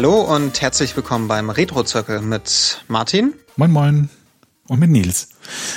Hallo 0.00 0.22
und 0.22 0.62
herzlich 0.62 0.96
willkommen 0.96 1.28
beim 1.28 1.50
Retro-Zirkel 1.50 2.22
mit 2.22 2.82
Martin. 2.88 3.34
Moin 3.56 3.70
Moin. 3.70 4.08
Und 4.66 4.80
mit 4.80 4.88
Nils. 4.88 5.28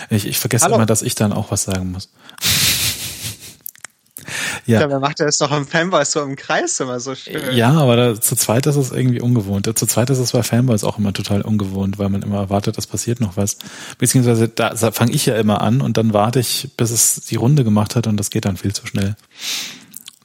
Ich, 0.10 0.26
ich 0.26 0.40
vergesse 0.40 0.64
Hallo. 0.64 0.76
immer, 0.76 0.86
dass 0.86 1.02
ich 1.02 1.16
dann 1.16 1.34
auch 1.34 1.52
was 1.52 1.64
sagen 1.64 1.92
muss. 1.92 2.08
ja. 4.66 4.90
wer 4.90 5.02
macht 5.02 5.20
das 5.20 5.40
doch 5.40 5.52
im 5.52 5.68
Fanboys 5.68 6.14
so 6.14 6.22
im 6.22 6.38
Kreis 6.38 6.80
immer 6.80 7.02
so 7.02 7.16
schön. 7.16 7.54
Ja, 7.54 7.72
aber 7.72 7.98
da, 7.98 8.22
zu 8.22 8.38
zweit 8.38 8.66
ist 8.66 8.78
es 8.78 8.92
irgendwie 8.92 9.20
ungewohnt. 9.20 9.66
Zu 9.78 9.86
zweit 9.88 10.10
ist 10.10 10.20
es 10.20 10.32
bei 10.32 10.42
Fanboys 10.42 10.86
auch 10.86 10.98
immer 10.98 11.12
total 11.12 11.42
ungewohnt, 11.42 12.00
weil 12.00 12.08
man 12.08 12.22
immer 12.22 12.38
erwartet, 12.38 12.78
es 12.78 12.88
passiert 12.88 13.20
noch 13.20 13.36
was. 13.36 13.58
Beziehungsweise 13.98 14.48
da 14.48 14.74
fange 14.94 15.12
ich 15.12 15.26
ja 15.26 15.36
immer 15.36 15.60
an 15.60 15.82
und 15.82 15.98
dann 15.98 16.14
warte 16.14 16.40
ich, 16.40 16.70
bis 16.78 16.92
es 16.92 17.16
die 17.26 17.36
Runde 17.36 17.66
gemacht 17.66 17.98
hat 17.98 18.08
und 18.08 18.16
das 18.16 18.30
geht 18.30 18.46
dann 18.46 18.56
viel 18.56 18.74
zu 18.74 18.88
schnell. 18.88 19.18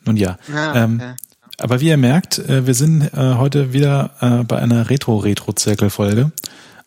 Nun 0.04 0.16
ja. 0.16 0.38
Ah, 0.54 0.70
okay. 0.70 0.84
ähm, 0.84 1.16
aber 1.60 1.80
wie 1.80 1.88
ihr 1.88 1.96
merkt, 1.96 2.38
äh, 2.38 2.66
wir 2.66 2.74
sind 2.74 3.02
äh, 3.02 3.34
heute 3.34 3.72
wieder 3.72 4.10
äh, 4.20 4.44
bei 4.44 4.58
einer 4.58 4.88
Retro-Retro-Zirkel-Folge. 4.88 6.30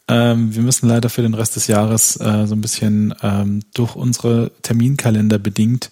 Ähm, 0.08 0.56
wir 0.56 0.62
müssen 0.62 0.88
leider 0.88 1.10
für 1.10 1.22
den 1.22 1.34
Rest 1.34 1.56
des 1.56 1.68
Jahres 1.68 2.14
so 2.14 2.26
ein 2.28 2.62
bisschen 2.62 3.14
ähm, 3.22 3.62
durch 3.74 3.96
unsere 3.96 4.52
Terminkalender 4.62 5.40
bedingt 5.40 5.92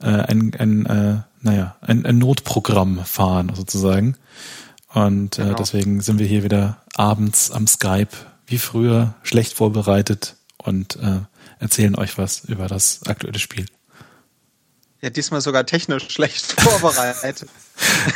ein, 0.00 0.52
ein, 0.58 1.24
naja, 1.40 1.76
ein, 1.80 2.04
ein 2.04 2.18
Notprogramm 2.18 3.04
fahren 3.06 3.52
sozusagen. 3.54 4.16
Und 4.92 5.36
genau. 5.36 5.54
deswegen 5.54 6.02
sind 6.02 6.18
wir 6.18 6.26
hier 6.26 6.42
wieder 6.42 6.82
abends 6.94 7.50
am 7.50 7.66
Skype, 7.66 8.10
wie 8.46 8.58
früher, 8.58 9.14
schlecht 9.22 9.54
vorbereitet 9.54 10.36
und 10.58 10.96
äh, 10.96 11.20
erzählen 11.58 11.94
euch 11.94 12.18
was 12.18 12.44
über 12.44 12.66
das 12.66 13.00
aktuelle 13.06 13.38
Spiel. 13.38 13.66
Ja, 15.00 15.10
diesmal 15.10 15.40
sogar 15.40 15.64
technisch 15.64 16.08
schlecht 16.10 16.52
vorbereitet. 16.60 17.46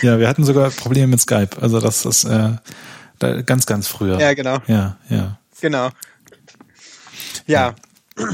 Ja, 0.02 0.18
wir 0.18 0.28
hatten 0.28 0.44
sogar 0.44 0.70
Probleme 0.70 1.08
mit 1.08 1.20
Skype. 1.20 1.50
Also 1.60 1.80
das 1.80 2.04
ist 2.04 2.24
äh, 2.24 2.56
ganz, 3.44 3.66
ganz 3.66 3.88
früher. 3.88 4.18
Ja, 4.20 4.34
genau. 4.34 4.58
Ja, 4.66 4.96
ja. 5.08 5.38
Genau. 5.60 5.90
Ja. 7.46 7.74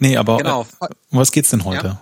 Nee, 0.00 0.16
aber 0.18 0.36
genau. 0.38 0.66
Äh, 0.80 0.88
um 1.10 1.18
was 1.18 1.32
geht's 1.32 1.50
denn 1.50 1.64
heute? 1.64 1.98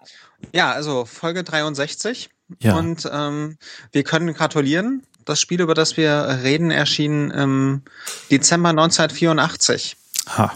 Ja, 0.00 0.10
ja 0.52 0.72
also 0.72 1.04
Folge 1.04 1.44
63. 1.44 2.30
Ja. 2.60 2.76
Und 2.76 3.08
ähm, 3.12 3.58
wir 3.92 4.04
können 4.04 4.32
gratulieren. 4.34 5.02
Das 5.24 5.40
Spiel, 5.40 5.60
über 5.60 5.74
das 5.74 5.96
wir 5.96 6.40
reden, 6.42 6.70
erschien 6.70 7.30
im 7.30 7.82
Dezember 8.30 8.70
1984. 8.70 9.96
Ha. 10.28 10.52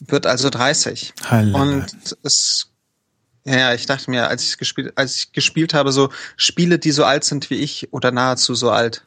Wird 0.00 0.26
also 0.26 0.50
30. 0.50 1.14
Hallo. 1.28 1.58
Und 1.58 2.16
es 2.24 2.69
ja, 3.44 3.74
ich 3.74 3.86
dachte 3.86 4.10
mir, 4.10 4.28
als 4.28 4.44
ich 4.44 4.58
gespielt, 4.58 4.92
als 4.96 5.16
ich 5.16 5.32
gespielt 5.32 5.74
habe, 5.74 5.92
so 5.92 6.10
Spiele, 6.36 6.78
die 6.78 6.90
so 6.90 7.04
alt 7.04 7.24
sind 7.24 7.50
wie 7.50 7.56
ich 7.56 7.92
oder 7.92 8.10
nahezu 8.10 8.54
so 8.54 8.70
alt. 8.70 9.04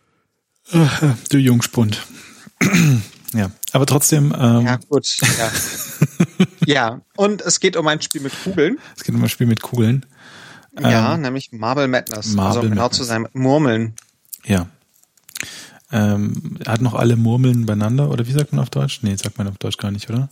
Ach, 0.72 1.02
du 1.30 1.38
Jungspund. 1.38 2.02
ja, 3.34 3.52
aber 3.72 3.86
trotzdem. 3.86 4.34
Ähm 4.38 4.66
ja, 4.66 4.78
gut. 4.90 5.18
Ja. 5.38 5.52
ja, 6.66 7.02
und 7.16 7.42
es 7.42 7.60
geht 7.60 7.76
um 7.76 7.88
ein 7.88 8.02
Spiel 8.02 8.22
mit 8.22 8.34
Kugeln. 8.44 8.80
Es 8.96 9.04
geht 9.04 9.14
um 9.14 9.24
ein 9.24 9.30
Spiel 9.30 9.48
mit 9.48 9.62
Kugeln. 9.62 10.06
Ja, 10.80 11.14
ähm, 11.14 11.22
nämlich 11.22 11.52
Marble 11.52 11.88
Madness. 11.88 12.34
Marble 12.34 12.48
also 12.48 12.60
um 12.62 12.70
genau 12.70 12.84
Madness. 12.84 12.98
zu 12.98 13.04
sein, 13.04 13.28
Murmeln. 13.34 13.94
Ja. 14.46 14.68
Ähm, 15.92 16.58
hat 16.66 16.82
noch 16.82 16.96
alle 16.96 17.16
Murmeln 17.16 17.68
beieinander, 17.68 18.10
oder 18.10 18.26
wie 18.26 18.32
sagt 18.32 18.52
man 18.52 18.62
auf 18.62 18.72
Deutsch? 18.72 19.02
Nee, 19.04 19.16
sagt 19.16 19.38
man 19.38 19.48
auf 19.48 19.60
Deutsch 19.60 19.78
gar 19.78 19.92
nicht, 19.92 20.10
oder? 20.10 20.30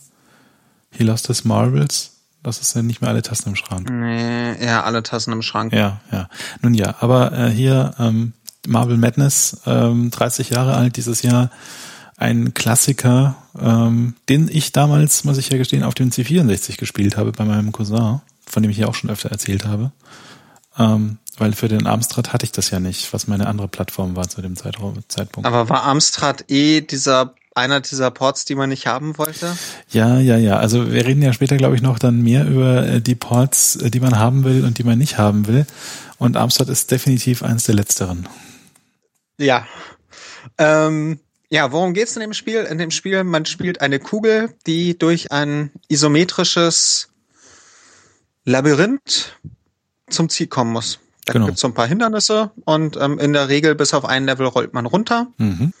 He 0.90 1.04
lost 1.04 1.28
his 1.28 1.44
marbles. 1.44 2.10
Das 2.42 2.60
ist 2.60 2.74
ja 2.74 2.82
nicht 2.82 3.00
mehr 3.00 3.10
alle 3.10 3.22
Tassen 3.22 3.50
im 3.50 3.56
Schrank. 3.56 3.88
Nee, 3.90 4.64
ja, 4.64 4.82
alle 4.82 5.02
Tassen 5.02 5.32
im 5.32 5.42
Schrank. 5.42 5.72
Ja, 5.72 6.00
ja. 6.10 6.28
Nun 6.60 6.74
ja, 6.74 6.96
aber 7.00 7.32
äh, 7.32 7.50
hier 7.50 7.94
ähm, 7.98 8.32
Marvel 8.66 8.96
Madness, 8.96 9.60
ähm, 9.66 10.10
30 10.10 10.50
Jahre 10.50 10.74
alt 10.74 10.96
dieses 10.96 11.22
Jahr, 11.22 11.50
ein 12.16 12.54
Klassiker, 12.54 13.36
ähm, 13.58 14.14
den 14.28 14.48
ich 14.48 14.72
damals, 14.72 15.24
muss 15.24 15.38
ich 15.38 15.50
ja 15.50 15.58
gestehen, 15.58 15.82
auf 15.82 15.94
dem 15.94 16.10
C64 16.10 16.78
gespielt 16.78 17.16
habe 17.16 17.32
bei 17.32 17.44
meinem 17.44 17.72
Cousin, 17.72 18.20
von 18.46 18.62
dem 18.62 18.70
ich 18.70 18.78
ja 18.78 18.86
auch 18.86 18.94
schon 18.94 19.10
öfter 19.10 19.30
erzählt 19.30 19.64
habe. 19.66 19.92
Ähm, 20.78 21.18
weil 21.38 21.52
für 21.52 21.68
den 21.68 21.86
Amstrad 21.86 22.32
hatte 22.32 22.44
ich 22.44 22.52
das 22.52 22.70
ja 22.70 22.80
nicht, 22.80 23.12
was 23.12 23.26
meine 23.26 23.46
andere 23.46 23.68
Plattform 23.68 24.16
war 24.16 24.28
zu 24.28 24.42
dem 24.42 24.56
Zeitpunkt. 24.56 25.46
Aber 25.46 25.68
war 25.68 25.84
Amstrad 25.84 26.50
eh 26.50 26.80
dieser 26.80 27.34
einer 27.54 27.80
dieser 27.80 28.10
Ports, 28.10 28.44
die 28.44 28.54
man 28.54 28.68
nicht 28.68 28.86
haben 28.86 29.18
wollte? 29.18 29.56
Ja, 29.90 30.18
ja, 30.18 30.36
ja. 30.36 30.58
Also 30.58 30.92
wir 30.92 31.06
reden 31.06 31.22
ja 31.22 31.32
später, 31.32 31.56
glaube 31.56 31.76
ich, 31.76 31.82
noch 31.82 31.98
dann 31.98 32.22
mehr 32.22 32.46
über 32.46 32.86
äh, 32.86 33.00
die 33.00 33.14
Ports, 33.14 33.76
äh, 33.76 33.90
die 33.90 34.00
man 34.00 34.18
haben 34.18 34.44
will 34.44 34.64
und 34.64 34.78
die 34.78 34.84
man 34.84 34.98
nicht 34.98 35.18
haben 35.18 35.46
will. 35.46 35.66
Und 36.18 36.36
Amstrad 36.36 36.68
ist 36.68 36.90
definitiv 36.90 37.42
eins 37.42 37.64
der 37.64 37.74
letzteren. 37.74 38.28
Ja. 39.38 39.66
Ähm, 40.58 41.20
ja, 41.50 41.70
worum 41.72 41.92
geht's 41.94 42.16
in 42.16 42.20
dem 42.20 42.32
Spiel? 42.32 42.60
In 42.62 42.78
dem 42.78 42.90
Spiel, 42.90 43.24
man 43.24 43.44
spielt 43.44 43.80
eine 43.80 43.98
Kugel, 43.98 44.54
die 44.66 44.96
durch 44.96 45.32
ein 45.32 45.70
isometrisches 45.88 47.10
Labyrinth 48.44 49.38
zum 50.08 50.28
Ziel 50.28 50.46
kommen 50.46 50.72
muss. 50.72 50.98
Da 51.24 51.34
genau. 51.34 51.46
gibt's 51.46 51.60
so 51.60 51.68
ein 51.68 51.74
paar 51.74 51.86
Hindernisse 51.86 52.50
und 52.64 52.96
ähm, 52.96 53.18
in 53.18 53.32
der 53.32 53.48
Regel 53.48 53.74
bis 53.74 53.94
auf 53.94 54.04
ein 54.04 54.24
Level 54.24 54.46
rollt 54.46 54.72
man 54.74 54.86
runter. 54.86 55.28
Mhm. 55.38 55.72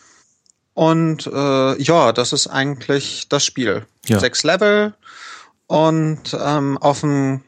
Und 0.74 1.26
äh, 1.26 1.82
ja, 1.82 2.12
das 2.12 2.32
ist 2.32 2.46
eigentlich 2.46 3.28
das 3.28 3.44
Spiel. 3.44 3.86
Ja. 4.06 4.18
Sechs 4.18 4.42
Level 4.42 4.94
und 5.66 6.36
ähm, 6.38 6.78
auf 6.78 7.00
dem 7.00 7.42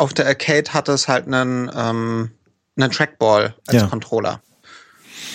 auf 0.00 0.14
der 0.14 0.26
Arcade 0.26 0.72
hat 0.72 0.88
es 0.88 1.08
halt 1.08 1.26
einen, 1.26 1.70
ähm, 1.74 2.30
einen 2.76 2.90
Trackball 2.90 3.54
als 3.66 3.82
ja. 3.82 3.86
Controller. 3.86 4.40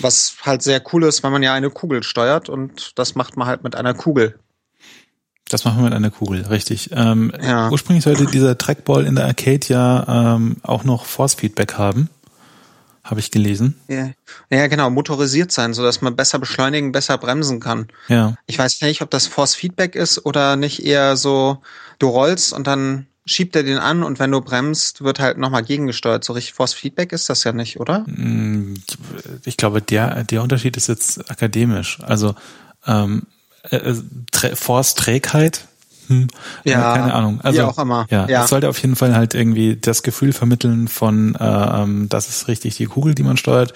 Was 0.02 0.38
halt 0.42 0.64
sehr 0.64 0.82
cool 0.92 1.04
ist, 1.04 1.22
weil 1.22 1.30
man 1.30 1.44
ja 1.44 1.54
eine 1.54 1.70
Kugel 1.70 2.02
steuert 2.02 2.50
und 2.50 2.98
das 2.98 3.14
macht 3.14 3.38
man 3.38 3.48
halt 3.48 3.64
mit 3.64 3.76
einer 3.76 3.94
Kugel. 3.94 4.40
Das 5.48 5.64
machen 5.64 5.78
wir 5.78 5.84
mit 5.84 5.94
einer 5.94 6.10
Kugel, 6.10 6.42
richtig. 6.48 6.90
Ähm, 6.92 7.32
ja. 7.40 7.70
Ursprünglich 7.70 8.04
sollte 8.04 8.26
dieser 8.26 8.58
Trackball 8.58 9.06
in 9.06 9.14
der 9.14 9.26
Arcade 9.26 9.68
ja 9.68 10.36
ähm, 10.36 10.58
auch 10.64 10.84
noch 10.84 11.06
Force 11.06 11.36
Feedback 11.36 11.76
haben 11.76 12.10
habe 13.06 13.20
ich 13.20 13.30
gelesen. 13.30 13.80
Ja. 13.88 14.10
ja, 14.50 14.68
genau, 14.68 14.90
motorisiert 14.90 15.52
sein, 15.52 15.76
so 15.76 15.84
dass 15.84 16.02
man 16.02 16.16
besser 16.16 16.40
beschleunigen, 16.40 16.92
besser 16.92 17.18
bremsen 17.20 17.60
kann. 17.60 17.88
Ja. 18.08 18.36
Ich 18.48 18.58
weiß 18.58 18.82
nicht, 18.82 19.02
ob 19.04 19.12
das 19.12 19.28
Force 19.28 19.54
Feedback 19.54 19.96
ist 19.96 20.26
oder 20.26 20.56
nicht 20.56 20.84
eher 20.84 21.16
so, 21.16 21.62
du 22.00 22.08
rollst 22.08 22.52
und 22.52 22.66
dann 22.66 23.06
schiebt 23.28 23.56
er 23.56 23.64
den 23.64 23.78
an 23.78 24.04
und 24.04 24.18
wenn 24.20 24.32
du 24.32 24.42
bremst, 24.42 25.04
wird 25.04 25.20
halt 25.20 25.38
nochmal 25.38 25.64
gegengesteuert. 25.64 26.24
So 26.24 26.34
richtig 26.34 26.54
Force 26.54 26.74
Feedback 26.74 27.12
ist 27.12 27.30
das 27.30 27.44
ja 27.44 27.54
nicht, 27.54 27.80
oder? 27.80 28.00
Mm, 28.08 28.76
ich 29.46 29.58
glaube, 29.58 29.82
der, 29.82 30.24
der 30.24 30.42
Unterschied 30.42 30.76
ist 30.76 30.88
jetzt 30.88 31.30
akademisch. 31.30 32.00
Also 32.02 32.34
ähm, 32.88 33.24
äh, 33.70 33.78
äh 33.78 34.56
Force 34.56 34.96
Trägheit 34.96 35.68
hm, 36.08 36.28
ja, 36.64 36.96
keine 36.96 37.14
Ahnung. 37.14 37.42
Also, 37.42 37.60
wie 37.60 37.64
auch 37.64 37.78
immer. 37.78 38.06
Ja, 38.10 38.28
ja, 38.28 38.44
es 38.44 38.50
sollte 38.50 38.70
auf 38.70 38.78
jeden 38.80 38.96
Fall 38.96 39.16
halt 39.16 39.34
irgendwie 39.34 39.76
das 39.76 40.04
Gefühl 40.04 40.34
vermitteln 40.34 40.88
von, 40.88 41.36
äh, 41.36 41.44
ähm, 41.44 42.10
das 42.10 42.30
ist 42.30 42.48
richtig 42.48 42.78
die 42.78 42.86
Kugel, 42.86 43.16
die 43.16 43.24
man 43.24 43.38
steuert. 43.38 43.74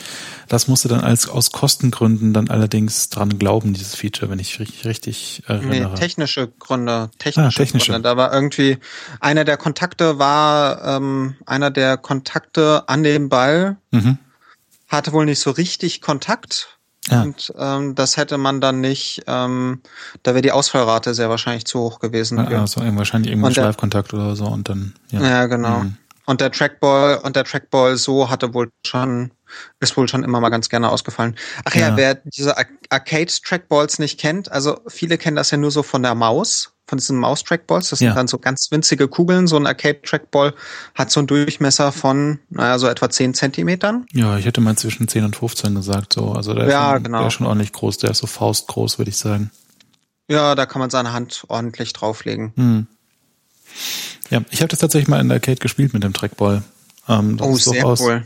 Das 0.48 0.68
musste 0.68 0.88
dann 0.88 1.02
als 1.02 1.30
aus 1.30 1.52
Kostengründen 1.52 2.34
dann 2.34 2.50
allerdings 2.50 3.10
dran 3.10 3.38
glauben, 3.38 3.74
dieses 3.74 3.96
Feature, 3.96 4.32
wenn 4.32 4.40
ich 4.40 4.60
richtig, 4.60 4.86
richtig 4.86 5.44
erinnere. 5.48 5.92
Nee, 5.92 6.00
technische 6.00 6.48
Gründe. 6.60 7.12
Technische, 7.20 7.48
ah, 7.48 7.64
technische. 7.64 7.92
Gründe. 7.92 8.10
Da 8.10 8.18
war 8.18 8.34
irgendwie 8.34 8.78
einer 9.20 9.46
der 9.46 9.58
Kontakte 9.58 10.20
war 10.20 10.84
ähm, 10.84 11.36
einer 11.46 11.72
der 11.72 11.98
Kontakte 11.98 12.84
an 12.88 13.04
dem 13.04 13.30
Ball. 13.30 13.78
Mhm. 13.92 14.18
Hatte 14.88 15.14
wohl 15.14 15.26
nicht 15.26 15.40
so 15.40 15.52
richtig 15.52 16.02
Kontakt 16.02 16.79
ja. 17.10 17.24
Und 17.24 17.54
ähm, 17.58 17.96
das 17.96 18.18
hätte 18.18 18.38
man 18.38 18.62
dann 18.62 18.82
nicht, 18.82 19.24
ähm, 19.28 19.82
da 20.24 20.34
wäre 20.34 20.42
die 20.42 20.52
Ausfallrate 20.52 21.14
sehr 21.14 21.30
wahrscheinlich 21.30 21.66
zu 21.66 21.80
hoch 21.80 22.00
gewesen. 22.00 22.38
Ja, 22.38 22.62
also 22.62 22.82
wahrscheinlich 22.96 23.32
irgendein 23.32 23.54
Schleifkontakt 23.54 24.14
oder 24.14 24.36
so 24.36 24.46
und 24.46 24.70
dann. 24.70 24.94
Ja, 25.12 25.22
ja 25.22 25.46
genau. 25.48 25.80
Mhm. 25.80 25.98
Und 26.26 26.42
der 26.42 26.52
Trackball 26.52 27.18
und 27.18 27.36
der 27.36 27.44
Trackball 27.44 27.98
so 27.98 28.30
hatte 28.30 28.54
wohl 28.54 28.70
schon 28.86 29.32
ist 29.80 29.98
wohl 29.98 30.08
schon 30.08 30.24
immer 30.24 30.40
mal 30.40 30.50
ganz 30.50 30.70
gerne 30.70 30.90
ausgefallen. 30.90 31.36
Ach 31.66 31.74
ja, 31.74 31.90
ja 31.90 31.98
wer 31.98 32.16
diese 32.16 32.56
Arcade 32.90 33.32
Trackballs 33.44 33.98
nicht 33.98 34.20
kennt, 34.20 34.52
also 34.52 34.80
viele 34.88 35.18
kennen 35.18 35.36
das 35.36 35.50
ja 35.50 35.58
nur 35.58 35.72
so 35.72 35.82
von 35.82 36.04
der 36.04 36.14
Maus 36.14 36.74
von 36.90 36.98
diesen 36.98 37.18
Mouse-Trackballs. 37.18 37.90
Das 37.90 38.00
ja. 38.00 38.10
sind 38.10 38.18
dann 38.18 38.28
so 38.28 38.38
ganz 38.38 38.70
winzige 38.72 39.08
Kugeln. 39.08 39.48
So 39.48 39.56
ein 39.56 39.66
Arcade-Trackball 39.66 40.54
hat 40.96 41.12
so 41.12 41.22
einen 41.22 41.28
Durchmesser 41.28 41.92
von, 41.92 42.40
naja, 42.50 42.78
so 42.80 42.88
etwa 42.88 43.10
10 43.10 43.36
Zentimetern. 43.36 44.06
Ja, 44.12 44.38
ich 44.38 44.46
hätte 44.46 44.60
mal 44.60 44.76
zwischen 44.76 45.08
10 45.08 45.24
und 45.24 45.36
15 45.36 45.76
gesagt, 45.76 46.14
so. 46.14 46.34
Also 46.34 46.54
der, 46.54 46.68
ja, 46.68 46.90
ist, 46.90 46.94
schon, 46.96 47.04
genau. 47.04 47.18
der 47.20 47.28
ist 47.28 47.34
schon 47.34 47.48
ordentlich 47.48 47.72
groß. 47.72 47.98
Der 48.00 48.12
ist 48.12 48.18
so 48.18 48.28
faustgroß, 48.28 48.98
würde 48.98 49.10
ich 49.10 49.18
sagen. 49.18 49.52
Ja, 50.28 50.56
da 50.56 50.66
kann 50.66 50.80
man 50.80 50.90
seine 50.90 51.14
Hand 51.14 51.46
ordentlich 51.48 51.94
drauflegen. 51.94 52.54
Hm. 52.56 52.88
Ja, 54.30 54.42
ich 54.52 54.62
habe 54.62 54.68
das 54.68 54.80
tatsächlich 54.80 55.08
mal 55.08 55.20
in 55.20 55.30
der 55.30 55.36
Arcade 55.38 55.60
gespielt 55.60 55.94
mit 55.94 56.04
dem 56.04 56.14
Trackball. 56.14 56.64
Ähm, 57.08 57.38
das 57.38 57.48
oh, 57.48 57.56
ist 57.56 57.64
sehr 57.66 57.82
durchaus, 57.82 58.02
cool. 58.02 58.26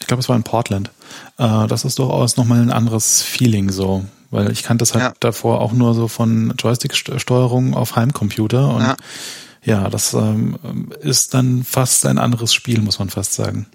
Ich 0.00 0.06
glaube, 0.06 0.20
es 0.20 0.28
war 0.28 0.36
in 0.36 0.42
Portland. 0.42 0.90
Äh, 1.38 1.66
das 1.66 1.84
ist 1.84 1.98
durchaus 1.98 2.36
nochmal 2.36 2.60
ein 2.60 2.70
anderes 2.70 3.22
Feeling 3.22 3.70
so 3.70 4.04
weil 4.30 4.50
ich 4.50 4.62
kannte 4.62 4.82
das 4.82 4.94
halt 4.94 5.04
ja. 5.04 5.12
davor 5.20 5.60
auch 5.60 5.72
nur 5.72 5.94
so 5.94 6.08
von 6.08 6.54
Joystick-Steuerung 6.58 7.74
auf 7.74 7.96
Heimcomputer 7.96 8.74
und 8.74 8.82
ja, 8.82 8.96
ja 9.62 9.90
das 9.90 10.14
ähm, 10.14 10.58
ist 11.00 11.34
dann 11.34 11.64
fast 11.64 12.06
ein 12.06 12.18
anderes 12.18 12.54
Spiel, 12.54 12.80
muss 12.80 12.98
man 12.98 13.10
fast 13.10 13.34
sagen. 13.34 13.66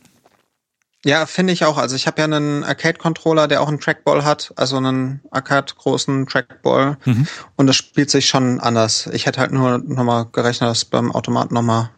Ja, 1.06 1.28
finde 1.28 1.54
ich 1.54 1.64
auch. 1.64 1.78
Also 1.78 1.96
ich 1.96 2.08
habe 2.08 2.20
ja 2.20 2.26
einen 2.26 2.64
Arcade-Controller, 2.64 3.48
der 3.48 3.62
auch 3.62 3.68
einen 3.68 3.80
Trackball 3.80 4.26
hat, 4.26 4.52
also 4.56 4.78
einen 4.78 5.22
Arcade-großen 5.30 6.26
Trackball. 6.26 6.98
Mhm. 7.06 7.28
Und 7.56 7.68
das 7.68 7.76
spielt 7.76 8.10
sich 8.10 8.28
schon 8.28 8.60
anders. 8.60 9.08
Ich 9.14 9.28
hätte 9.28 9.40
halt 9.40 9.52
nur 9.52 9.78
nochmal 9.78 10.26
gerechnet, 10.32 10.68
dass 10.68 10.84
beim 10.84 11.12
Automaten 11.12 11.54
nochmal 11.54 11.92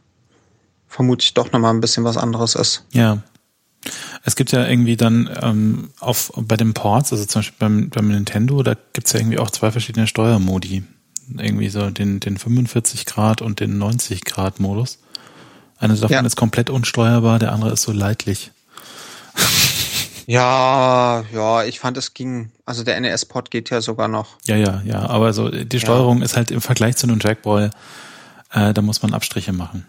vermutlich 0.87 1.33
doch 1.33 1.53
nochmal 1.53 1.73
ein 1.73 1.79
bisschen 1.79 2.03
was 2.03 2.17
anderes 2.17 2.55
ist. 2.55 2.85
Ja. 2.91 3.19
Es 4.23 4.35
gibt 4.35 4.51
ja 4.51 4.67
irgendwie 4.67 4.97
dann 4.97 5.29
ähm, 5.41 5.89
auf 5.99 6.31
bei 6.35 6.57
den 6.57 6.73
Ports, 6.73 7.11
also 7.11 7.25
zum 7.25 7.39
Beispiel 7.39 7.57
beim, 7.59 7.89
beim 7.89 8.07
Nintendo, 8.09 8.61
da 8.63 8.75
gibt's 8.93 9.13
ja 9.13 9.19
irgendwie 9.19 9.39
auch 9.39 9.51
zwei 9.51 9.71
verschiedene 9.71 10.07
Steuermodi. 10.07 10.83
Irgendwie 11.37 11.69
so 11.69 11.89
den, 11.89 12.19
den 12.19 12.37
45 12.37 13.05
Grad 13.05 13.41
und 13.41 13.59
den 13.59 13.77
90 13.77 14.23
Grad 14.23 14.59
Modus. 14.59 14.99
Einer 15.77 15.95
davon 15.95 16.11
ja. 16.11 16.21
ist 16.21 16.37
komplett 16.37 16.69
unsteuerbar, 16.69 17.39
der 17.39 17.51
andere 17.51 17.73
ist 17.73 17.83
so 17.83 17.91
leidlich. 17.91 18.51
Ja, 20.27 21.23
ja, 21.33 21.63
ich 21.63 21.79
fand 21.79 21.95
es 21.95 22.13
ging, 22.13 22.51
also 22.65 22.83
der 22.83 22.99
NES-Port 22.99 23.49
geht 23.49 23.69
ja 23.69 23.79
sogar 23.79 24.09
noch. 24.09 24.35
Ja, 24.45 24.57
ja, 24.57 24.81
ja, 24.83 25.07
aber 25.07 25.31
so 25.31 25.49
die 25.49 25.79
Steuerung 25.79 26.19
ja. 26.19 26.25
ist 26.25 26.35
halt 26.35 26.51
im 26.51 26.59
Vergleich 26.59 26.97
zu 26.97 27.07
einem 27.07 27.19
Trackball, 27.21 27.71
äh, 28.51 28.73
da 28.73 28.81
muss 28.81 29.01
man 29.01 29.13
Abstriche 29.13 29.53
machen. 29.53 29.85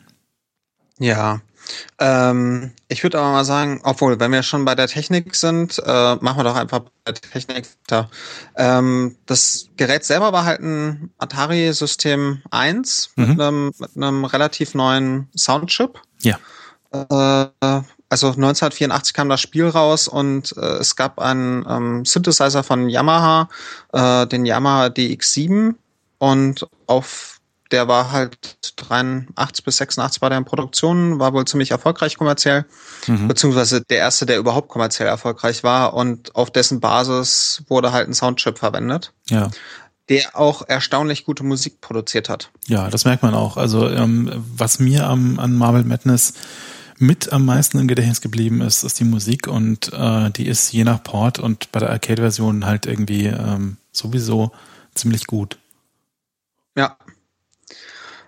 Ja, 1.01 1.41
ähm, 1.99 2.73
ich 2.89 3.03
würde 3.03 3.19
aber 3.19 3.33
mal 3.33 3.45
sagen, 3.45 3.81
obwohl, 3.85 4.19
wenn 4.21 4.33
wir 4.33 4.43
schon 4.43 4.65
bei 4.65 4.75
der 4.75 4.89
Technik 4.89 5.35
sind, 5.35 5.79
äh, 5.85 6.17
machen 6.17 6.39
wir 6.39 6.45
doch 6.45 6.57
einfach 6.57 6.81
bei 7.05 7.13
der 7.13 7.21
Technik 7.21 7.67
weiter. 7.89 8.11
Ähm, 8.57 9.17
das 9.27 9.69
Gerät 9.77 10.05
selber 10.05 10.33
war 10.33 10.45
halt 10.45 10.61
ein 10.61 11.11
Atari 11.19 11.73
System 11.73 12.43
1 12.51 13.11
mhm. 13.17 13.29
mit, 13.29 13.41
einem, 13.41 13.73
mit 13.79 13.97
einem 13.97 14.25
relativ 14.25 14.75
neuen 14.75 15.29
Soundchip. 15.37 16.01
Ja. 16.23 16.39
Äh, 16.93 17.83
also 18.11 18.29
1984 18.29 19.13
kam 19.13 19.29
das 19.29 19.41
Spiel 19.41 19.69
raus 19.69 20.09
und 20.09 20.57
äh, 20.57 20.79
es 20.79 20.97
gab 20.97 21.19
einen 21.19 21.67
ähm, 21.69 22.05
Synthesizer 22.05 22.63
von 22.63 22.89
Yamaha, 22.89 23.49
äh, 23.93 24.27
den 24.27 24.47
Yamaha 24.47 24.87
DX7 24.87 25.75
und 26.19 26.67
auf 26.87 27.38
der 27.71 27.89
war 27.89 28.13
halt 28.13 28.59
83 28.77 29.65
bis 29.65 29.77
86 29.79 30.23
war 30.23 30.31
der 30.31 30.39
in 30.39 30.45
Produktion, 30.45 31.19
war 31.19 31.33
wohl 31.33 31.45
ziemlich 31.45 31.71
erfolgreich 31.71 32.17
kommerziell, 32.17 32.65
mhm. 33.07 33.29
beziehungsweise 33.29 33.83
der 33.83 33.99
erste, 33.99 34.27
der 34.27 34.39
überhaupt 34.39 34.69
kommerziell 34.69 35.09
erfolgreich 35.09 35.63
war 35.63 35.95
und 35.95 36.35
auf 36.35 36.51
dessen 36.51 36.81
Basis 36.81 37.63
wurde 37.69 37.93
halt 37.93 38.09
ein 38.09 38.15
Soundchip 38.15 38.59
verwendet. 38.59 39.13
Ja 39.29 39.51
der 40.09 40.39
auch 40.39 40.67
erstaunlich 40.67 41.25
gute 41.25 41.45
Musik 41.45 41.81
produziert 41.81 42.29
hat. 42.29 42.51
Ja, 42.67 42.89
das 42.89 43.05
merkt 43.05 43.23
man 43.23 43.35
auch. 43.35 43.57
Also 43.57 43.89
ähm, 43.89 44.33
was 44.57 44.79
mir 44.79 45.07
am, 45.07 45.39
an 45.39 45.55
Marvel 45.55 45.85
Madness 45.85 46.33
mit 46.99 47.33
am 47.33 47.45
meisten 47.45 47.79
im 47.79 47.89
Gedächtnis 47.89 48.21
geblieben 48.21 48.61
ist, 48.61 48.83
ist 48.83 48.99
die 48.99 49.05
Musik 49.05 49.47
und 49.47 49.93
äh, 49.93 50.31
die 50.31 50.47
ist 50.47 50.73
je 50.73 50.85
nach 50.85 51.03
Port 51.03 51.39
und 51.39 51.71
bei 51.73 51.81
der 51.81 51.91
Arcade-Version 51.91 52.67
halt 52.67 52.87
irgendwie 52.87 53.27
ähm, 53.27 53.77
sowieso 53.93 54.51
ziemlich 54.95 55.27
gut. 55.27 55.59
Ja. 56.77 56.97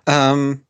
Ähm, 0.07 0.63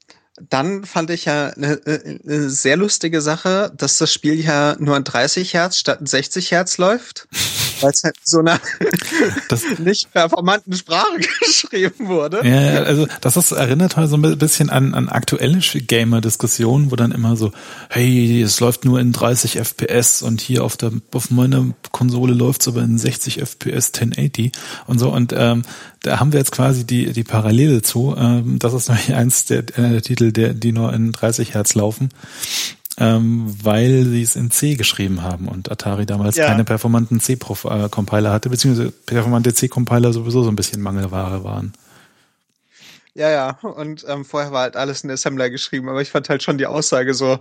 dann 0.49 0.85
fand 0.85 1.11
ich 1.11 1.27
ja 1.27 1.49
eine, 1.49 1.81
eine, 1.85 2.49
sehr 2.49 2.77
lustige 2.77 3.21
Sache, 3.21 3.73
dass 3.77 3.99
das 3.99 4.13
Spiel 4.13 4.41
ja 4.41 4.77
nur 4.79 4.97
in 4.97 5.05
30 5.05 5.53
Hertz 5.53 5.77
statt 5.77 6.01
in 6.01 6.07
60 6.07 6.51
Hertz 6.51 6.79
läuft, 6.79 7.29
weil 7.81 7.91
es 7.91 8.03
halt 8.05 8.17
so 8.23 8.41
einer 8.41 8.61
nicht 9.79 10.13
performanten 10.13 10.75
Sprache 10.75 11.19
geschrieben 11.41 12.09
wurde. 12.09 12.47
Ja, 12.47 12.83
also 12.83 13.07
das 13.21 13.37
ist, 13.37 13.53
erinnert 13.53 13.97
halt 13.97 14.11
so 14.11 14.17
ein 14.17 14.39
bisschen 14.39 14.71
an, 14.71 14.95
an 14.95 15.09
aktuelle 15.09 15.59
Gamer-Diskussionen, 15.59 16.91
wo 16.91 16.97
dann 16.97 17.13
immer 17.13 17.37
so, 17.37 17.53
hey, 17.89 18.43
es 18.43 18.61
läuft 18.61 18.85
nur 18.85 19.01
in 19.01 19.13
30 19.13 19.59
FPS 19.59 20.23
und 20.23 20.41
hier 20.41 20.65
auf 20.65 20.77
der 20.77 20.93
auf 21.13 21.31
meiner 21.31 21.67
Konsole 21.93 22.35
läuft 22.35 22.63
es 22.63 22.69
aber 22.69 22.83
in 22.83 22.99
60 22.99 23.41
FPS 23.41 23.93
1080 23.93 24.53
und 24.87 24.99
so 24.99 25.11
und 25.11 25.35
ähm, 25.37 25.63
da 26.03 26.19
haben 26.19 26.33
wir 26.33 26.39
jetzt 26.39 26.53
quasi 26.53 26.87
die, 26.87 27.13
die 27.13 27.25
Parallele 27.25 27.83
zu. 27.83 28.15
Ähm, 28.17 28.59
das 28.59 28.73
ist 28.73 28.89
nämlich 28.89 29.15
eins 29.15 29.45
der, 29.45 29.63
der 29.63 30.03
Titel, 30.03 30.33
der, 30.33 30.55
die 30.55 30.73
nur 30.73 30.93
in 30.93 31.13
30 31.13 31.55
Hertz 31.55 31.75
laufen, 31.75 32.09
ähm, 33.01 33.57
weil 33.63 34.05
sie 34.05 34.23
es 34.23 34.37
in 34.37 34.51
C 34.51 34.77
geschrieben 34.77 35.23
haben 35.23 35.49
und 35.49 35.73
Atari 35.73 36.05
damals 36.07 36.37
ja. 36.37 36.47
keine 36.47 36.65
performanten 36.65 37.19
C-Compiler 37.19 38.31
hatte, 38.31 38.51
beziehungsweise 38.51 38.91
performante 38.91 39.55
C-Compiler 39.55 40.13
sowieso 40.13 40.45
so 40.45 40.51
ein 40.51 40.57
bisschen 40.57 40.83
Mangelware 40.83 41.43
waren. 41.43 41.73
Ja, 43.15 43.31
ja, 43.31 43.59
und 43.63 44.05
ähm, 44.07 44.25
vorher 44.25 44.53
war 44.53 44.63
halt 44.63 44.77
alles 44.77 45.03
in 45.03 45.11
Assembler 45.11 45.51
geschrieben, 45.51 45.89
aber 45.89 46.03
ich 46.03 46.11
fand 46.11 46.29
halt 46.29 46.43
schon 46.43 46.59
die 46.59 46.67
Aussage 46.67 47.15
so, 47.15 47.39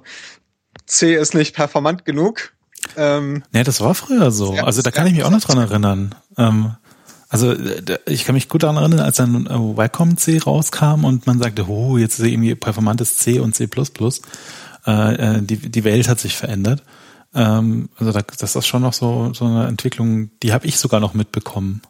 C 0.85 1.13
ist 1.13 1.35
nicht 1.35 1.55
performant 1.55 2.05
genug. 2.05 2.53
Ähm, 2.95 3.43
ja, 3.53 3.63
das 3.63 3.81
war 3.81 3.93
früher 3.93 4.31
so. 4.31 4.53
Also 4.53 4.81
da 4.81 4.91
kann 4.91 5.07
ich 5.07 5.13
mich 5.13 5.23
auch 5.23 5.29
noch 5.29 5.41
dran 5.41 5.57
erinnern. 5.57 6.15
Ähm, 6.37 6.75
also 7.27 7.53
ich 8.07 8.25
kann 8.25 8.33
mich 8.33 8.49
gut 8.49 8.63
daran 8.63 8.77
erinnern, 8.77 9.01
als 9.01 9.17
dann 9.17 9.45
äh, 9.45 9.49
Wacom 9.49 10.17
C 10.17 10.39
rauskam 10.39 11.03
und 11.05 11.27
man 11.27 11.37
sagte, 11.37 11.67
oh, 11.67 11.97
jetzt 11.97 12.17
ist 12.17 12.25
irgendwie 12.25 12.55
performantes 12.55 13.17
C 13.17 13.39
und 13.39 13.55
C++. 13.55 13.69
Äh, 14.85 15.13
äh, 15.13 15.41
die, 15.41 15.57
die 15.57 15.83
Welt 15.83 16.07
hat 16.07 16.19
sich 16.19 16.35
verändert. 16.35 16.83
Ähm, 17.33 17.89
also 17.97 18.11
das 18.11 18.55
ist 18.55 18.67
schon 18.67 18.81
noch 18.81 18.93
so, 18.93 19.33
so 19.33 19.45
eine 19.45 19.67
Entwicklung, 19.67 20.31
die 20.41 20.53
habe 20.53 20.65
ich 20.65 20.79
sogar 20.79 20.99
noch 20.99 21.13
mitbekommen. 21.13 21.81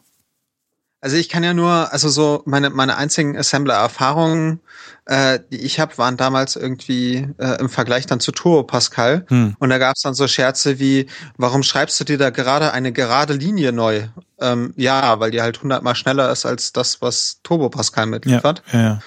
Also 1.02 1.16
ich 1.16 1.30
kann 1.30 1.44
ja 1.46 1.54
nur, 1.54 1.94
also 1.94 2.10
so 2.10 2.44
meine 2.46 2.70
meine 2.72 2.98
einzigen 2.98 3.38
Assembler-Erfahrungen, 3.38 4.60
äh, 5.06 5.40
die 5.50 5.62
ich 5.62 5.80
habe, 5.80 5.98
waren 5.98 6.18
damals 6.18 6.58
irgendwie 6.58 7.26
äh, 7.38 7.58
im 7.58 7.70
Vergleich 7.70 8.06
dann 8.06 8.20
zu 8.20 8.34
Turbo 8.34 8.64
Pascal. 8.64 9.26
Hm. 9.30 9.56
Und 9.60 9.70
da 9.70 9.78
gab 9.78 9.96
es 9.96 10.02
dann 10.02 10.14
so 10.14 10.28
Scherze 10.28 10.78
wie, 10.78 11.08
warum 11.38 11.64
schreibst 11.64 11.98
du 12.02 12.04
dir 12.04 12.18
da 12.18 12.32
gerade 12.32 12.74
eine 12.74 12.92
gerade 12.92 13.34
Linie 13.34 13.72
neu? 13.72 14.08
Ähm, 14.42 14.74
ja, 14.76 15.22
weil 15.22 15.32
die 15.32 15.42
halt 15.42 15.62
hundertmal 15.62 15.96
schneller 15.96 16.30
ist 16.32 16.46
als 16.46 16.74
das, 16.74 17.02
was 17.02 17.40
Turbo 17.44 17.70
Pascal 17.70 18.08
mitliefert. 18.08 18.62
Ja, 18.74 18.80
ja, 18.80 18.86
ja. 18.86 19.00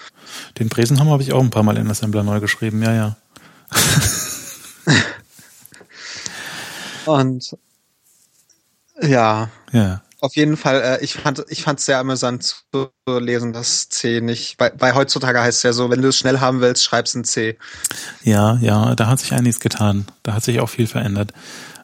Den 0.59 0.71
Bresenhammer 0.71 1.13
habe 1.13 1.23
ich 1.23 1.35
auch 1.35 1.43
ein 1.43 1.51
paar 1.51 1.63
Mal 1.63 1.77
in 1.77 1.91
Assembler 1.91 2.23
neu 2.23 2.41
geschrieben, 2.41 2.83
ja, 2.83 2.95
ja. 2.95 3.17
Und 7.07 7.57
ja. 9.01 9.49
Ja 9.73 10.03
auf 10.23 10.37
jeden 10.37 10.57
Fall, 10.57 10.81
äh, 10.81 11.05
ich 11.05 11.15
fand 11.15 11.45
ich 11.49 11.65
fand 11.65 11.81
es 11.81 11.87
sehr 11.87 11.99
amüsant 11.99 12.65
zu 12.73 12.93
lesen, 13.19 13.53
dass 13.53 13.89
C 13.89 14.21
nicht, 14.21 14.59
weil, 14.61 14.73
weil 14.79 14.95
heutzutage 14.95 15.41
heißt 15.41 15.59
es 15.59 15.63
ja 15.65 15.73
so, 15.73 15.91
wenn 15.91 16.01
du 16.01 16.09
es 16.09 16.17
schnell 16.17 16.39
haben 16.39 16.61
willst, 16.61 16.85
schreib's 16.85 17.17
in 17.17 17.25
C. 17.25 17.59
Ja, 18.23 18.57
ja, 18.61 18.95
da 18.95 19.09
hat 19.09 19.19
sich 19.19 19.33
einiges 19.33 19.59
getan. 19.59 20.07
Da 20.23 20.35
hat 20.35 20.45
sich 20.45 20.61
auch 20.61 20.69
viel 20.69 20.87
verändert. 20.87 21.33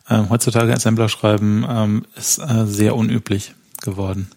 Ähm, 0.08 0.30
heutzutage 0.30 0.72
Assembler 0.72 1.08
schreiben 1.08 1.66
ähm, 1.68 2.06
ist 2.14 2.38
äh, 2.38 2.64
sehr 2.64 2.94
unüblich 2.94 3.54
geworden. 3.82 4.30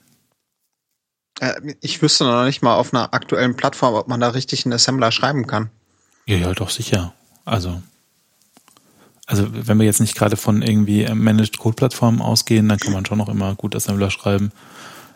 Äh, 1.40 1.76
ich 1.82 2.02
wüsste 2.02 2.24
noch 2.24 2.46
nicht 2.46 2.64
mal 2.64 2.74
auf 2.74 2.96
einer 2.96 3.14
aktuellen 3.14 3.56
Plattform, 3.56 3.94
ob 3.94 4.08
man 4.08 4.20
da 4.20 4.30
richtig 4.30 4.66
einen 4.66 4.74
Assembler 4.74 5.12
schreiben 5.12 5.46
kann. 5.46 5.70
Ja, 6.26 6.38
ja, 6.38 6.52
doch 6.54 6.72
sicher. 6.72 7.14
Also 7.46 7.82
also 9.32 9.48
wenn 9.50 9.80
wir 9.80 9.86
jetzt 9.86 10.02
nicht 10.02 10.18
gerade 10.18 10.36
von 10.36 10.62
irgendwie 10.62 11.08
Managed 11.14 11.58
Code 11.58 11.78
Plattformen 11.78 12.22
ausgehen, 12.22 12.68
dann 12.68 12.80
kann 12.80 12.92
man 12.92 13.06
schon 13.06 13.18
noch 13.18 13.30
immer 13.30 13.56
gut 13.56 13.74
Assembler 13.76 14.12
schreiben. 14.12 14.52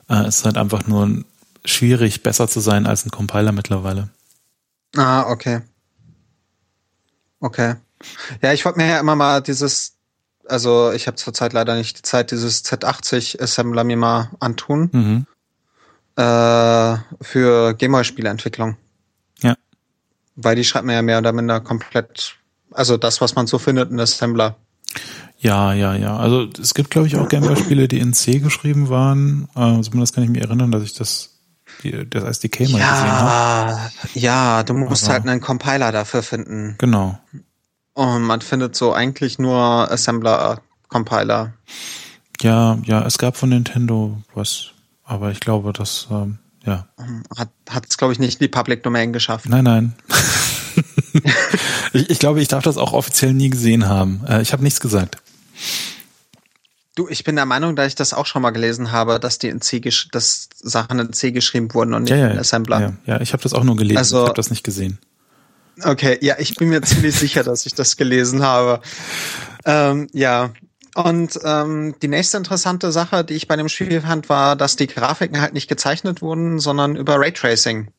Äh, 0.08 0.24
es 0.24 0.38
ist 0.38 0.46
halt 0.46 0.58
einfach 0.58 0.88
nur 0.88 1.26
schwierig, 1.66 2.24
besser 2.24 2.48
zu 2.48 2.62
sein 2.62 2.88
als 2.88 3.06
ein 3.06 3.12
Compiler 3.12 3.52
mittlerweile. 3.52 4.08
Ah, 4.96 5.30
okay. 5.30 5.62
Okay. 7.42 7.76
Ja, 8.42 8.54
ich 8.54 8.64
wollte 8.64 8.80
mir 8.80 8.88
ja 8.88 9.00
immer 9.02 9.18
mal 9.18 9.42
dieses, 9.42 9.96
also 10.48 10.94
ich 10.94 11.08
habe 11.08 11.18
zurzeit 11.18 11.52
leider 11.52 11.76
nicht 11.76 11.98
die 11.98 12.02
Zeit, 12.04 12.32
dieses 12.32 12.64
Z80 12.64 13.42
Assembler 13.42 13.84
mir 13.84 13.98
mal 13.98 14.30
antun. 14.40 14.90
Mhm. 14.94 15.26
Äh, 16.16 16.98
für 17.22 17.74
Gameboy-Spieleentwicklung. 17.74 18.78
Ja. 19.42 19.58
Weil 20.36 20.56
die 20.56 20.64
schreibt 20.64 20.86
mir 20.86 20.94
ja 20.94 21.02
mehr 21.02 21.20
oder 21.20 21.32
minder 21.32 21.62
komplett 21.62 22.38
also 22.76 22.98
das, 22.98 23.22
was 23.22 23.36
man 23.36 23.48
so 23.48 23.58
findet 23.58 23.92
in 23.92 24.00
Assembler. 24.00 24.58
Ja, 25.38 25.74
ja, 25.74 25.96
ja. 25.96 26.18
Also 26.18 26.48
es 26.62 26.74
gibt, 26.74 26.90
glaube 26.92 27.08
ich, 27.08 27.16
auch 27.18 27.28
Gameboy-Spiele, 27.28 27.88
die 27.88 28.00
in 28.00 28.14
C 28.14 28.40
geschrieben 28.40 28.90
waren. 28.90 29.48
Äh, 29.56 29.82
zumindest 29.82 30.14
kann 30.14 30.24
ich 30.24 30.30
mich 30.30 30.42
erinnern, 30.42 30.72
dass 30.72 30.84
ich 30.84 30.94
das, 30.94 31.40
die, 31.84 32.10
das 32.10 32.24
SDK 32.24 32.70
mal 32.70 32.80
ja, 32.80 32.92
gesehen 32.92 33.12
habe. 33.12 33.92
Ja, 34.14 34.64
du 34.64 34.74
musst 34.74 35.06
Aber, 35.06 35.14
halt 35.14 35.28
einen 35.28 35.42
Compiler 35.42 35.92
dafür 35.92 36.24
finden. 36.24 36.76
Genau. 36.78 37.20
Und 37.94 38.24
man 38.24 38.42
findet 38.42 38.76
so 38.76 38.94
eigentlich 38.94 39.40
nur 39.40 39.92
Assembler-Compiler. 39.92 41.54
Ja, 42.42 42.78
ja, 42.84 43.06
es 43.06 43.18
gab 43.18 43.38
von 43.38 43.50
Nintendo 43.50 44.18
was, 44.34 44.72
aber 45.04 45.32
ich 45.32 45.40
glaube, 45.40 45.72
das, 45.72 46.08
ähm, 46.12 46.40
ja. 46.66 46.88
Hat, 47.36 47.50
hat 47.70 47.86
es, 47.90 47.98
glaube 47.98 48.14
ich, 48.14 48.20
nicht 48.20 48.42
die 48.42 48.48
Public 48.48 48.84
Domain 48.84 49.14
geschafft. 49.14 49.48
Nein, 49.48 49.64
nein. 49.64 49.94
ich, 51.94 52.10
ich, 52.10 52.20
glaube, 52.20 52.42
ich 52.42 52.48
darf 52.48 52.64
das 52.64 52.78
auch 52.78 52.94
offiziell 52.94 53.34
nie 53.34 53.50
gesehen 53.50 53.88
haben. 53.88 54.24
Äh, 54.28 54.42
ich 54.42 54.54
habe 54.54 54.64
nichts 54.64 54.80
gesagt. 54.80 55.18
Du, 56.96 57.10
ich 57.10 57.26
bin 57.26 57.36
der 57.36 57.46
Meinung, 57.46 57.76
dass 57.76 57.88
ich 57.88 57.96
das 57.96 58.14
auch 58.14 58.26
schon 58.26 58.42
mal 58.42 58.52
gelesen 58.52 58.92
habe, 58.92 59.20
dass 59.20 59.38
die 59.38 59.50
in 59.50 59.60
C 59.60 59.82
dass 60.12 60.50
Sachen 60.62 61.00
in 61.00 61.12
C 61.12 61.32
geschrieben 61.32 61.74
wurden 61.74 61.94
und 61.94 62.04
nicht 62.04 62.12
ja, 62.12 62.18
ja, 62.18 62.28
in 62.30 62.40
Assembler. 62.40 62.80
Ja, 62.80 62.94
ja 63.06 63.22
ich 63.22 63.34
habe 63.34 63.44
das 63.44 63.54
auch 63.54 63.66
nur 63.66 63.76
gelesen, 63.76 63.98
also, 63.98 64.22
ich 64.22 64.28
habe 64.28 64.36
das 64.36 64.50
nicht 64.50 64.64
gesehen. 64.64 65.00
Okay, 65.84 66.18
ja, 66.22 66.36
ich 66.40 66.56
bin 66.56 66.70
mir 66.70 66.82
ziemlich 66.84 67.16
sicher, 67.16 67.44
dass 67.44 67.66
ich 67.66 67.74
das 67.74 67.98
gelesen 67.98 68.44
habe. 68.44 68.80
Ähm, 69.66 70.08
ja, 70.14 70.52
und 70.96 71.38
ähm, 71.44 71.94
die 72.02 72.08
nächste 72.08 72.38
interessante 72.38 72.92
Sache, 72.92 73.26
die 73.26 73.34
ich 73.34 73.48
bei 73.48 73.58
dem 73.58 73.68
Spiel 73.68 74.00
fand, 74.02 74.30
war, 74.30 74.56
dass 74.56 74.78
die 74.78 74.88
Grafiken 74.88 75.42
halt 75.42 75.54
nicht 75.54 75.68
gezeichnet 75.68 76.22
wurden, 76.22 76.60
sondern 76.60 76.96
über 76.96 77.20
Raytracing 77.20 77.90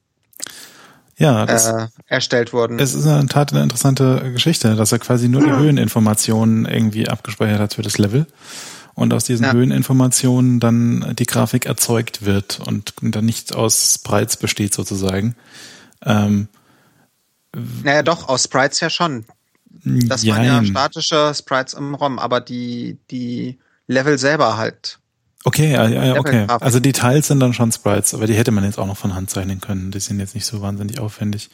ja, 1.19 1.45
das, 1.45 1.67
äh, 1.67 1.88
erstellt 2.07 2.55
wurden. 2.55 2.79
Es 2.79 2.95
ist 2.95 3.05
in 3.05 3.11
der 3.11 3.26
Tat 3.26 3.53
eine 3.53 3.62
interessante 3.62 4.33
Geschichte, 4.33 4.76
dass 4.76 4.93
er 4.93 4.99
quasi 4.99 5.29
nur 5.29 5.43
die 5.43 5.50
Höheninformationen 5.50 6.65
irgendwie 6.65 7.09
abgespeichert 7.09 7.61
hat 7.61 7.75
für 7.75 7.83
das 7.83 7.99
Level 7.99 8.26
und 8.95 9.12
aus 9.12 9.25
diesen 9.25 9.45
ja. 9.45 9.53
Höheninformationen 9.53 10.59
dann 10.59 11.15
die 11.19 11.26
Grafik 11.26 11.67
erzeugt 11.67 12.25
wird 12.25 12.61
und 12.61 12.95
dann 13.03 13.26
nicht 13.26 13.55
aus 13.55 13.95
Sprites 13.97 14.38
besteht 14.38 14.73
sozusagen. 14.73 15.37
Ähm, 16.03 16.49
naja, 17.83 18.03
doch, 18.03 18.29
aus 18.29 18.45
Sprites 18.45 18.81
ja 18.81 18.88
schon. 18.88 19.26
Das 19.85 20.23
Jein. 20.23 20.37
waren 20.37 20.45
ja 20.45 20.64
statische 20.64 21.33
Sprites 21.35 21.75
im 21.75 21.95
ROM, 21.95 22.18
aber 22.18 22.40
die, 22.40 22.99
die 23.11 23.59
Level 23.87 24.18
selber 24.18 24.56
halt. 24.56 24.99
Okay, 25.47 25.71
ja, 25.73 25.87
ja, 25.87 26.18
okay. 26.18 26.45
Also 26.49 26.80
die 26.80 26.90
Teils 26.90 27.28
sind 27.28 27.38
dann 27.38 27.54
schon 27.54 27.71
Sprites, 27.71 28.14
aber 28.14 28.26
die 28.26 28.35
hätte 28.35 28.50
man 28.50 28.64
jetzt 28.64 28.80
auch 28.80 28.87
noch 28.87 28.97
von 28.97 29.14
Hand 29.14 29.30
zeichnen 29.30 29.61
können. 29.61 29.92
Die 29.92 30.00
sind 30.00 30.18
jetzt 30.18 30.35
nicht 30.35 30.45
so 30.45 30.61
wahnsinnig 30.61 30.99
aufwendig. 30.99 31.50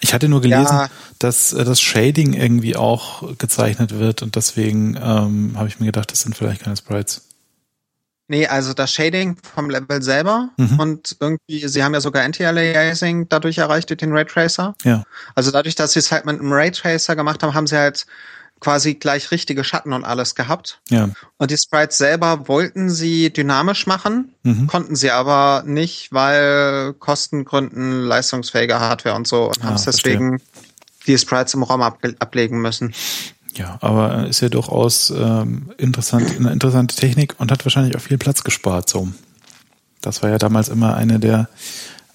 Ich 0.00 0.12
hatte 0.14 0.28
nur 0.28 0.40
gelesen, 0.40 0.74
ja. 0.74 0.88
dass 1.20 1.52
äh, 1.52 1.64
das 1.64 1.80
Shading 1.80 2.32
irgendwie 2.32 2.74
auch 2.74 3.38
gezeichnet 3.38 4.00
wird 4.00 4.22
und 4.22 4.34
deswegen 4.34 4.96
ähm, 5.00 5.52
habe 5.54 5.68
ich 5.68 5.78
mir 5.78 5.86
gedacht, 5.86 6.10
das 6.10 6.22
sind 6.22 6.36
vielleicht 6.36 6.64
keine 6.64 6.76
Sprites. 6.76 7.25
Nee, 8.28 8.46
also 8.46 8.72
das 8.74 8.92
Shading 8.92 9.36
vom 9.54 9.70
Level 9.70 10.02
selber 10.02 10.50
mhm. 10.56 10.80
und 10.80 11.16
irgendwie, 11.20 11.68
sie 11.68 11.84
haben 11.84 11.94
ja 11.94 12.00
sogar 12.00 12.24
Anti-Aliasing 12.24 13.28
dadurch 13.28 13.58
erreicht 13.58 13.88
durch 13.88 13.98
den 13.98 14.12
Raytracer. 14.12 14.74
Ja. 14.82 15.04
Also 15.36 15.52
dadurch, 15.52 15.76
dass 15.76 15.92
sie 15.92 16.00
es 16.00 16.10
halt 16.10 16.26
mit 16.26 16.40
einem 16.40 16.52
Raytracer 16.52 17.14
gemacht 17.14 17.42
haben, 17.42 17.54
haben 17.54 17.68
sie 17.68 17.76
halt 17.76 18.06
quasi 18.58 18.94
gleich 18.94 19.30
richtige 19.30 19.64
Schatten 19.64 19.92
und 19.92 20.04
alles 20.04 20.34
gehabt. 20.34 20.80
Ja. 20.88 21.10
Und 21.36 21.50
die 21.50 21.58
Sprites 21.58 21.98
selber 21.98 22.48
wollten 22.48 22.90
sie 22.90 23.32
dynamisch 23.32 23.86
machen, 23.86 24.34
mhm. 24.42 24.66
konnten 24.66 24.96
sie 24.96 25.10
aber 25.10 25.62
nicht, 25.66 26.12
weil 26.12 26.94
Kostengründen, 26.94 28.02
leistungsfähige 28.02 28.80
Hardware 28.80 29.14
und 29.14 29.28
so 29.28 29.44
und 29.46 29.58
ah, 29.60 29.66
haben 29.66 29.74
es 29.74 29.84
deswegen 29.84 30.40
die 31.06 31.18
Sprites 31.18 31.54
im 31.54 31.62
Raum 31.62 31.82
ablegen 31.82 32.60
müssen. 32.60 32.94
Ja, 33.56 33.78
aber 33.80 34.26
ist 34.26 34.40
ja 34.40 34.48
durchaus 34.48 35.10
ähm, 35.10 35.72
interessant, 35.78 36.36
eine 36.36 36.52
interessante 36.52 36.94
Technik 36.94 37.34
und 37.38 37.50
hat 37.50 37.64
wahrscheinlich 37.64 37.96
auch 37.96 38.00
viel 38.00 38.18
Platz 38.18 38.44
gespart. 38.44 38.88
So, 38.88 39.08
das 40.00 40.22
war 40.22 40.30
ja 40.30 40.38
damals 40.38 40.68
immer 40.68 40.94
eine 40.94 41.18
der 41.18 41.48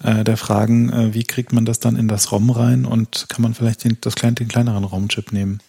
äh, 0.02 0.24
der 0.24 0.36
Fragen, 0.36 0.92
äh, 0.92 1.14
wie 1.14 1.24
kriegt 1.24 1.52
man 1.52 1.64
das 1.64 1.78
dann 1.78 1.96
in 1.96 2.08
das 2.08 2.32
ROM 2.32 2.50
rein 2.50 2.84
und 2.84 3.26
kann 3.28 3.42
man 3.42 3.54
vielleicht 3.54 3.84
den, 3.84 3.98
das 4.00 4.14
klein, 4.14 4.34
den 4.34 4.48
kleineren 4.48 4.84
ROM-Chip 4.84 5.32
nehmen? 5.32 5.60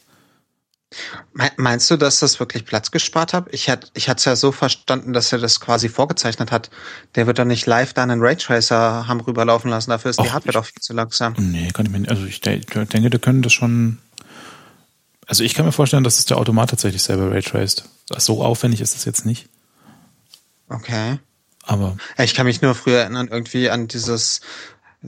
Meinst 1.57 1.89
du, 1.89 1.97
dass 1.97 2.19
das 2.19 2.39
wirklich 2.39 2.65
Platz 2.65 2.91
gespart 2.91 3.33
hat? 3.33 3.47
Ich 3.51 3.67
hatte 3.67 3.87
ich 3.95 4.07
es 4.07 4.25
ja 4.25 4.35
so 4.35 4.51
verstanden, 4.51 5.13
dass 5.13 5.31
er 5.33 5.39
das 5.39 5.59
quasi 5.59 5.89
vorgezeichnet 5.89 6.51
hat. 6.51 6.69
Der 7.15 7.25
wird 7.25 7.39
doch 7.39 7.45
nicht 7.45 7.65
live 7.65 7.93
da 7.93 8.03
einen 8.03 8.21
Raytracer 8.21 9.07
haben 9.07 9.19
rüberlaufen 9.21 9.71
lassen. 9.71 9.89
Dafür 9.89 10.11
ist 10.11 10.19
Och, 10.19 10.25
die 10.25 10.31
Hardware 10.31 10.53
doch 10.53 10.65
viel 10.65 10.81
zu 10.81 10.93
langsam. 10.93 11.33
Nee, 11.39 11.69
kann 11.73 11.87
ich 11.87 11.91
mir 11.91 11.99
nicht. 11.99 12.11
Also 12.11 12.25
ich 12.25 12.41
denke, 12.41 13.09
die 13.09 13.17
können 13.17 13.41
das 13.41 13.53
schon 13.53 13.97
also 15.27 15.43
ich 15.43 15.53
kann 15.53 15.65
mir 15.65 15.71
vorstellen, 15.71 16.03
dass 16.03 16.19
es 16.19 16.25
der 16.25 16.37
Automat 16.37 16.69
tatsächlich 16.69 17.01
selber 17.01 17.31
raytraced. 17.31 17.85
So 18.17 18.43
aufwendig 18.43 18.81
ist 18.81 18.95
das 18.95 19.05
jetzt 19.05 19.25
nicht. 19.25 19.47
Okay. 20.69 21.19
Aber. 21.63 21.97
Ich 22.17 22.33
kann 22.33 22.45
mich 22.45 22.61
nur 22.61 22.75
früher 22.75 22.99
erinnern, 22.99 23.29
irgendwie 23.31 23.69
an 23.69 23.87
dieses, 23.87 24.41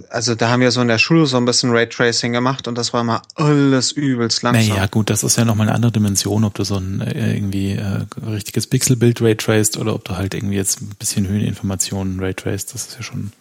also 0.10 0.36
da 0.36 0.50
haben 0.50 0.62
wir 0.62 0.72
so 0.72 0.82
in 0.82 0.88
der 0.88 0.98
Schule 0.98 1.26
so 1.26 1.38
ein 1.38 1.46
bisschen 1.46 1.72
Raytracing 1.72 2.32
gemacht 2.32 2.68
und 2.68 2.78
das 2.78 2.94
war 2.94 3.02
immer 3.02 3.22
alles 3.36 3.92
übelst 3.92 4.42
langsam. 4.42 4.70
Naja, 4.70 4.88
gut, 4.88 5.10
das 5.10 5.24
ist 5.24 5.38
ja 5.38 5.44
nochmal 5.44 5.68
eine 5.68 5.76
andere 5.76 5.92
Dimension, 5.92 6.44
ob 6.46 6.54
du 6.54 6.64
so 6.64 6.78
ein 6.78 7.02
äh, 7.02 7.36
irgendwie 7.36 7.74
äh, 7.74 8.06
richtiges 8.26 8.68
Pixelbild 8.68 9.22
raytraced 9.22 9.78
oder 9.78 9.94
ob 9.94 10.06
du 10.06 10.16
halt 10.16 10.34
irgendwie 10.34 10.56
jetzt 10.56 10.82
ein 10.82 10.96
bisschen 10.98 11.28
Höheninformationen 11.28 12.20
raytraced. 12.22 12.74
Das 12.74 12.88
ist 12.88 12.96
ja 12.96 13.04
schon 13.04 13.34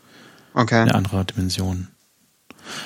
okay. 0.54 0.80
eine 0.80 0.94
andere 0.94 1.24
Dimension. 1.24 1.88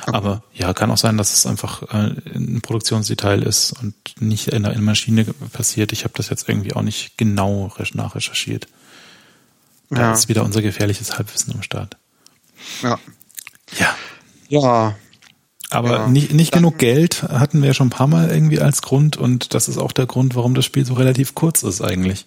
Aber 0.07 0.43
ja, 0.53 0.73
kann 0.75 0.91
auch 0.91 0.99
sein, 0.99 1.17
dass 1.17 1.35
es 1.35 1.47
einfach 1.47 1.83
äh, 1.83 2.15
ein 2.35 2.61
Produktionsdetail 2.63 3.43
ist 3.43 3.73
und 3.73 3.95
nicht 4.21 4.49
in 4.49 4.63
der 4.63 4.79
Maschine 4.81 5.25
passiert. 5.53 5.93
Ich 5.93 6.05
habe 6.05 6.15
das 6.17 6.29
jetzt 6.31 6.49
irgendwie 6.49 6.75
auch 6.75 6.83
nicht 6.83 7.17
genau 7.17 7.73
nachrecherchiert. 7.95 8.69
Da 9.91 10.01
ja. 10.01 10.13
ist 10.13 10.29
wieder 10.29 10.45
unser 10.45 10.63
gefährliches 10.63 11.17
Halbwissen 11.17 11.55
am 11.55 11.63
Start. 11.63 11.97
Ja. 12.83 12.99
Ja. 13.79 13.95
Ja. 14.49 14.95
Aber 15.71 15.91
ja. 15.91 16.09
nicht, 16.09 16.33
nicht 16.33 16.53
genug 16.53 16.79
Geld 16.79 17.25
hatten 17.25 17.61
wir 17.61 17.69
ja 17.69 17.75
schon 17.75 17.89
ein 17.89 17.91
paar 17.91 18.07
Mal 18.07 18.31
irgendwie 18.31 18.61
als 18.61 18.81
Grund 18.81 19.19
und 19.19 19.53
das 19.53 19.69
ist 19.69 19.77
auch 19.77 19.93
der 19.93 20.07
Grund, 20.07 20.35
warum 20.35 20.55
das 20.55 20.65
Spiel 20.65 20.87
so 20.87 20.95
relativ 20.95 21.35
kurz 21.35 21.63
ist 21.63 21.83
eigentlich. 21.83 22.27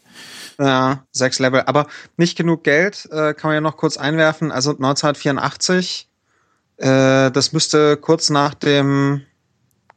Ja, 0.59 1.05
sechs 1.11 1.39
Level. 1.39 1.63
Aber 1.65 1.87
nicht 2.17 2.37
genug 2.37 2.63
Geld 2.63 3.09
äh, 3.11 3.33
kann 3.33 3.49
man 3.49 3.55
ja 3.55 3.61
noch 3.61 3.77
kurz 3.77 3.97
einwerfen. 3.97 4.51
Also 4.51 4.71
1984 4.71 6.07
äh, 6.81 7.31
das 7.31 7.53
müsste 7.53 7.95
kurz 7.97 8.29
nach 8.29 8.53
dem 8.53 9.21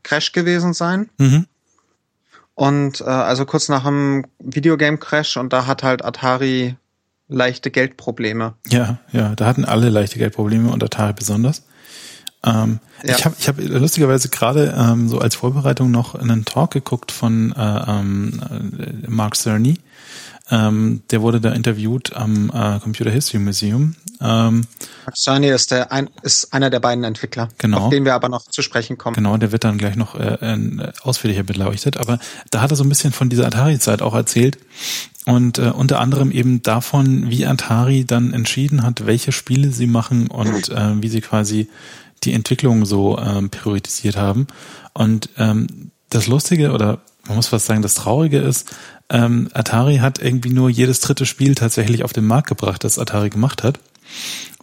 Crash 0.03 0.33
gewesen 0.33 0.75
sein. 0.75 1.09
Mhm. 1.19 1.47
Und 2.55 3.01
äh, 3.01 3.05
also 3.05 3.47
kurz 3.47 3.69
nach 3.69 3.85
dem 3.85 4.27
Videogame-Crash 4.39 5.39
und 5.39 5.53
da 5.53 5.67
hat 5.67 5.83
halt 5.83 6.05
Atari 6.05 6.77
leichte 7.27 7.71
Geldprobleme. 7.71 8.55
Ja, 8.69 8.99
ja, 9.13 9.35
da 9.35 9.47
hatten 9.47 9.65
alle 9.65 9.89
leichte 9.89 10.19
Geldprobleme 10.19 10.71
und 10.71 10.85
Atari 10.85 11.15
besonders. 11.15 11.65
Ähm, 12.45 12.81
ja. 13.03 13.17
Ich 13.17 13.25
habe 13.25 13.37
ich 13.39 13.49
hab 13.49 13.57
lustigerweise 13.59 14.29
gerade 14.29 14.75
ähm, 14.79 15.09
so 15.09 15.19
als 15.19 15.35
Vorbereitung 15.35 15.91
noch 15.91 16.15
einen 16.15 16.45
Talk 16.45 16.73
geguckt 16.73 17.11
von 17.11 17.53
äh, 17.53 17.91
ähm, 17.91 18.41
äh, 18.79 19.11
Mark 19.11 19.37
Cerny. 19.37 19.79
Ähm, 20.51 21.03
der 21.11 21.23
wurde 21.23 21.41
da 21.41 21.53
interviewt 21.53 22.15
am 22.15 22.51
äh, 22.51 22.79
Computer 22.81 23.11
History 23.11 23.39
Museum 23.39 23.97
ähm, 24.21 24.67
Shiny 25.15 25.49
ist, 25.49 25.71
der 25.71 25.93
ein, 25.93 26.09
ist 26.23 26.53
einer 26.53 26.71
der 26.71 26.81
beiden 26.81 27.05
Entwickler, 27.05 27.49
genau. 27.59 27.85
auf 27.85 27.91
den 27.91 28.05
wir 28.05 28.15
aber 28.15 28.29
noch 28.29 28.45
zu 28.45 28.63
sprechen 28.63 28.97
kommen. 28.97 29.15
Genau, 29.15 29.37
der 29.37 29.53
wird 29.53 29.65
dann 29.65 29.79
gleich 29.79 29.97
noch 29.97 30.15
äh, 30.15 30.35
äh, 30.35 30.93
ausführlicher 31.03 31.43
beleuchtet. 31.43 31.97
Aber 31.97 32.19
da 32.51 32.61
hat 32.61 32.71
er 32.71 32.77
so 32.77 32.85
ein 32.85 32.89
bisschen 32.89 33.13
von 33.13 33.29
dieser 33.29 33.47
Atari-Zeit 33.47 34.03
auch 34.03 34.15
erzählt 34.15 34.59
und 35.27 35.59
äh, 35.59 35.71
unter 35.71 36.01
anderem 36.01 36.31
eben 36.31 36.63
davon, 36.63 37.31
wie 37.31 37.47
Atari 37.47 38.05
dann 38.05 38.33
entschieden 38.33 38.83
hat, 38.83 39.07
welche 39.07 39.33
Spiele 39.33 39.71
sie 39.71 39.87
machen 39.87 40.29
und 40.29 40.69
äh, 40.71 41.03
wie 41.03 41.09
sie 41.09 41.21
quasi 41.21 41.69
die 42.23 42.33
Entwicklung 42.33 42.87
so 42.87 43.19
ähm, 43.19 43.51
priorisiert 43.51 44.17
haben. 44.17 44.47
Und 44.95 45.29
ähm, 45.37 45.91
das 46.09 46.27
Lustige 46.27 46.73
oder 46.73 47.01
man 47.27 47.37
muss 47.37 47.49
fast 47.49 47.67
sagen, 47.67 47.83
das 47.83 47.95
Traurige 47.95 48.39
ist, 48.39 48.75
ähm, 49.11 49.49
Atari 49.53 49.99
hat 49.99 50.21
irgendwie 50.21 50.51
nur 50.51 50.71
jedes 50.71 51.01
dritte 51.01 51.27
Spiel 51.27 51.55
tatsächlich 51.55 52.05
auf 52.05 52.13
den 52.13 52.27
Markt 52.27 52.49
gebracht, 52.49 52.85
das 52.85 52.99
Atari 52.99 53.31
gemacht 53.31 53.63
hat 53.63 53.79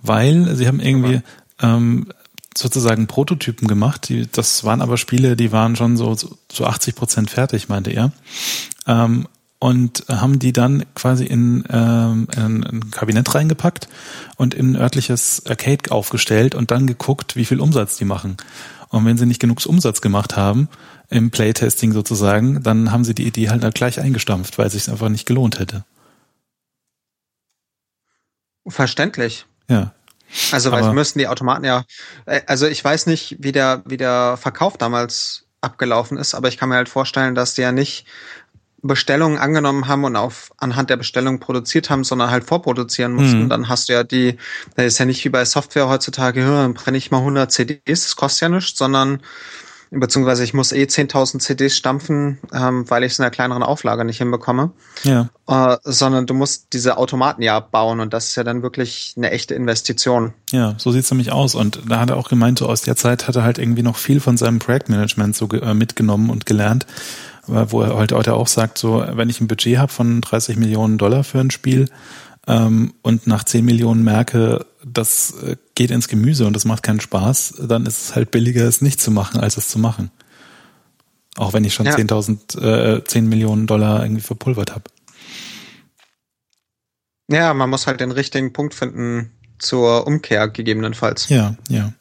weil 0.01 0.55
sie 0.55 0.67
haben 0.67 0.79
irgendwie 0.79 1.21
ähm, 1.61 2.07
sozusagen 2.55 3.07
Prototypen 3.07 3.67
gemacht. 3.67 4.09
Die, 4.09 4.27
das 4.29 4.63
waren 4.63 4.81
aber 4.81 4.97
Spiele, 4.97 5.35
die 5.35 5.51
waren 5.51 5.75
schon 5.75 5.97
so 5.97 6.15
so 6.15 6.65
80 6.65 6.95
Prozent 6.95 7.29
fertig, 7.29 7.69
meinte 7.69 7.91
er. 7.91 8.11
Ähm, 8.87 9.27
und 9.59 10.05
haben 10.09 10.39
die 10.39 10.53
dann 10.53 10.85
quasi 10.95 11.23
in, 11.23 11.63
ähm, 11.69 12.27
in 12.35 12.63
ein 12.63 12.91
Kabinett 12.91 13.35
reingepackt 13.35 13.89
und 14.35 14.55
in 14.55 14.71
ein 14.71 14.75
örtliches 14.75 15.43
Arcade 15.45 15.91
aufgestellt 15.91 16.55
und 16.55 16.71
dann 16.71 16.87
geguckt, 16.87 17.35
wie 17.35 17.45
viel 17.45 17.59
Umsatz 17.59 17.95
die 17.95 18.05
machen. 18.05 18.37
Und 18.91 19.05
wenn 19.05 19.17
sie 19.17 19.25
nicht 19.25 19.39
genug 19.39 19.65
Umsatz 19.65 20.01
gemacht 20.01 20.35
haben, 20.35 20.69
im 21.09 21.31
Playtesting 21.31 21.93
sozusagen, 21.93 22.61
dann 22.61 22.91
haben 22.91 23.03
sie 23.03 23.15
die 23.15 23.25
Idee 23.25 23.49
halt 23.49 23.73
gleich 23.73 23.99
eingestampft, 23.99 24.57
weil 24.57 24.67
es 24.67 24.73
sich 24.73 24.89
einfach 24.89 25.09
nicht 25.09 25.25
gelohnt 25.25 25.59
hätte. 25.59 25.85
Verständlich. 28.67 29.45
Ja. 29.69 29.93
Also, 30.51 30.71
weil 30.71 30.93
müssten 30.93 31.19
die 31.19 31.27
Automaten 31.27 31.65
ja, 31.65 31.83
äh, 32.25 32.41
also 32.47 32.67
ich 32.67 32.83
weiß 32.83 33.07
nicht, 33.07 33.37
wie 33.39 33.51
der, 33.51 33.81
wie 33.85 33.97
der 33.97 34.37
Verkauf 34.37 34.77
damals 34.77 35.45
abgelaufen 35.61 36.17
ist, 36.17 36.33
aber 36.33 36.47
ich 36.47 36.57
kann 36.57 36.69
mir 36.69 36.75
halt 36.75 36.89
vorstellen, 36.89 37.35
dass 37.35 37.53
die 37.53 37.61
ja 37.61 37.71
nicht 37.71 38.05
Bestellungen 38.81 39.37
angenommen 39.37 39.87
haben 39.87 40.03
und 40.03 40.15
auf 40.15 40.51
anhand 40.57 40.89
der 40.89 40.97
Bestellung 40.97 41.39
produziert 41.39 41.89
haben, 41.89 42.03
sondern 42.03 42.31
halt 42.31 42.43
vorproduzieren 42.43 43.13
mussten. 43.13 43.43
Mhm. 43.43 43.49
Dann 43.49 43.69
hast 43.69 43.89
du 43.89 43.93
ja 43.93 44.03
die, 44.03 44.37
das 44.75 44.85
ist 44.85 44.97
ja 44.97 45.05
nicht 45.05 45.23
wie 45.23 45.29
bei 45.29 45.45
Software 45.45 45.87
heutzutage, 45.87 46.43
dann 46.43 46.73
brenne 46.73 46.97
ich 46.97 47.11
mal 47.11 47.19
100 47.19 47.51
CDs, 47.51 47.81
das 47.85 48.15
kostet 48.15 48.41
ja 48.41 48.49
nichts, 48.49 48.77
sondern 48.77 49.21
beziehungsweise 49.91 50.43
ich 50.43 50.53
muss 50.53 50.71
eh 50.71 50.83
10.000 50.83 51.39
CDs 51.39 51.75
stampfen, 51.75 52.39
ähm, 52.53 52.89
weil 52.89 53.03
ich 53.03 53.11
es 53.11 53.19
in 53.19 53.25
einer 53.25 53.31
kleineren 53.31 53.61
Auflage 53.61 54.05
nicht 54.05 54.19
hinbekomme. 54.19 54.71
Ja. 55.03 55.29
Äh, 55.47 55.77
sondern 55.83 56.25
du 56.25 56.33
musst 56.33 56.71
diese 56.71 56.97
Automaten 56.97 57.41
ja 57.41 57.59
bauen 57.59 57.99
und 57.99 58.13
das 58.13 58.29
ist 58.29 58.35
ja 58.37 58.43
dann 58.43 58.63
wirklich 58.63 59.13
eine 59.17 59.31
echte 59.31 59.53
Investition. 59.53 60.33
Ja, 60.51 60.75
so 60.77 60.91
sieht's 60.91 61.11
nämlich 61.11 61.33
aus. 61.33 61.55
Und 61.55 61.81
da 61.89 61.99
hat 61.99 62.09
er 62.09 62.17
auch 62.17 62.29
gemeint, 62.29 62.59
so 62.59 62.67
aus 62.67 62.81
der 62.81 62.95
Zeit 62.95 63.27
hat 63.27 63.35
er 63.35 63.43
halt 63.43 63.57
irgendwie 63.57 63.83
noch 63.83 63.97
viel 63.97 64.21
von 64.21 64.37
seinem 64.37 64.59
Projektmanagement 64.59 65.35
so 65.35 65.49
äh, 65.49 65.73
mitgenommen 65.73 66.29
und 66.29 66.45
gelernt, 66.45 66.85
wo 67.47 67.81
er 67.81 67.95
halt 67.95 68.11
heute 68.11 68.33
auch 68.33 68.47
sagt, 68.47 68.77
so 68.77 69.03
wenn 69.13 69.29
ich 69.29 69.41
ein 69.41 69.47
Budget 69.47 69.77
habe 69.77 69.91
von 69.91 70.21
30 70.21 70.57
Millionen 70.57 70.97
Dollar 70.97 71.23
für 71.23 71.39
ein 71.39 71.51
Spiel, 71.51 71.87
ähm, 72.47 72.93
und 73.01 73.27
nach 73.27 73.43
10 73.43 73.63
Millionen 73.63 74.03
merke, 74.03 74.65
das 74.83 75.33
äh, 75.43 75.57
geht 75.75 75.91
ins 75.91 76.07
Gemüse 76.07 76.45
und 76.47 76.55
das 76.55 76.65
macht 76.65 76.83
keinen 76.83 76.99
Spaß, 76.99 77.55
dann 77.67 77.85
ist 77.85 78.01
es 78.01 78.15
halt 78.15 78.31
billiger, 78.31 78.63
es 78.67 78.81
nicht 78.81 78.99
zu 78.99 79.11
machen, 79.11 79.39
als 79.39 79.57
es 79.57 79.69
zu 79.69 79.77
machen. 79.77 80.11
Auch 81.37 81.53
wenn 81.53 81.63
ich 81.63 81.73
schon 81.73 81.85
ja. 81.85 81.95
10.000, 81.95 82.97
äh, 82.97 83.03
10 83.03 83.29
Millionen 83.29 83.67
Dollar 83.67 84.03
irgendwie 84.03 84.21
verpulvert 84.21 84.71
habe. 84.71 84.85
Ja, 87.29 87.53
man 87.53 87.69
muss 87.69 87.87
halt 87.87 88.01
den 88.01 88.11
richtigen 88.11 88.51
Punkt 88.51 88.73
finden, 88.73 89.31
zur 89.61 90.07
Umkehr 90.07 90.47
gegebenenfalls. 90.47 91.29
Ja, 91.29 91.55
ja. 91.69 91.93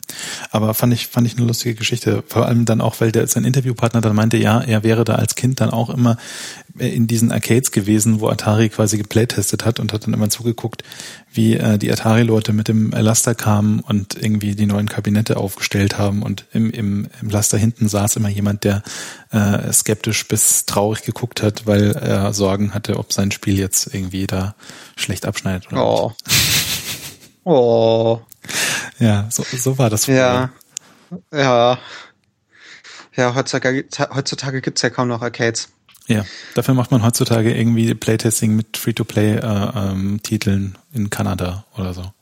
Aber 0.50 0.74
fand 0.74 0.92
ich, 0.92 1.06
fand 1.06 1.26
ich 1.26 1.36
eine 1.36 1.46
lustige 1.46 1.74
Geschichte. 1.74 2.24
Vor 2.26 2.46
allem 2.46 2.64
dann 2.64 2.80
auch, 2.80 3.00
weil 3.00 3.12
der 3.12 3.26
sein 3.26 3.44
Interviewpartner 3.44 4.00
dann 4.00 4.16
meinte, 4.16 4.36
ja, 4.36 4.60
er 4.60 4.82
wäre 4.82 5.04
da 5.04 5.14
als 5.14 5.34
Kind 5.34 5.60
dann 5.60 5.70
auch 5.70 5.90
immer 5.90 6.16
in 6.78 7.06
diesen 7.06 7.32
Arcades 7.32 7.70
gewesen, 7.70 8.20
wo 8.20 8.28
Atari 8.28 8.68
quasi 8.68 8.96
geplaytestet 8.96 9.64
hat 9.64 9.78
und 9.80 9.92
hat 9.92 10.06
dann 10.06 10.14
immer 10.14 10.30
zugeguckt, 10.30 10.82
wie 11.32 11.56
äh, 11.56 11.78
die 11.78 11.92
Atari-Leute 11.92 12.52
mit 12.52 12.68
dem 12.68 12.90
Laster 12.90 13.34
kamen 13.34 13.80
und 13.80 14.16
irgendwie 14.20 14.54
die 14.54 14.66
neuen 14.66 14.88
Kabinette 14.88 15.36
aufgestellt 15.36 15.98
haben. 15.98 16.22
Und 16.22 16.46
im, 16.52 16.70
im, 16.70 17.08
im 17.20 17.30
Laster 17.30 17.58
hinten 17.58 17.88
saß 17.88 18.16
immer 18.16 18.28
jemand, 18.28 18.64
der 18.64 18.82
äh, 19.30 19.72
skeptisch 19.72 20.26
bis 20.26 20.66
traurig 20.66 21.02
geguckt 21.02 21.42
hat, 21.42 21.66
weil 21.66 21.92
er 21.92 22.32
Sorgen 22.32 22.74
hatte, 22.74 22.98
ob 22.98 23.12
sein 23.12 23.30
Spiel 23.30 23.58
jetzt 23.58 23.94
irgendwie 23.94 24.26
da 24.26 24.54
schlecht 24.96 25.26
abschneidet 25.26 25.68
oder 25.72 25.84
oh. 25.84 26.12
nicht. 26.26 26.49
Oh. 27.44 28.20
Ja, 28.98 29.26
so, 29.30 29.42
so 29.42 29.78
war 29.78 29.90
das. 29.90 30.06
Ja. 30.06 30.50
Ja. 31.32 31.78
Ja, 33.16 33.34
heutzutage, 33.34 33.86
heutzutage 34.14 34.60
gibt's 34.60 34.82
ja 34.82 34.90
kaum 34.90 35.08
noch 35.08 35.22
Arcades. 35.22 35.68
Ja, 36.06 36.24
dafür 36.54 36.74
macht 36.74 36.90
man 36.90 37.02
heutzutage 37.04 37.54
irgendwie 37.54 37.94
Playtesting 37.94 38.56
mit 38.56 38.76
Free-to-Play-Titeln 38.76 40.62
äh, 40.62 40.66
ähm, 40.66 40.74
in 40.92 41.10
Kanada 41.10 41.64
oder 41.76 41.94
so. 41.94 42.12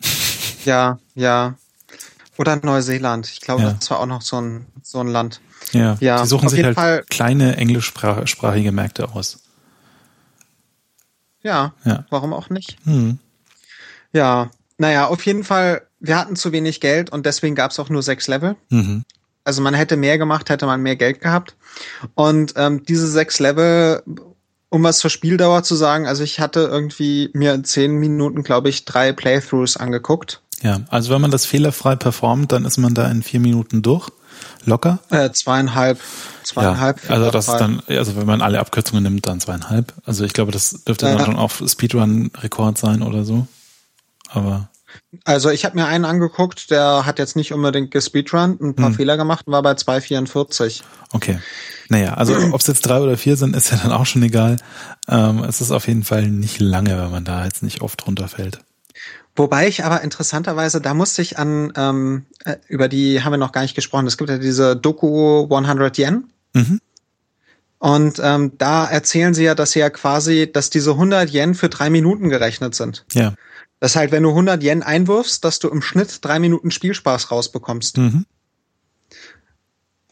Ja, 0.64 0.98
ja. 1.14 1.56
Oder 2.38 2.56
Neuseeland. 2.56 3.28
Ich 3.30 3.42
glaube, 3.42 3.62
ja. 3.62 3.72
das 3.74 3.90
war 3.90 4.00
auch 4.00 4.06
noch 4.06 4.22
so 4.22 4.40
ein, 4.40 4.64
so 4.82 4.98
ein 5.00 5.08
Land. 5.08 5.42
Ja, 5.72 5.98
ja 6.00 6.22
die 6.22 6.28
suchen 6.28 6.48
sich 6.48 6.64
halt 6.64 6.74
Fall. 6.74 7.04
kleine 7.10 7.58
englischsprachige 7.58 8.72
Märkte 8.72 9.10
aus. 9.10 9.40
Ja, 11.42 11.74
ja, 11.84 12.06
warum 12.08 12.32
auch 12.32 12.48
nicht? 12.48 12.78
Hm. 12.84 13.18
Ja, 14.14 14.50
naja, 14.78 15.06
auf 15.06 15.24
jeden 15.26 15.44
Fall, 15.44 15.82
wir 16.00 16.16
hatten 16.16 16.36
zu 16.36 16.52
wenig 16.52 16.80
Geld 16.80 17.10
und 17.10 17.26
deswegen 17.26 17.54
gab 17.54 17.72
es 17.72 17.78
auch 17.78 17.90
nur 17.90 18.02
sechs 18.02 18.28
Level. 18.28 18.56
Mhm. 18.70 19.04
Also 19.44 19.60
man 19.60 19.74
hätte 19.74 19.96
mehr 19.96 20.16
gemacht, 20.16 20.48
hätte 20.48 20.66
man 20.66 20.80
mehr 20.80 20.96
Geld 20.96 21.20
gehabt. 21.20 21.54
Und 22.14 22.54
ähm, 22.56 22.84
diese 22.84 23.06
sechs 23.06 23.40
Level, 23.40 24.02
um 24.70 24.82
was 24.82 25.00
zur 25.00 25.10
Spieldauer 25.10 25.62
zu 25.64 25.74
sagen, 25.74 26.06
also 26.06 26.22
ich 26.22 26.40
hatte 26.40 26.60
irgendwie 26.60 27.30
mir 27.34 27.52
in 27.52 27.64
zehn 27.64 27.92
Minuten, 27.96 28.42
glaube 28.42 28.70
ich, 28.70 28.84
drei 28.84 29.12
Playthroughs 29.12 29.76
angeguckt. 29.76 30.40
Ja, 30.62 30.80
also 30.88 31.12
wenn 31.12 31.20
man 31.20 31.30
das 31.30 31.44
fehlerfrei 31.44 31.94
performt, 31.96 32.52
dann 32.52 32.64
ist 32.64 32.78
man 32.78 32.94
da 32.94 33.10
in 33.10 33.22
vier 33.22 33.40
Minuten 33.40 33.82
durch. 33.82 34.08
Locker? 34.64 35.00
Äh, 35.10 35.30
zweieinhalb. 35.30 36.00
Zweieinhalb. 36.42 37.04
Ja, 37.04 37.10
also 37.10 37.30
das 37.30 37.48
ist 37.48 37.56
dann, 37.58 37.82
also 37.86 38.16
wenn 38.16 38.26
man 38.26 38.40
alle 38.40 38.60
Abkürzungen 38.60 39.02
nimmt, 39.02 39.26
dann 39.26 39.40
zweieinhalb. 39.40 39.92
Also 40.06 40.24
ich 40.24 40.32
glaube, 40.32 40.52
das 40.52 40.84
dürfte 40.84 41.06
ja. 41.06 41.16
dann 41.16 41.26
schon 41.26 41.36
auf 41.36 41.62
Speedrun-Rekord 41.66 42.78
sein 42.78 43.02
oder 43.02 43.24
so 43.24 43.46
aber. 44.34 44.70
Also 45.24 45.50
ich 45.50 45.64
habe 45.64 45.76
mir 45.76 45.86
einen 45.86 46.04
angeguckt, 46.04 46.70
der 46.70 47.04
hat 47.04 47.18
jetzt 47.18 47.36
nicht 47.36 47.52
unbedingt 47.52 47.90
gespeedrun, 47.90 48.58
ein 48.60 48.74
paar 48.74 48.88
hm. 48.88 48.94
Fehler 48.94 49.16
gemacht 49.16 49.46
und 49.46 49.52
war 49.52 49.62
bei 49.62 49.72
2,44. 49.72 50.82
Okay. 51.12 51.38
Naja, 51.88 52.14
also 52.14 52.34
ob 52.52 52.60
es 52.60 52.66
jetzt 52.66 52.82
drei 52.82 53.00
oder 53.00 53.16
vier 53.16 53.36
sind, 53.36 53.56
ist 53.56 53.70
ja 53.70 53.78
dann 53.78 53.92
auch 53.92 54.06
schon 54.06 54.22
egal. 54.22 54.56
Ähm, 55.08 55.42
es 55.44 55.60
ist 55.60 55.70
auf 55.70 55.88
jeden 55.88 56.04
Fall 56.04 56.28
nicht 56.28 56.60
lange, 56.60 56.96
wenn 56.96 57.10
man 57.10 57.24
da 57.24 57.44
jetzt 57.44 57.62
nicht 57.62 57.82
oft 57.82 58.06
runterfällt. 58.06 58.60
Wobei 59.36 59.66
ich 59.66 59.84
aber 59.84 60.02
interessanterweise, 60.02 60.80
da 60.80 60.94
musste 60.94 61.22
ich 61.22 61.38
an, 61.38 61.72
ähm, 61.76 62.26
äh, 62.44 62.56
über 62.68 62.88
die 62.88 63.22
haben 63.22 63.32
wir 63.32 63.38
noch 63.38 63.52
gar 63.52 63.62
nicht 63.62 63.74
gesprochen, 63.74 64.06
es 64.06 64.16
gibt 64.16 64.30
ja 64.30 64.38
diese 64.38 64.76
Doku 64.76 65.48
100 65.50 65.98
Yen. 65.98 66.30
Mhm. 66.52 66.80
Und 67.78 68.20
ähm, 68.22 68.52
da 68.56 68.86
erzählen 68.86 69.34
sie 69.34 69.44
ja, 69.44 69.54
dass 69.54 69.72
sie 69.72 69.80
ja 69.80 69.90
quasi, 69.90 70.50
dass 70.50 70.70
diese 70.70 70.92
100 70.92 71.30
Yen 71.34 71.54
für 71.54 71.68
drei 71.68 71.90
Minuten 71.90 72.30
gerechnet 72.30 72.74
sind. 72.74 73.04
Ja. 73.12 73.34
Das 73.84 73.96
halt, 73.96 74.12
wenn 74.12 74.22
du 74.22 74.30
100 74.30 74.62
Yen 74.62 74.82
einwirfst, 74.82 75.44
dass 75.44 75.58
du 75.58 75.68
im 75.68 75.82
Schnitt 75.82 76.24
drei 76.24 76.38
Minuten 76.38 76.70
Spielspaß 76.70 77.30
rausbekommst. 77.30 77.98
Mhm. 77.98 78.24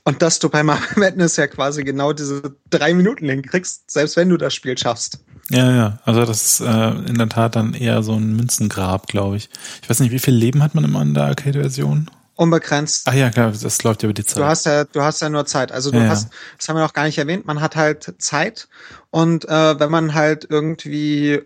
Und 0.05 0.21
dass 0.21 0.41
du 0.41 0.51
bei 0.51 0.63
Marvel 0.63 0.89
Madness 0.97 1.37
ja 1.37 1.47
quasi 1.47 1.83
genau 1.83 2.13
diese 2.13 2.55
drei 2.69 2.93
Minuten 2.93 3.31
hinkriegst, 3.31 3.91
selbst 3.91 4.17
wenn 4.17 4.29
du 4.29 4.37
das 4.37 4.53
Spiel 4.53 4.77
schaffst. 4.77 5.21
Ja, 5.49 5.75
ja. 5.75 5.99
Also 6.05 6.27
das 6.27 6.45
ist 6.45 6.61
äh, 6.61 6.91
in 7.09 7.17
der 7.17 7.31
Tat 7.31 7.57
dann 7.57 7.73
eher 7.73 8.03
so 8.03 8.13
ein 8.13 8.37
Münzengrab, 8.37 9.07
glaube 9.07 9.39
ich. 9.39 9.49
Ich 9.81 9.89
weiß 9.89 10.01
nicht, 10.01 10.13
wie 10.13 10.19
viel 10.19 10.35
Leben 10.35 10.63
hat 10.63 10.75
man 10.75 10.85
immer 10.85 11.01
in 11.01 11.15
der 11.15 11.25
Arcade-Version? 11.25 12.11
Unbegrenzt. 12.35 13.09
Ach 13.09 13.15
ja, 13.15 13.31
klar, 13.31 13.53
das 13.53 13.83
läuft 13.85 14.03
ja 14.03 14.09
über 14.09 14.15
die 14.15 14.27
Zeit. 14.27 14.37
Du 14.37 14.45
hast 14.45 14.67
ja, 14.67 14.85
du 14.85 15.01
hast 15.01 15.23
ja 15.23 15.31
nur 15.31 15.47
Zeit. 15.47 15.73
Also 15.73 15.91
du 15.91 15.97
ja, 15.97 16.09
hast, 16.09 16.29
das 16.59 16.69
haben 16.69 16.77
wir 16.77 16.83
noch 16.83 16.93
gar 16.93 17.05
nicht 17.05 17.17
erwähnt, 17.17 17.47
man 17.47 17.63
hat 17.63 17.75
halt 17.75 18.17
Zeit. 18.19 18.69
Und 19.09 19.49
äh, 19.49 19.81
wenn 19.81 19.91
man 19.91 20.13
halt 20.13 20.47
irgendwie 20.51 21.41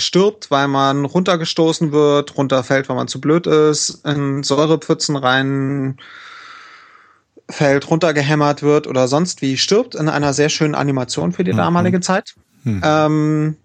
stirbt, 0.00 0.50
weil 0.50 0.68
man 0.68 1.04
runtergestoßen 1.04 1.92
wird, 1.92 2.36
runterfällt, 2.36 2.88
weil 2.88 2.96
man 2.96 3.08
zu 3.08 3.20
blöd 3.20 3.46
ist, 3.46 4.04
in 4.06 4.42
Säurepfützen 4.42 5.16
rein 5.16 5.98
fällt, 7.48 7.90
runtergehämmert 7.90 8.62
wird 8.62 8.86
oder 8.86 9.08
sonst 9.08 9.42
wie 9.42 9.56
stirbt 9.56 9.94
in 9.94 10.08
einer 10.08 10.32
sehr 10.32 10.48
schönen 10.48 10.74
Animation 10.74 11.32
für 11.32 11.44
die 11.44 11.52
mhm. 11.52 11.58
damalige 11.58 12.00
Zeit. 12.00 12.34
Mhm. 12.64 12.80
Ähm, 12.84 13.56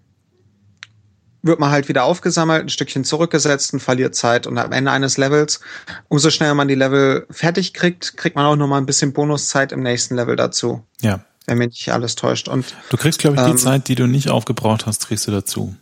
wird 1.42 1.60
man 1.60 1.70
halt 1.70 1.88
wieder 1.88 2.04
aufgesammelt, 2.04 2.64
ein 2.64 2.68
Stückchen 2.68 3.04
zurückgesetzt 3.04 3.72
und 3.72 3.80
verliert 3.80 4.14
Zeit. 4.14 4.46
Und 4.46 4.58
am 4.58 4.72
Ende 4.72 4.90
eines 4.90 5.16
Levels, 5.16 5.60
umso 6.08 6.30
schneller 6.30 6.54
man 6.54 6.66
die 6.66 6.74
Level 6.74 7.26
fertig 7.30 7.72
kriegt, 7.72 8.16
kriegt 8.16 8.34
man 8.34 8.46
auch 8.46 8.56
noch 8.56 8.66
mal 8.66 8.78
ein 8.78 8.86
bisschen 8.86 9.12
Bonuszeit 9.12 9.70
im 9.70 9.82
nächsten 9.82 10.16
Level 10.16 10.36
dazu. 10.36 10.82
Ja. 11.00 11.20
Wenn 11.46 11.58
mich 11.58 11.68
nicht 11.68 11.92
alles 11.92 12.16
täuscht. 12.16 12.48
Und 12.48 12.74
du 12.90 12.96
kriegst, 12.96 13.20
glaube 13.20 13.36
ich, 13.36 13.42
die 13.44 13.50
ähm, 13.52 13.58
Zeit, 13.58 13.86
die 13.86 13.94
du 13.94 14.08
nicht 14.08 14.28
aufgebraucht 14.28 14.86
hast, 14.86 15.06
kriegst 15.06 15.28
du 15.28 15.30
dazu. 15.30 15.76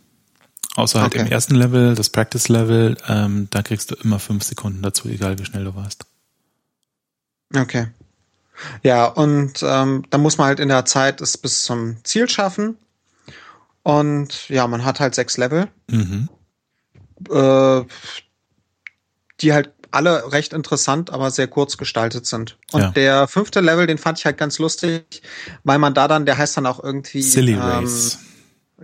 Außer 0.75 1.01
halt 1.01 1.15
okay. 1.15 1.25
im 1.25 1.31
ersten 1.31 1.55
Level, 1.55 1.95
das 1.95 2.09
Practice-Level, 2.09 2.97
ähm, 3.07 3.47
da 3.49 3.61
kriegst 3.61 3.91
du 3.91 3.95
immer 3.95 4.19
fünf 4.19 4.43
Sekunden 4.43 4.81
dazu, 4.81 5.07
egal 5.07 5.39
wie 5.39 5.45
schnell 5.45 5.63
du 5.63 5.75
warst. 5.75 6.05
Okay. 7.55 7.87
Ja, 8.83 9.05
und 9.05 9.63
ähm, 9.63 10.03
da 10.09 10.17
muss 10.17 10.37
man 10.37 10.47
halt 10.47 10.59
in 10.59 10.69
der 10.69 10.85
Zeit 10.85 11.21
es 11.21 11.37
bis 11.37 11.63
zum 11.63 11.97
Ziel 12.03 12.29
schaffen. 12.29 12.77
Und 13.83 14.49
ja, 14.49 14.67
man 14.67 14.83
hat 14.83 14.99
halt 14.99 15.15
sechs 15.15 15.37
Level, 15.37 15.67
mhm. 15.87 16.29
äh, 17.29 17.83
die 19.41 19.53
halt 19.53 19.71
alle 19.91 20.31
recht 20.31 20.51
interessant, 20.53 21.11
aber 21.11 21.31
sehr 21.31 21.47
kurz 21.47 21.77
gestaltet 21.77 22.25
sind. 22.25 22.57
Und 22.71 22.81
ja. 22.81 22.91
der 22.91 23.27
fünfte 23.27 23.61
Level, 23.61 23.87
den 23.87 23.97
fand 23.97 24.19
ich 24.19 24.25
halt 24.25 24.37
ganz 24.37 24.59
lustig, 24.59 25.21
weil 25.63 25.77
man 25.77 25.93
da 25.93 26.07
dann, 26.07 26.25
der 26.25 26.37
heißt 26.37 26.57
dann 26.57 26.65
auch 26.65 26.83
irgendwie 26.83 27.21
Silly 27.21 27.53
ähm, 27.53 27.59
Race. 27.61 28.19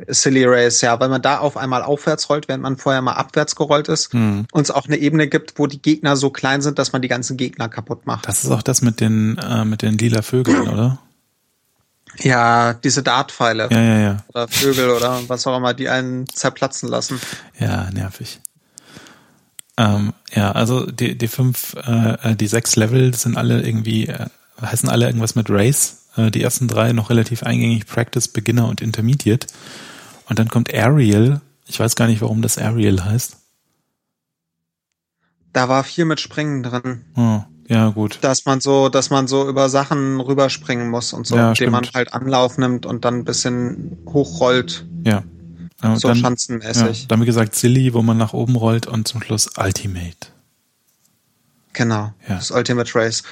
Silly 0.08 0.46
Race, 0.46 0.82
ja, 0.82 1.00
weil 1.00 1.10
man 1.10 1.22
da 1.22 1.40
auf 1.40 1.58
einmal 1.58 1.84
aufwärts 1.84 2.30
rollt, 2.30 2.48
während 2.48 2.64
man 2.64 2.78
vorher 2.78 3.02
mal 3.02 3.14
abwärts 3.14 3.56
gerollt 3.56 3.90
ist 3.90 4.14
hm. 4.14 4.46
und 4.52 4.62
es 4.62 4.72
auch 4.72 4.86
eine 4.86 4.98
Ebene 4.98 5.28
gibt, 5.28 5.60
wo 5.60 5.68
die 5.68 5.82
Gegner 5.82 6.16
so 6.16 6.30
klein 6.30 6.62
sind, 6.62 6.80
dass 6.80 6.94
man 6.94 7.02
die 7.02 7.10
ganzen 7.10 7.36
Gegner 7.36 7.68
kaputt 7.68 8.06
macht. 8.06 8.28
Das 8.28 8.44
ist 8.44 8.52
auch 8.52 8.62
das 8.62 8.82
mit 8.82 9.02
den 9.02 9.38
äh, 9.38 9.66
mit 9.66 9.82
den 9.82 9.98
lila 9.98 10.22
Vögeln, 10.22 10.68
oder? 10.70 11.00
Ja, 12.20 12.74
diese 12.74 13.04
Dartpfeile. 13.04 13.70
Ja, 13.72 13.82
ja, 13.82 14.00
ja. 14.00 14.18
Oder 14.30 14.48
Vögel 14.48 14.90
oder 14.90 15.22
was 15.28 15.48
auch 15.48 15.58
immer, 15.58 15.74
die 15.74 15.90
einen 15.90 16.28
zerplatzen 16.28 16.90
lassen. 16.90 17.20
Ja, 17.58 17.90
nervig. 17.92 18.42
Ähm, 19.78 20.14
ja, 20.34 20.52
also 20.52 20.86
die, 20.86 21.18
die 21.18 21.28
fünf, 21.28 21.76
äh, 21.76 22.36
die 22.36 22.48
sechs 22.48 22.76
Level 22.76 23.14
sind 23.14 23.38
alle 23.38 23.62
irgendwie, 23.62 24.08
äh, 24.08 24.26
heißen 24.62 24.90
alle 24.90 25.08
irgendwas 25.08 25.36
mit 25.36 25.50
Race. 25.50 26.01
Äh, 26.16 26.32
die 26.32 26.42
ersten 26.42 26.68
drei 26.68 26.94
noch 26.94 27.10
relativ 27.10 27.44
eingängig, 27.44 27.86
Practice, 27.86 28.28
Beginner 28.28 28.68
und 28.68 28.82
Intermediate. 28.82 29.48
Und 30.30 30.40
dann 30.40 30.50
kommt 30.50 30.74
Ariel. 30.74 31.42
Ich 31.68 31.80
weiß 31.80 31.96
gar 31.96 32.08
nicht, 32.08 32.22
warum 32.22 32.42
das 32.42 32.58
Ariel 32.58 33.04
heißt. 33.04 33.38
Da 35.54 35.68
war 35.68 35.84
viel 35.84 36.06
mit 36.06 36.20
Springen 36.20 36.64
drin. 36.64 37.06
Oh, 37.16 37.42
ja, 37.68 37.90
gut. 37.90 38.20
Dass 38.22 38.46
man 38.46 38.62
so, 38.62 38.90
dass 38.90 39.10
man 39.10 39.28
so 39.28 39.48
über 39.48 39.70
Sachen 39.70 40.20
rüberspringen 40.20 40.90
muss 40.90 41.14
und 41.14 41.28
so, 41.28 41.36
ja, 41.36 41.50
indem 41.50 41.72
man 41.72 41.86
halt 41.94 42.14
Anlauf 42.14 42.58
nimmt 42.58 42.86
und 42.86 43.04
dann 43.06 43.20
ein 43.20 43.26
bisschen 43.26 43.98
hochrollt. 44.08 44.86
Ja. 45.04 45.24
ja 45.84 45.96
so 45.98 46.10
dann, 46.10 46.18
schanzenmäßig. 46.18 47.02
Ja, 47.02 47.08
dann 47.08 47.22
wie 47.22 47.26
gesagt 47.26 47.56
Silly, 47.56 47.94
wo 47.94 48.02
man 48.02 48.18
nach 48.18 48.34
oben 48.34 48.56
rollt 48.56 48.88
und 48.88 49.08
zum 49.08 49.22
Schluss 49.22 49.50
Ultimate. 49.58 50.28
Genau. 51.74 52.14
Ja. 52.28 52.36
Das 52.36 52.52
Ultimate 52.52 52.94
Race 52.96 53.24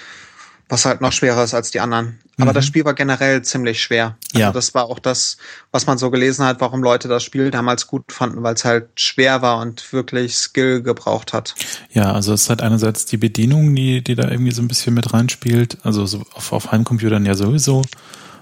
was 0.69 0.85
halt 0.85 1.01
noch 1.01 1.11
schwerer 1.11 1.43
ist 1.43 1.53
als 1.53 1.71
die 1.71 1.79
anderen. 1.79 2.19
Aber 2.39 2.51
mhm. 2.51 2.55
das 2.55 2.65
Spiel 2.65 2.85
war 2.85 2.93
generell 2.93 3.41
ziemlich 3.41 3.81
schwer. 3.81 4.15
Also 4.33 4.39
ja. 4.39 4.51
das 4.51 4.73
war 4.73 4.85
auch 4.85 4.99
das, 4.99 5.37
was 5.71 5.85
man 5.87 5.97
so 5.97 6.09
gelesen 6.09 6.45
hat, 6.45 6.61
warum 6.61 6.81
Leute 6.81 7.07
das 7.07 7.23
Spiel 7.23 7.51
damals 7.51 7.85
gut 7.87 8.11
fanden, 8.11 8.41
weil 8.43 8.55
es 8.55 8.65
halt 8.65 8.87
schwer 8.95 9.41
war 9.41 9.59
und 9.59 9.91
wirklich 9.91 10.35
Skill 10.35 10.81
gebraucht 10.81 11.33
hat. 11.33 11.55
Ja, 11.91 12.13
also 12.13 12.33
es 12.33 12.49
hat 12.49 12.61
einerseits 12.61 13.05
die 13.05 13.17
Bedienung, 13.17 13.75
die, 13.75 14.01
die 14.01 14.15
da 14.15 14.29
irgendwie 14.29 14.51
so 14.51 14.61
ein 14.61 14.67
bisschen 14.67 14.93
mit 14.93 15.13
reinspielt, 15.13 15.77
also 15.83 16.05
so 16.05 16.23
auf, 16.33 16.53
auf 16.53 16.71
Heimcomputern 16.71 17.25
ja 17.25 17.35
sowieso. 17.35 17.81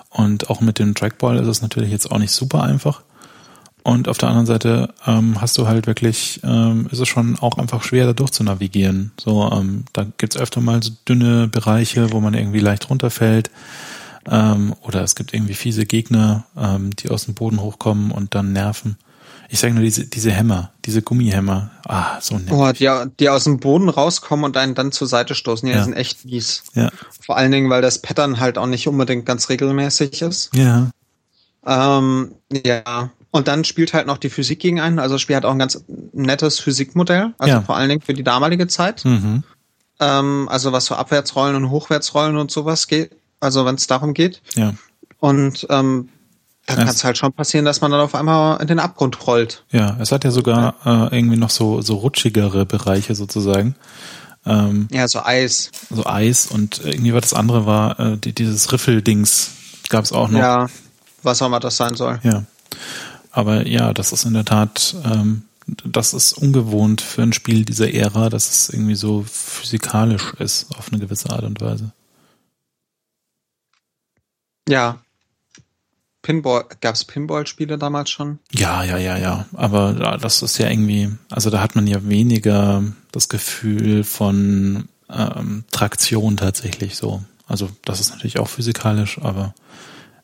Und 0.09 0.49
auch 0.49 0.61
mit 0.61 0.79
dem 0.79 0.95
Trackball 0.95 1.37
ist 1.37 1.47
es 1.47 1.61
natürlich 1.61 1.91
jetzt 1.91 2.11
auch 2.11 2.17
nicht 2.19 2.31
super 2.31 2.63
einfach. 2.63 3.01
Und 3.87 4.09
auf 4.09 4.17
der 4.17 4.27
anderen 4.27 4.45
Seite 4.45 4.93
ähm, 5.05 5.39
hast 5.39 5.57
du 5.57 5.65
halt 5.65 5.87
wirklich, 5.87 6.41
ähm, 6.43 6.89
ist 6.91 6.99
es 6.99 7.07
schon 7.07 7.39
auch 7.39 7.57
einfach 7.57 7.83
schwer, 7.83 8.05
da 8.05 8.11
durch 8.11 8.31
zu 8.31 8.43
navigieren. 8.43 9.13
So, 9.17 9.49
ähm, 9.49 9.85
da 9.93 10.05
gibt's 10.17 10.35
öfter 10.35 10.59
mal 10.59 10.83
so 10.83 10.91
dünne 11.07 11.47
Bereiche, 11.47 12.11
wo 12.11 12.19
man 12.19 12.33
irgendwie 12.33 12.59
leicht 12.59 12.89
runterfällt. 12.89 13.49
Ähm, 14.29 14.75
oder 14.81 15.03
es 15.03 15.15
gibt 15.15 15.33
irgendwie 15.33 15.53
fiese 15.53 15.85
Gegner, 15.85 16.43
ähm, 16.57 16.97
die 16.97 17.09
aus 17.09 17.23
dem 17.23 17.33
Boden 17.33 17.61
hochkommen 17.61 18.11
und 18.11 18.35
dann 18.35 18.51
nerven. 18.51 18.97
Ich 19.47 19.59
sage 19.59 19.73
nur 19.73 19.83
diese, 19.83 20.05
diese 20.05 20.31
Hämmer, 20.31 20.73
diese 20.83 21.01
Gummihämmer. 21.01 21.71
Ah, 21.85 22.19
so 22.19 22.37
nett. 22.37 22.51
Oh, 22.51 22.69
die, 22.73 22.89
die 23.21 23.29
aus 23.29 23.45
dem 23.45 23.61
Boden 23.61 23.87
rauskommen 23.87 24.43
und 24.43 24.57
einen 24.57 24.75
dann 24.75 24.91
zur 24.91 25.07
Seite 25.07 25.33
stoßen. 25.33 25.65
Ja, 25.65 25.75
ja. 25.75 25.79
die 25.79 25.85
sind 25.85 25.93
echt 25.93 26.25
mies. 26.25 26.63
Ja. 26.73 26.89
Vor 27.25 27.37
allen 27.37 27.53
Dingen, 27.53 27.69
weil 27.69 27.81
das 27.81 28.01
Pattern 28.01 28.41
halt 28.41 28.57
auch 28.57 28.67
nicht 28.67 28.85
unbedingt 28.89 29.25
ganz 29.25 29.47
regelmäßig 29.47 30.21
ist. 30.23 30.53
Ja. 30.53 30.89
Ähm, 31.65 32.35
ja. 32.65 33.11
Und 33.31 33.47
dann 33.47 33.63
spielt 33.63 33.93
halt 33.93 34.07
noch 34.07 34.17
die 34.17 34.29
Physik 34.29 34.59
gegen 34.59 34.79
einen. 34.79 34.99
Also 34.99 35.15
das 35.15 35.21
Spiel 35.21 35.35
hat 35.35 35.45
auch 35.45 35.51
ein 35.51 35.59
ganz 35.59 35.83
nettes 36.13 36.59
Physikmodell. 36.59 37.33
Also 37.37 37.55
ja. 37.55 37.61
vor 37.61 37.75
allen 37.75 37.89
Dingen 37.89 38.01
für 38.01 38.13
die 38.13 38.23
damalige 38.23 38.67
Zeit. 38.67 39.03
Mhm. 39.05 39.43
Ähm, 39.99 40.47
also 40.49 40.71
was 40.71 40.85
so 40.85 40.95
Abwärtsrollen 40.95 41.55
und 41.55 41.69
Hochwärtsrollen 41.69 42.37
und 42.37 42.51
sowas 42.51 42.87
geht. 42.87 43.11
Also 43.39 43.65
wenn 43.65 43.75
es 43.75 43.87
darum 43.87 44.13
geht. 44.13 44.41
Ja. 44.55 44.73
Und 45.19 45.67
ähm, 45.69 46.09
da 46.67 46.75
kann 46.75 46.87
es 46.89 47.03
halt 47.03 47.17
schon 47.17 47.31
passieren, 47.31 47.63
dass 47.63 47.79
man 47.79 47.91
dann 47.91 48.01
auf 48.01 48.13
einmal 48.13 48.61
in 48.61 48.67
den 48.67 48.79
Abgrund 48.79 49.25
rollt. 49.25 49.63
Ja, 49.71 49.97
es 50.01 50.11
hat 50.11 50.25
ja 50.25 50.31
sogar 50.31 50.75
äh, 50.85 51.15
irgendwie 51.15 51.37
noch 51.37 51.49
so, 51.49 51.81
so 51.81 51.95
rutschigere 51.95 52.65
Bereiche 52.65 53.15
sozusagen. 53.15 53.75
Ähm, 54.45 54.87
ja, 54.91 55.07
so 55.07 55.21
Eis. 55.23 55.71
So 55.89 56.05
Eis 56.05 56.47
und 56.47 56.81
irgendwie 56.83 57.13
was 57.13 57.21
das 57.21 57.33
andere 57.33 57.65
war, 57.65 57.99
äh, 57.99 58.17
die, 58.17 58.33
dieses 58.33 58.71
Riffeldings 58.71 59.51
gab 59.89 60.03
es 60.03 60.11
auch 60.11 60.29
noch. 60.29 60.39
Ja, 60.39 60.67
was 61.23 61.41
auch 61.41 61.47
immer 61.47 61.61
das 61.61 61.77
sein 61.77 61.95
soll. 61.95 62.19
Ja. 62.23 62.43
Aber 63.37 63.67
ja, 63.67 63.93
das 63.93 64.13
ist 64.13 64.25
in 64.25 64.33
der 64.33 64.45
Tat, 64.45 64.95
ähm, 65.05 65.43
das 65.85 66.15
ist 66.15 66.33
ungewohnt 66.33 67.01
für 67.01 67.21
ein 67.21 67.33
Spiel 67.33 67.65
dieser 67.65 67.93
Ära, 67.93 68.31
dass 68.31 68.49
es 68.49 68.69
irgendwie 68.69 68.95
so 68.95 69.23
physikalisch 69.29 70.33
ist 70.39 70.75
auf 70.75 70.91
eine 70.91 70.99
gewisse 70.99 71.29
Art 71.29 71.43
und 71.43 71.61
Weise. 71.61 71.91
Ja, 74.67 74.97
Pinball, 76.23 76.65
gab 76.81 76.95
es 76.95 77.05
Pinball-Spiele 77.05 77.77
damals 77.77 78.09
schon? 78.09 78.39
Ja, 78.51 78.83
ja, 78.83 78.97
ja, 78.97 79.17
ja. 79.17 79.45
Aber 79.53 80.17
das 80.19 80.41
ist 80.41 80.57
ja 80.57 80.67
irgendwie, 80.67 81.11
also 81.29 81.51
da 81.51 81.61
hat 81.61 81.75
man 81.75 81.85
ja 81.85 82.09
weniger 82.09 82.83
das 83.11 83.29
Gefühl 83.29 84.03
von 84.03 84.89
ähm, 85.11 85.63
Traktion 85.71 86.37
tatsächlich 86.37 86.97
so. 86.97 87.23
Also 87.47 87.69
das 87.85 87.99
ist 87.99 88.09
natürlich 88.09 88.39
auch 88.39 88.49
physikalisch, 88.49 89.19
aber 89.21 89.53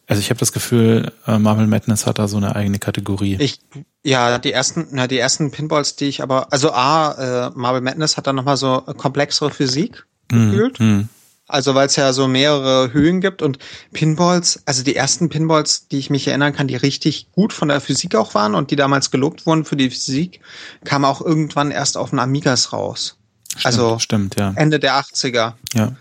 also 0.07 0.19
ich 0.19 0.29
habe 0.29 0.39
das 0.39 0.51
Gefühl, 0.51 1.11
äh, 1.25 1.39
Marvel 1.39 1.67
Madness 1.67 2.05
hat 2.05 2.19
da 2.19 2.27
so 2.27 2.37
eine 2.37 2.55
eigene 2.55 2.79
Kategorie. 2.79 3.37
Ich, 3.39 3.59
ja, 4.03 4.37
die 4.37 4.51
ersten, 4.51 4.87
na, 4.91 5.07
die 5.07 5.17
ersten 5.17 5.51
Pinballs, 5.51 5.95
die 5.95 6.05
ich 6.05 6.21
aber, 6.21 6.51
also 6.51 6.71
A, 6.73 7.47
äh, 7.47 7.51
Marvel 7.55 7.81
Madness 7.81 8.17
hat 8.17 8.27
da 8.27 8.33
nochmal 8.33 8.57
so 8.57 8.81
komplexere 8.81 9.49
Physik 9.49 10.05
mhm, 10.31 10.51
gefühlt. 10.51 10.79
Mm, 10.79 11.01
also 11.47 11.75
weil 11.75 11.87
es 11.87 11.95
ja 11.95 12.11
so 12.11 12.27
mehrere 12.27 12.91
Höhen 12.91 13.21
gibt 13.21 13.41
und 13.41 13.59
Pinballs, 13.93 14.61
also 14.65 14.83
die 14.83 14.95
ersten 14.95 15.29
Pinballs, 15.29 15.87
die 15.87 15.99
ich 15.99 16.09
mich 16.09 16.27
erinnern 16.27 16.53
kann, 16.53 16.67
die 16.67 16.75
richtig 16.75 17.31
gut 17.31 17.53
von 17.53 17.69
der 17.69 17.79
Physik 17.79 18.15
auch 18.15 18.33
waren 18.33 18.55
und 18.55 18.71
die 18.71 18.75
damals 18.75 19.09
gelobt 19.09 19.45
wurden 19.45 19.63
für 19.63 19.77
die 19.77 19.89
Physik, 19.89 20.41
kamen 20.83 21.05
auch 21.05 21.21
irgendwann 21.21 21.71
erst 21.71 21.97
auf 21.97 22.09
den 22.09 22.19
Amigas 22.19 22.73
raus. 22.73 23.17
Stimmt, 23.49 23.65
also 23.65 23.99
stimmt, 23.99 24.35
ja. 24.37 24.53
Ende 24.55 24.79
der 24.79 24.95
80er. 24.95 25.53
Ja. 25.73 25.93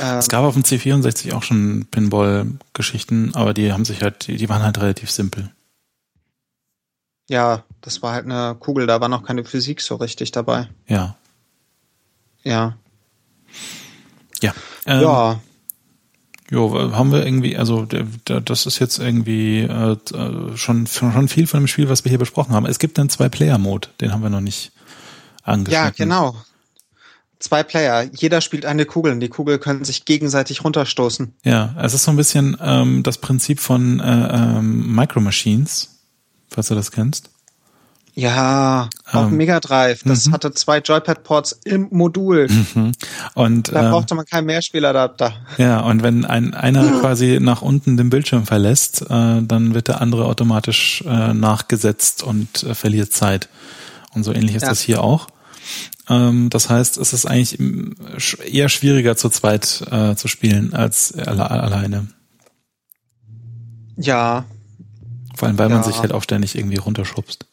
Ähm, 0.00 0.18
es 0.18 0.28
gab 0.28 0.44
auf 0.44 0.54
dem 0.54 0.62
C64 0.62 1.34
auch 1.34 1.42
schon 1.42 1.86
Pinball-Geschichten, 1.90 3.34
aber 3.34 3.54
die 3.54 3.72
haben 3.72 3.84
sich 3.84 4.02
halt, 4.02 4.28
die 4.28 4.48
waren 4.48 4.62
halt 4.62 4.78
relativ 4.78 5.10
simpel. 5.10 5.50
Ja, 7.28 7.64
das 7.80 8.02
war 8.02 8.12
halt 8.12 8.24
eine 8.24 8.56
Kugel, 8.58 8.86
da 8.86 9.00
war 9.00 9.08
noch 9.08 9.24
keine 9.24 9.44
Physik 9.44 9.80
so 9.80 9.96
richtig 9.96 10.32
dabei. 10.32 10.68
Ja. 10.86 11.16
Ja. 12.42 12.76
Ja. 14.40 14.54
Ähm, 14.86 15.02
ja. 15.02 15.40
Jo, 16.50 16.92
haben 16.92 17.12
wir 17.12 17.26
irgendwie, 17.26 17.58
also 17.58 17.84
das 17.84 18.64
ist 18.64 18.78
jetzt 18.78 18.98
irgendwie 18.98 19.60
äh, 19.60 19.96
schon, 20.56 20.86
schon 20.86 21.28
viel 21.28 21.46
von 21.46 21.60
dem 21.60 21.66
Spiel, 21.66 21.90
was 21.90 22.04
wir 22.04 22.10
hier 22.10 22.18
besprochen 22.18 22.54
haben. 22.54 22.64
Es 22.64 22.78
gibt 22.78 22.98
einen 22.98 23.10
Zwei-Player-Mode, 23.10 23.88
den 24.00 24.12
haben 24.12 24.22
wir 24.22 24.30
noch 24.30 24.40
nicht 24.40 24.72
angeschnitten. 25.42 25.84
Ja, 25.84 25.90
genau. 25.90 26.36
Zwei 27.40 27.62
Player, 27.62 28.08
jeder 28.12 28.40
spielt 28.40 28.66
eine 28.66 28.84
Kugel 28.84 29.12
und 29.12 29.20
die 29.20 29.28
Kugel 29.28 29.58
können 29.58 29.84
sich 29.84 30.04
gegenseitig 30.04 30.64
runterstoßen. 30.64 31.34
Ja, 31.44 31.74
es 31.80 31.94
ist 31.94 32.04
so 32.04 32.10
ein 32.10 32.16
bisschen 32.16 32.56
ähm, 32.60 33.04
das 33.04 33.18
Prinzip 33.18 33.60
von 33.60 34.00
äh, 34.00 34.04
ähm, 34.04 34.94
Micro 34.94 35.20
Machines, 35.20 36.00
falls 36.48 36.68
du 36.68 36.74
das 36.74 36.90
kennst. 36.90 37.30
Ja, 38.18 38.88
auf 39.12 39.30
ähm, 39.30 39.36
Mega 39.36 39.60
Drive. 39.60 40.02
Das 40.04 40.26
-hmm. 40.26 40.32
hatte 40.32 40.52
zwei 40.52 40.78
Joypad-Ports 40.78 41.60
im 41.64 41.86
Modul. 41.92 42.48
Mhm. 42.48 42.90
Und 43.34 43.72
da 43.72 43.84
ähm, 43.84 43.90
brauchte 43.92 44.16
man 44.16 44.26
keinen 44.26 44.46
Mehrspieladapter. 44.46 45.34
Ja, 45.56 45.78
und 45.82 46.02
wenn 46.02 46.24
ein, 46.24 46.52
einer 46.52 46.82
quasi 47.00 47.38
nach 47.40 47.62
unten 47.62 47.96
den 47.96 48.10
Bildschirm 48.10 48.44
verlässt, 48.44 49.02
äh, 49.02 49.42
dann 49.42 49.72
wird 49.72 49.86
der 49.86 50.00
andere 50.00 50.24
automatisch 50.24 51.04
äh, 51.06 51.32
nachgesetzt 51.32 52.24
und 52.24 52.64
äh, 52.64 52.74
verliert 52.74 53.12
Zeit. 53.12 53.48
Und 54.14 54.24
so 54.24 54.32
ähnlich 54.32 54.56
ist 54.56 54.62
ja. 54.62 54.70
das 54.70 54.80
hier 54.80 55.00
auch. 55.00 55.28
Ähm, 56.08 56.50
das 56.50 56.70
heißt, 56.70 56.96
es 56.96 57.12
ist 57.12 57.26
eigentlich 57.26 57.58
eher 58.46 58.68
schwieriger 58.68 59.16
zu 59.16 59.28
zweit 59.28 59.82
äh, 59.90 60.14
zu 60.14 60.28
spielen 60.28 60.72
als 60.74 61.12
alle, 61.14 61.50
alleine. 61.50 62.08
Ja. 63.96 64.44
Vor 65.34 65.48
allem, 65.48 65.58
weil 65.58 65.68
ja. 65.68 65.76
man 65.76 65.84
sich 65.84 65.98
halt 65.98 66.12
auch 66.12 66.22
ständig 66.22 66.56
irgendwie 66.56 66.78
runterschubst. 66.78 67.46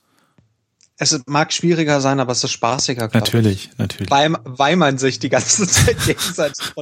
Es 0.98 1.20
mag 1.26 1.52
schwieriger 1.52 2.00
sein, 2.00 2.20
aber 2.20 2.32
es 2.32 2.44
ist 2.44 2.52
spaßiger. 2.52 3.10
Natürlich, 3.12 3.70
ich. 3.72 3.78
natürlich. 3.78 4.10
Weil, 4.10 4.34
weil 4.46 4.78
man 4.78 4.98
sich 4.98 5.20
die 5.20 5.30
ganze 5.30 5.68
Zeit 5.68 5.98
gegenseitig 6.06 6.74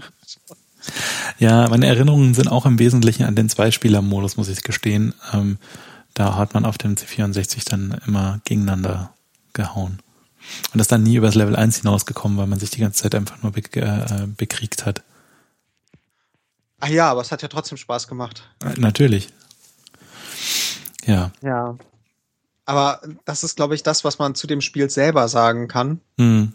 Ja, 1.40 1.68
meine 1.70 1.88
Erinnerungen 1.88 2.36
sind 2.36 2.48
auch 2.48 2.68
im 2.68 2.78
Wesentlichen 2.78 3.24
an 3.24 3.36
den 3.36 3.50
Zweispieler-Modus, 3.50 4.38
muss 4.38 4.50
ich 4.50 4.62
gestehen. 4.62 5.16
Ähm, 5.34 5.58
da 6.14 6.36
hat 6.36 6.54
man 6.54 6.66
auf 6.66 6.78
dem 6.78 6.96
C64 6.96 7.68
dann 7.68 8.00
immer 8.06 8.40
gegeneinander 8.46 9.14
gehauen. 9.54 10.03
Und 10.74 10.80
ist 10.80 10.92
dann 10.92 11.04
nie 11.04 11.16
übers 11.16 11.36
Level 11.36 11.56
1 11.56 11.78
hinausgekommen, 11.78 12.38
weil 12.38 12.48
man 12.48 12.60
sich 12.60 12.70
die 12.70 12.80
ganze 12.80 13.04
Zeit 13.04 13.16
einfach 13.16 13.42
nur 13.42 13.52
be 13.52 13.62
äh, 13.80 14.28
bekriegt 14.28 14.86
hat. 14.86 15.04
Ach 16.80 16.90
ja, 16.90 17.10
aber 17.10 17.22
es 17.22 17.32
hat 17.32 17.42
ja 17.42 17.48
trotzdem 17.48 17.78
Spaß 17.78 18.08
gemacht. 18.08 18.44
Äh, 18.64 18.80
natürlich. 18.80 19.30
Ja. 21.06 21.32
Ja. 21.42 21.78
Aber 22.66 23.02
das 23.26 23.44
ist, 23.44 23.56
glaube 23.56 23.76
ich, 23.76 23.84
das, 23.84 24.04
was 24.04 24.20
man 24.20 24.36
zu 24.36 24.48
dem 24.48 24.62
Spiel 24.62 24.90
selber 24.90 25.28
sagen 25.28 25.68
kann. 25.68 26.02
Mhm. 26.18 26.54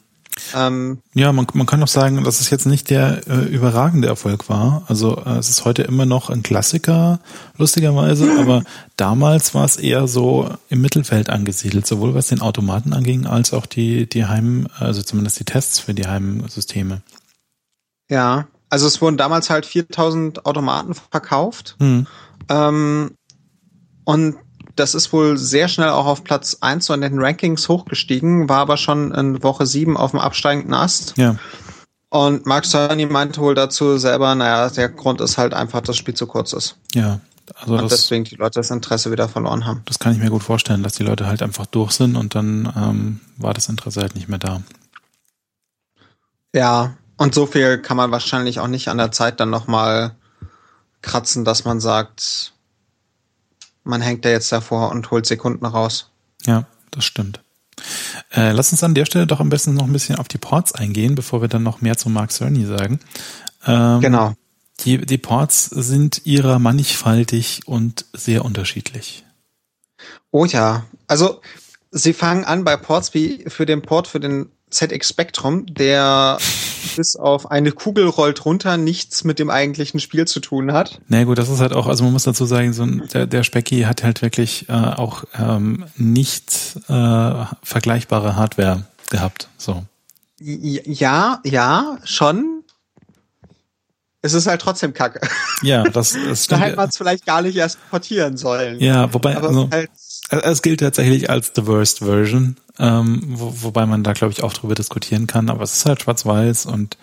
Ähm, 0.55 0.99
ja, 1.15 1.33
man, 1.33 1.47
man 1.53 1.67
kann 1.67 1.83
auch 1.83 1.89
sagen, 1.89 2.23
dass 2.25 2.41
es 2.41 2.51
jetzt 2.51 2.67
nicht 2.67 2.91
der 2.91 3.27
äh, 3.29 3.47
überragende 3.47 4.09
Erfolg 4.09 4.49
war. 4.49 4.85
Also 4.87 5.17
äh, 5.25 5.39
es 5.39 5.49
ist 5.49 5.65
heute 5.65 5.83
immer 5.83 6.07
noch 6.07 6.31
ein 6.31 6.43
Klassiker, 6.43 7.21
lustigerweise, 7.57 8.29
aber 8.41 8.63
damals 8.97 9.55
war 9.55 9.65
es 9.65 9.77
eher 9.77 10.09
so 10.09 10.51
im 10.69 10.81
Mittelfeld 10.81 11.31
angesiedelt, 11.31 11.87
sowohl 11.87 12.15
was 12.15 12.29
den 12.29 12.41
Automaten 12.41 12.93
anging, 12.93 13.27
als 13.27 13.53
auch 13.53 13.67
die, 13.67 14.09
die 14.09 14.27
Heim, 14.27 14.69
also 14.79 15.03
zumindest 15.03 15.41
die 15.41 15.45
Tests 15.45 15.81
für 15.81 15.95
die 15.95 16.07
Heimsysteme. 16.07 17.03
Ja, 18.11 18.47
also 18.71 18.87
es 18.87 19.01
wurden 19.01 19.17
damals 19.17 19.51
halt 19.51 19.67
4000 19.67 20.47
Automaten 20.47 20.95
verkauft. 20.95 21.77
Hm. 21.79 22.07
Ähm, 22.49 23.11
und 24.05 24.37
das 24.79 24.95
ist 24.95 25.13
wohl 25.13 25.37
sehr 25.37 25.69
schnell 25.69 25.91
auch 25.91 26.07
auf 26.07 26.25
Platz 26.25 26.59
1 26.61 26.87
so 26.87 26.95
in 26.95 27.01
den 27.01 27.19
Rankings 27.19 27.69
hochgestiegen, 27.69 28.49
war 28.49 28.59
aber 28.59 28.77
schon 28.77 29.13
in 29.13 29.43
Woche 29.43 29.67
7 29.67 29.97
auf 29.97 30.13
dem 30.13 30.21
absteigenden 30.21 30.75
Ast. 30.75 31.15
Ja. 31.17 31.37
Und 32.11 32.47
Mark 32.47 32.65
Cerny 32.65 33.07
meinte 33.07 33.41
wohl 33.41 33.55
dazu 33.55 33.99
selber, 33.99 34.35
naja, 34.35 34.71
der 34.71 34.89
Grund 34.89 35.21
ist 35.21 35.37
halt 35.37 35.53
einfach, 35.53 35.81
dass 35.81 35.89
das 35.89 35.97
Spiel 35.99 36.15
zu 36.15 36.27
kurz 36.27 36.53
ist. 36.53 36.77
Ja. 36.95 37.21
Also 37.55 37.75
und 37.75 37.83
das, 37.83 37.91
deswegen 37.91 38.25
die 38.25 38.37
Leute 38.37 38.61
das 38.61 38.71
Interesse 38.71 39.11
wieder 39.11 39.29
verloren 39.29 39.67
haben. 39.67 39.83
Das 39.87 39.99
kann 39.99 40.13
ich 40.13 40.19
mir 40.19 40.31
gut 40.31 40.43
vorstellen, 40.43 40.83
dass 40.83 40.95
die 40.95 41.03
Leute 41.03 41.27
halt 41.27 41.43
einfach 41.43 41.67
durch 41.67 41.93
sind 41.93 42.17
und 42.17 42.35
dann 42.35 42.73
ähm, 42.77 43.21
war 43.37 43.55
das 43.55 43.69
Interesse 43.69 44.01
halt 44.01 44.15
nicht 44.15 44.29
mehr 44.29 44.39
da. 44.39 44.63
Ja, 46.55 46.95
und 47.17 47.35
so 47.35 47.47
viel 47.47 47.79
kann 47.79 47.97
man 47.97 48.11
wahrscheinlich 48.11 48.61
auch 48.61 48.69
nicht 48.69 48.89
an 48.89 48.99
der 48.99 49.13
Zeit 49.13 49.41
dann 49.41 49.51
nochmal 49.51 50.15
kratzen, 51.03 51.45
dass 51.45 51.65
man 51.65 51.81
sagt, 51.81 52.53
man 53.85 54.01
hängt 54.01 54.25
da 54.25 54.31
jetzt 54.31 54.53
davor 54.53 54.91
und 54.91 55.11
holt 55.11 55.27
Sekunden 55.27 55.65
raus. 55.65 56.11
Ja, 56.47 56.67
das 56.91 57.05
stimmt. 57.05 57.41
Äh, 58.33 58.53
lass 58.53 58.73
uns 58.73 58.83
an 58.83 58.95
der 58.95 59.05
Stelle 59.05 59.27
doch 59.27 59.41
am 59.41 59.49
besten 59.49 59.75
noch 59.75 59.85
ein 59.85 59.93
bisschen 59.93 60.17
auf 60.17 60.29
die 60.29 60.39
Ports 60.39 60.73
eingehen, 60.73 61.15
bevor 61.15 61.41
wir 61.41 61.49
dann 61.49 61.63
noch 61.63 61.81
mehr 61.81 61.97
zu 61.97 62.09
Mark 62.09 62.33
Cerny 62.33 62.67
sagen. 62.67 63.01
Ähm, 63.67 64.01
genau. 64.01 64.35
Die, 64.81 64.99
die 64.99 65.19
Ports 65.19 65.67
sind 65.67 66.25
ihrer 66.25 66.59
mannigfaltig 66.59 67.63
und 67.67 68.05
sehr 68.13 68.45
unterschiedlich. 68.45 69.25
Oh 70.31 70.45
ja, 70.45 70.85
also 71.07 71.41
sie 71.91 72.13
fangen 72.13 72.45
an 72.45 72.65
bei 72.65 72.77
Ports 72.77 73.15
wie 73.15 73.45
für 73.49 73.67
den 73.67 73.83
Port 73.83 74.07
für 74.07 74.21
den 74.21 74.51
ZX 74.71 75.09
Spectrum, 75.09 75.67
der 75.67 76.39
bis 76.97 77.17
auf 77.17 77.51
eine 77.51 77.73
Kugel 77.73 78.07
rollt 78.07 78.45
runter 78.45 78.77
nichts 78.77 79.25
mit 79.25 79.39
dem 79.39 79.51
eigentlichen 79.51 80.01
Spiel 80.01 80.27
zu 80.27 80.41
tun 80.41 80.73
hat. 80.73 81.01
Na 81.09 81.19
nee, 81.19 81.25
gut, 81.25 81.39
das 81.39 81.49
ist 81.49 81.61
halt 81.61 81.73
auch, 81.73 81.87
also 81.87 82.05
man 82.05 82.13
muss 82.13 82.25
dazu 82.25 82.45
sagen, 82.45 82.73
so 82.73 82.83
ein, 82.83 83.09
der, 83.13 83.27
der 83.27 83.45
Specky 83.45 83.83
hat 83.83 84.03
halt 84.03 84.23
wirklich 84.23 84.69
äh, 84.69 84.73
auch 84.73 85.25
ähm, 85.39 85.85
nicht 85.97 86.77
äh, 86.89 87.45
vergleichbare 87.63 88.37
Hardware 88.37 88.85
gehabt. 89.11 89.49
So. 89.57 89.85
Ja, 90.41 91.41
ja, 91.45 91.99
schon. 92.05 92.63
Es 94.21 94.35
ist 94.35 94.47
halt 94.47 94.61
trotzdem 94.61 94.95
kacke. 94.95 95.21
Ja, 95.63 95.85
das 95.85 96.15
ist. 96.15 96.51
da 96.53 96.59
hätte 96.59 96.77
man 96.77 96.89
es 96.89 96.97
vielleicht 96.97 97.25
gar 97.25 97.43
nicht 97.43 97.57
erst 97.57 97.79
portieren 97.91 98.37
sollen. 98.37 98.81
Ja, 98.81 99.13
wobei, 99.15 99.37
Aber 99.37 99.49
also, 99.49 99.69
halt 99.71 99.91
es 100.31 100.63
gilt 100.63 100.81
tatsächlich 100.81 101.31
als 101.31 101.53
the 101.55 101.67
worst 101.67 101.99
version, 102.01 102.57
ähm, 102.79 103.23
wo, 103.27 103.63
wobei 103.63 103.87
man 103.87 104.05
da, 104.05 104.13
glaube 104.13 104.33
ich, 104.33 104.43
auch 104.43 104.53
drüber 104.53 104.75
diskutieren 104.75 105.27
kann, 105.27 105.49
aber 105.49 105.63
es 105.63 105.77
ist 105.77 105.87
halt 105.87 106.03
schwarz-weiß 106.03 106.67
und 106.67 106.97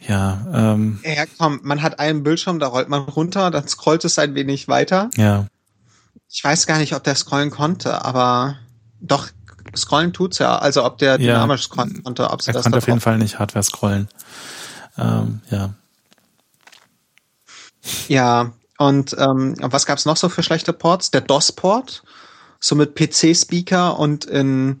ja. 0.00 0.46
Ähm, 0.52 1.00
ja, 1.02 1.24
komm, 1.38 1.60
man 1.62 1.82
hat 1.82 1.98
einen 1.98 2.22
Bildschirm, 2.22 2.58
da 2.58 2.66
rollt 2.66 2.88
man 2.88 3.02
runter, 3.02 3.50
dann 3.50 3.66
scrollt 3.66 4.04
es 4.04 4.18
ein 4.18 4.34
wenig 4.34 4.68
weiter. 4.68 5.10
Ja. 5.16 5.46
Ich 6.28 6.44
weiß 6.44 6.66
gar 6.66 6.78
nicht, 6.78 6.94
ob 6.94 7.04
der 7.04 7.14
scrollen 7.14 7.50
konnte, 7.50 8.04
aber 8.04 8.56
doch, 9.00 9.28
scrollen 9.76 10.12
tut's 10.12 10.38
ja. 10.38 10.58
Also 10.58 10.84
ob 10.84 10.98
der 10.98 11.16
dynamisch 11.16 11.62
ja, 11.62 11.68
scrollen 11.68 12.02
konnte, 12.02 12.30
ob 12.30 12.42
sie 12.42 12.50
er 12.50 12.54
das 12.54 12.64
konnte 12.64 12.78
auf 12.78 12.86
jeden 12.86 13.00
Fall 13.00 13.18
nicht 13.18 13.38
Hardware 13.38 13.62
scrollen. 13.62 14.08
Ähm, 14.98 15.40
ja. 15.50 15.70
Ja, 18.08 18.52
und 18.78 19.14
ähm, 19.18 19.54
was 19.60 19.86
gab's 19.86 20.04
noch 20.04 20.16
so 20.16 20.28
für 20.28 20.42
schlechte 20.42 20.72
Ports? 20.72 21.10
Der 21.10 21.20
DOS-Port 21.20 22.02
so 22.64 22.76
mit 22.76 22.94
PC-Speaker 22.94 23.98
und 23.98 24.24
in 24.24 24.78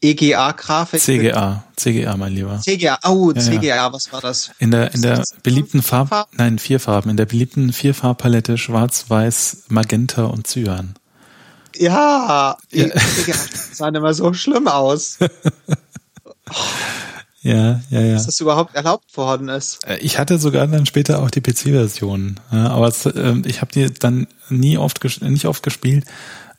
EGA-Grafik. 0.00 1.00
CGA, 1.00 1.64
CGA, 1.76 2.16
mein 2.16 2.32
Lieber. 2.32 2.60
CGA, 2.60 2.98
oh, 3.04 3.30
ja, 3.34 3.42
CGA, 3.42 3.76
ja. 3.76 3.92
was 3.92 4.10
war 4.10 4.22
das? 4.22 4.52
In 4.58 4.70
der, 4.70 4.94
in 4.94 5.02
der 5.02 5.22
beliebten 5.42 5.82
Farb, 5.82 6.08
Farb, 6.08 6.28
nein, 6.32 6.58
vier 6.58 6.80
Farben, 6.80 7.10
in 7.10 7.18
der 7.18 7.26
beliebten 7.26 7.74
Vierfarbpalette 7.74 8.56
Schwarz, 8.56 9.04
Weiß, 9.08 9.64
Magenta 9.68 10.24
und 10.24 10.46
Cyan. 10.46 10.94
Ja, 11.76 12.56
ja. 12.70 12.90
Die 12.90 12.90
sahen 13.72 13.94
immer 13.94 14.14
so 14.14 14.32
schlimm 14.32 14.66
aus. 14.66 15.18
Ja, 17.42 17.80
ja, 17.90 18.00
ja. 18.00 18.14
Dass 18.14 18.26
das 18.26 18.40
überhaupt 18.40 18.74
erlaubt 18.74 19.16
worden 19.16 19.48
ist. 19.48 19.78
Äh, 19.86 19.98
ich 19.98 20.18
hatte 20.18 20.36
sogar 20.36 20.66
dann 20.66 20.84
später 20.84 21.22
auch 21.22 21.30
die 21.30 21.40
PC-Version, 21.40 22.40
aber 22.50 22.88
es, 22.88 23.06
äh, 23.06 23.34
ich 23.44 23.60
habe 23.60 23.70
die 23.72 23.94
dann 23.94 24.26
nie 24.48 24.78
oft, 24.78 25.22
nicht 25.22 25.46
oft 25.46 25.62
gespielt, 25.62 26.06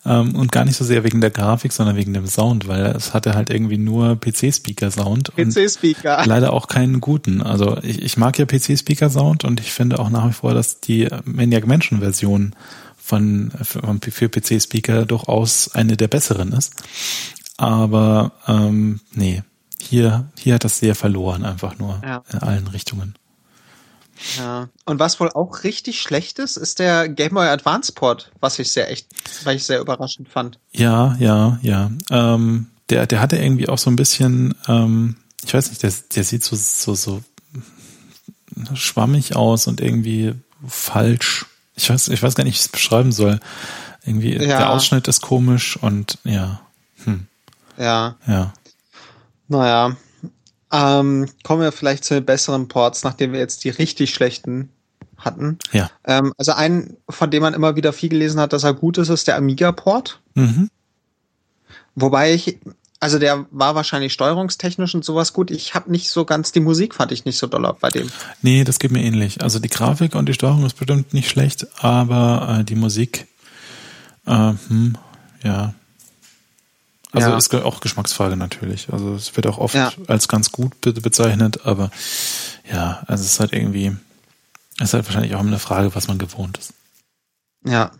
ähm, 0.07 0.35
und 0.35 0.51
gar 0.51 0.65
nicht 0.65 0.77
so 0.77 0.85
sehr 0.85 1.03
wegen 1.03 1.21
der 1.21 1.31
Grafik, 1.31 1.73
sondern 1.73 1.95
wegen 1.95 2.13
dem 2.13 2.27
Sound, 2.27 2.67
weil 2.67 2.85
es 2.85 3.13
hatte 3.13 3.35
halt 3.35 3.49
irgendwie 3.49 3.77
nur 3.77 4.19
PC-Speaker-Sound. 4.19 5.33
PC-Speaker. 5.35 6.23
Leider 6.25 6.53
auch 6.53 6.67
keinen 6.67 7.01
guten. 7.01 7.41
Also 7.41 7.77
ich, 7.83 8.01
ich 8.01 8.17
mag 8.17 8.39
ja 8.39 8.45
PC-Speaker-Sound 8.45 9.43
und 9.43 9.59
ich 9.59 9.71
finde 9.71 9.99
auch 9.99 10.09
nach 10.09 10.29
wie 10.29 10.33
vor, 10.33 10.53
dass 10.53 10.79
die 10.79 11.07
Maniac 11.25 11.67
Mansion-Version 11.67 12.55
von, 12.97 13.51
von 13.61 13.99
für 14.01 14.29
PC-Speaker 14.29 15.05
durchaus 15.05 15.73
eine 15.73 15.97
der 15.97 16.07
besseren 16.07 16.53
ist. 16.53 16.73
Aber 17.57 18.31
ähm, 18.47 19.01
nee, 19.13 19.43
hier, 19.81 20.29
hier 20.37 20.55
hat 20.55 20.63
das 20.63 20.79
sehr 20.79 20.95
verloren, 20.95 21.43
einfach 21.43 21.77
nur 21.79 22.01
ja. 22.03 22.23
in 22.31 22.39
allen 22.39 22.67
Richtungen. 22.67 23.15
Ja. 24.37 24.69
Und 24.85 24.99
was 24.99 25.19
wohl 25.19 25.29
auch 25.29 25.63
richtig 25.63 26.01
schlecht 26.01 26.39
ist, 26.39 26.57
ist 26.57 26.79
der 26.79 27.07
Game 27.09 27.33
Boy 27.33 27.47
Advance 27.47 27.91
Port, 27.91 28.31
was 28.39 28.59
ich 28.59 28.71
sehr 28.71 28.91
echt, 28.91 29.07
weil 29.43 29.55
ich 29.55 29.63
sehr 29.63 29.79
überraschend 29.79 30.29
fand. 30.29 30.59
Ja, 30.71 31.15
ja, 31.19 31.59
ja. 31.61 31.91
Ähm, 32.09 32.67
der, 32.89 33.05
der 33.05 33.21
hatte 33.21 33.37
irgendwie 33.37 33.69
auch 33.69 33.77
so 33.77 33.89
ein 33.89 33.95
bisschen, 33.95 34.55
ähm, 34.67 35.17
ich 35.43 35.53
weiß 35.53 35.69
nicht, 35.69 35.83
der, 35.83 35.93
der 36.15 36.23
sieht 36.23 36.43
so, 36.43 36.55
so, 36.55 36.95
so 36.95 37.21
schwammig 38.73 39.35
aus 39.35 39.67
und 39.67 39.81
irgendwie 39.81 40.33
falsch. 40.67 41.45
Ich 41.75 41.89
weiß, 41.89 42.07
ich 42.07 42.23
weiß 42.23 42.35
gar 42.35 42.43
nicht, 42.43 42.55
wie 42.55 42.59
ich 42.59 42.65
es 42.65 42.69
beschreiben 42.69 43.11
soll. 43.11 43.39
Irgendwie, 44.05 44.33
ja. 44.33 44.39
der 44.39 44.69
Ausschnitt 44.71 45.07
ist 45.07 45.21
komisch 45.21 45.77
und 45.77 46.17
ja. 46.23 46.61
Hm. 47.03 47.27
Ja. 47.77 48.15
Ja. 48.25 48.53
Naja, 49.49 49.95
ähm, 50.71 51.27
kommen 51.43 51.61
wir 51.61 51.71
vielleicht 51.71 52.03
zu 52.03 52.13
den 52.13 52.25
besseren 52.25 52.67
Ports, 52.67 53.03
nachdem 53.03 53.31
wir 53.31 53.39
jetzt 53.39 53.63
die 53.63 53.69
richtig 53.69 54.13
schlechten 54.13 54.69
hatten. 55.17 55.57
Ja. 55.71 55.89
Ähm, 56.05 56.33
also 56.37 56.51
ein, 56.53 56.97
von 57.09 57.31
dem 57.31 57.41
man 57.41 57.53
immer 57.53 57.75
wieder 57.75 57.93
viel 57.93 58.09
gelesen 58.09 58.39
hat, 58.39 58.53
dass 58.53 58.63
er 58.63 58.73
gut 58.73 58.97
ist, 58.97 59.09
ist 59.09 59.27
der 59.27 59.37
Amiga-Port. 59.37 60.19
Mhm. 60.35 60.69
Wobei 61.95 62.33
ich, 62.33 62.59
also 62.99 63.17
der 63.17 63.45
war 63.51 63.75
wahrscheinlich 63.75 64.13
steuerungstechnisch 64.13 64.93
und 64.93 65.03
sowas 65.03 65.33
gut. 65.33 65.49
Ich 65.51 65.73
habe 65.73 65.91
nicht 65.91 66.09
so 66.09 66.25
ganz, 66.25 66.51
die 66.51 66.59
Musik 66.59 66.93
fand 66.93 67.11
ich 67.11 67.25
nicht 67.25 67.37
so 67.37 67.47
doll 67.47 67.75
bei 67.79 67.89
dem. 67.89 68.09
Nee, 68.41 68.63
das 68.63 68.79
geht 68.79 68.91
mir 68.91 69.03
ähnlich. 69.03 69.41
Also 69.41 69.59
die 69.59 69.69
Grafik 69.69 70.15
und 70.15 70.27
die 70.27 70.33
Steuerung 70.33 70.65
ist 70.65 70.75
bestimmt 70.75 71.13
nicht 71.13 71.29
schlecht, 71.29 71.67
aber 71.83 72.59
äh, 72.59 72.63
die 72.63 72.75
Musik, 72.75 73.27
äh, 74.25 74.53
hm, 74.67 74.97
ja, 75.43 75.73
also 77.17 77.29
ja. 77.29 77.37
ist 77.37 77.53
auch 77.65 77.79
Geschmacksfrage 77.79 78.37
natürlich. 78.37 78.91
Also 78.91 79.15
es 79.15 79.35
wird 79.35 79.47
auch 79.47 79.57
oft 79.57 79.75
ja. 79.75 79.91
als 80.07 80.27
ganz 80.27 80.51
gut 80.51 80.79
bezeichnet, 80.81 81.65
aber 81.65 81.89
ja, 82.71 83.03
also 83.07 83.23
es 83.23 83.31
ist 83.31 83.39
halt 83.39 83.53
irgendwie, 83.53 83.95
es 84.77 84.89
ist 84.89 84.93
halt 84.93 85.05
wahrscheinlich 85.05 85.35
auch 85.35 85.39
eine 85.39 85.59
Frage, 85.59 85.95
was 85.95 86.07
man 86.07 86.17
gewohnt 86.17 86.57
ist. 86.57 86.73
Ja. 87.65 87.91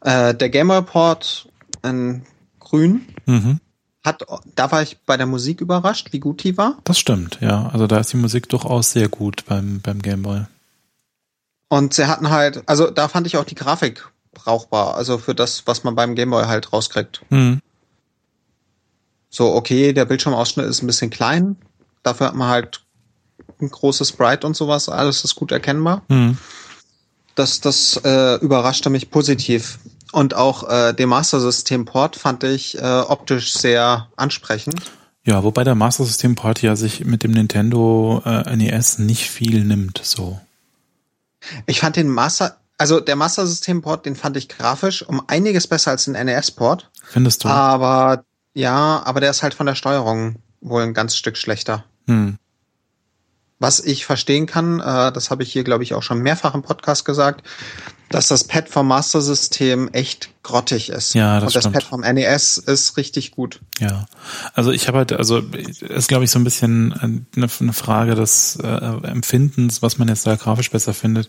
Äh, 0.00 0.34
der 0.34 0.50
Gamerport 0.50 1.48
in 1.82 2.24
Grün 2.60 3.06
mhm. 3.26 3.60
hat, 4.04 4.24
da 4.54 4.72
war 4.72 4.82
ich 4.82 4.98
bei 5.04 5.16
der 5.16 5.26
Musik 5.26 5.60
überrascht, 5.60 6.12
wie 6.12 6.20
gut 6.20 6.42
die 6.42 6.56
war. 6.56 6.78
Das 6.84 6.98
stimmt, 6.98 7.38
ja. 7.40 7.68
Also 7.72 7.86
da 7.86 7.98
ist 7.98 8.12
die 8.12 8.16
Musik 8.16 8.48
durchaus 8.48 8.92
sehr 8.92 9.08
gut 9.08 9.44
beim, 9.46 9.80
beim 9.80 10.00
Gameboy. 10.00 10.46
Und 11.68 11.94
sie 11.94 12.06
hatten 12.06 12.30
halt, 12.30 12.62
also 12.66 12.90
da 12.90 13.08
fand 13.08 13.26
ich 13.26 13.36
auch 13.36 13.44
die 13.44 13.54
Grafik 13.54 14.08
brauchbar, 14.32 14.94
also 14.94 15.18
für 15.18 15.34
das, 15.34 15.66
was 15.66 15.82
man 15.82 15.94
beim 15.94 16.14
Gameboy 16.14 16.44
halt 16.44 16.72
rauskriegt. 16.72 17.22
Mhm 17.30 17.60
so, 19.36 19.52
okay, 19.54 19.92
der 19.92 20.06
Bildschirmausschnitt 20.06 20.64
ist 20.64 20.82
ein 20.82 20.86
bisschen 20.86 21.10
klein, 21.10 21.56
dafür 22.02 22.28
hat 22.28 22.34
man 22.34 22.48
halt 22.48 22.80
ein 23.60 23.68
großes 23.68 24.08
Sprite 24.08 24.46
und 24.46 24.56
sowas, 24.56 24.88
alles 24.88 25.24
ist 25.24 25.34
gut 25.34 25.52
erkennbar. 25.52 26.02
Mhm. 26.08 26.38
Das, 27.34 27.60
das 27.60 28.00
äh, 28.02 28.36
überraschte 28.36 28.88
mich 28.88 29.10
positiv. 29.10 29.78
Und 30.12 30.32
auch 30.32 30.70
äh, 30.70 30.94
den 30.94 31.10
Master 31.10 31.38
System 31.40 31.84
Port 31.84 32.16
fand 32.16 32.44
ich 32.44 32.78
äh, 32.78 32.80
optisch 32.80 33.52
sehr 33.52 34.08
ansprechend. 34.16 34.80
Ja, 35.24 35.44
wobei 35.44 35.64
der 35.64 35.74
Master 35.74 36.06
System 36.06 36.34
Port 36.34 36.62
ja 36.62 36.74
sich 36.74 37.04
mit 37.04 37.22
dem 37.22 37.32
Nintendo 37.32 38.22
äh, 38.24 38.56
NES 38.56 39.00
nicht 39.00 39.28
viel 39.28 39.64
nimmt, 39.64 40.00
so. 40.02 40.40
Ich 41.66 41.80
fand 41.80 41.96
den 41.96 42.08
Master, 42.08 42.56
also 42.78 43.00
der 43.00 43.16
Master 43.16 43.46
System 43.46 43.82
Port, 43.82 44.06
den 44.06 44.16
fand 44.16 44.38
ich 44.38 44.48
grafisch 44.48 45.02
um 45.06 45.22
einiges 45.26 45.66
besser 45.66 45.90
als 45.90 46.06
den 46.06 46.14
NES 46.14 46.52
Port. 46.52 46.90
Findest 47.04 47.44
du? 47.44 47.48
Aber 47.48 48.24
ja, 48.56 49.02
aber 49.04 49.20
der 49.20 49.28
ist 49.28 49.42
halt 49.42 49.52
von 49.52 49.66
der 49.66 49.74
Steuerung 49.74 50.36
wohl 50.62 50.82
ein 50.82 50.94
ganz 50.94 51.14
Stück 51.14 51.36
schlechter. 51.36 51.84
Hm. 52.06 52.38
Was 53.58 53.80
ich 53.80 54.06
verstehen 54.06 54.46
kann, 54.46 54.80
äh, 54.80 55.12
das 55.12 55.30
habe 55.30 55.42
ich 55.42 55.52
hier, 55.52 55.62
glaube 55.62 55.84
ich, 55.84 55.92
auch 55.92 56.02
schon 56.02 56.20
mehrfach 56.20 56.54
im 56.54 56.62
Podcast 56.62 57.04
gesagt, 57.04 57.46
dass 58.08 58.28
das 58.28 58.44
Pad 58.44 58.70
vom 58.70 58.88
Master 58.88 59.20
System 59.20 59.90
echt 59.92 60.30
grottig 60.42 60.88
ist. 60.88 61.14
Ja, 61.14 61.34
das 61.38 61.48
Und 61.48 61.56
das 61.56 61.64
stimmt. 61.64 61.74
Pad 61.74 61.84
vom 61.84 62.00
NES 62.00 62.56
ist 62.56 62.96
richtig 62.96 63.32
gut. 63.32 63.60
Ja, 63.78 64.06
also 64.54 64.70
ich 64.72 64.88
habe 64.88 64.98
halt, 64.98 65.12
also 65.12 65.40
ist 65.40 66.08
glaube 66.08 66.24
ich 66.24 66.30
so 66.30 66.38
ein 66.38 66.44
bisschen 66.44 66.94
eine, 66.94 67.26
eine 67.34 67.72
Frage 67.74 68.14
des 68.14 68.56
äh, 68.56 68.66
Empfindens, 68.66 69.82
was 69.82 69.98
man 69.98 70.08
jetzt 70.08 70.26
da 70.26 70.36
grafisch 70.36 70.70
besser 70.70 70.94
findet. 70.94 71.28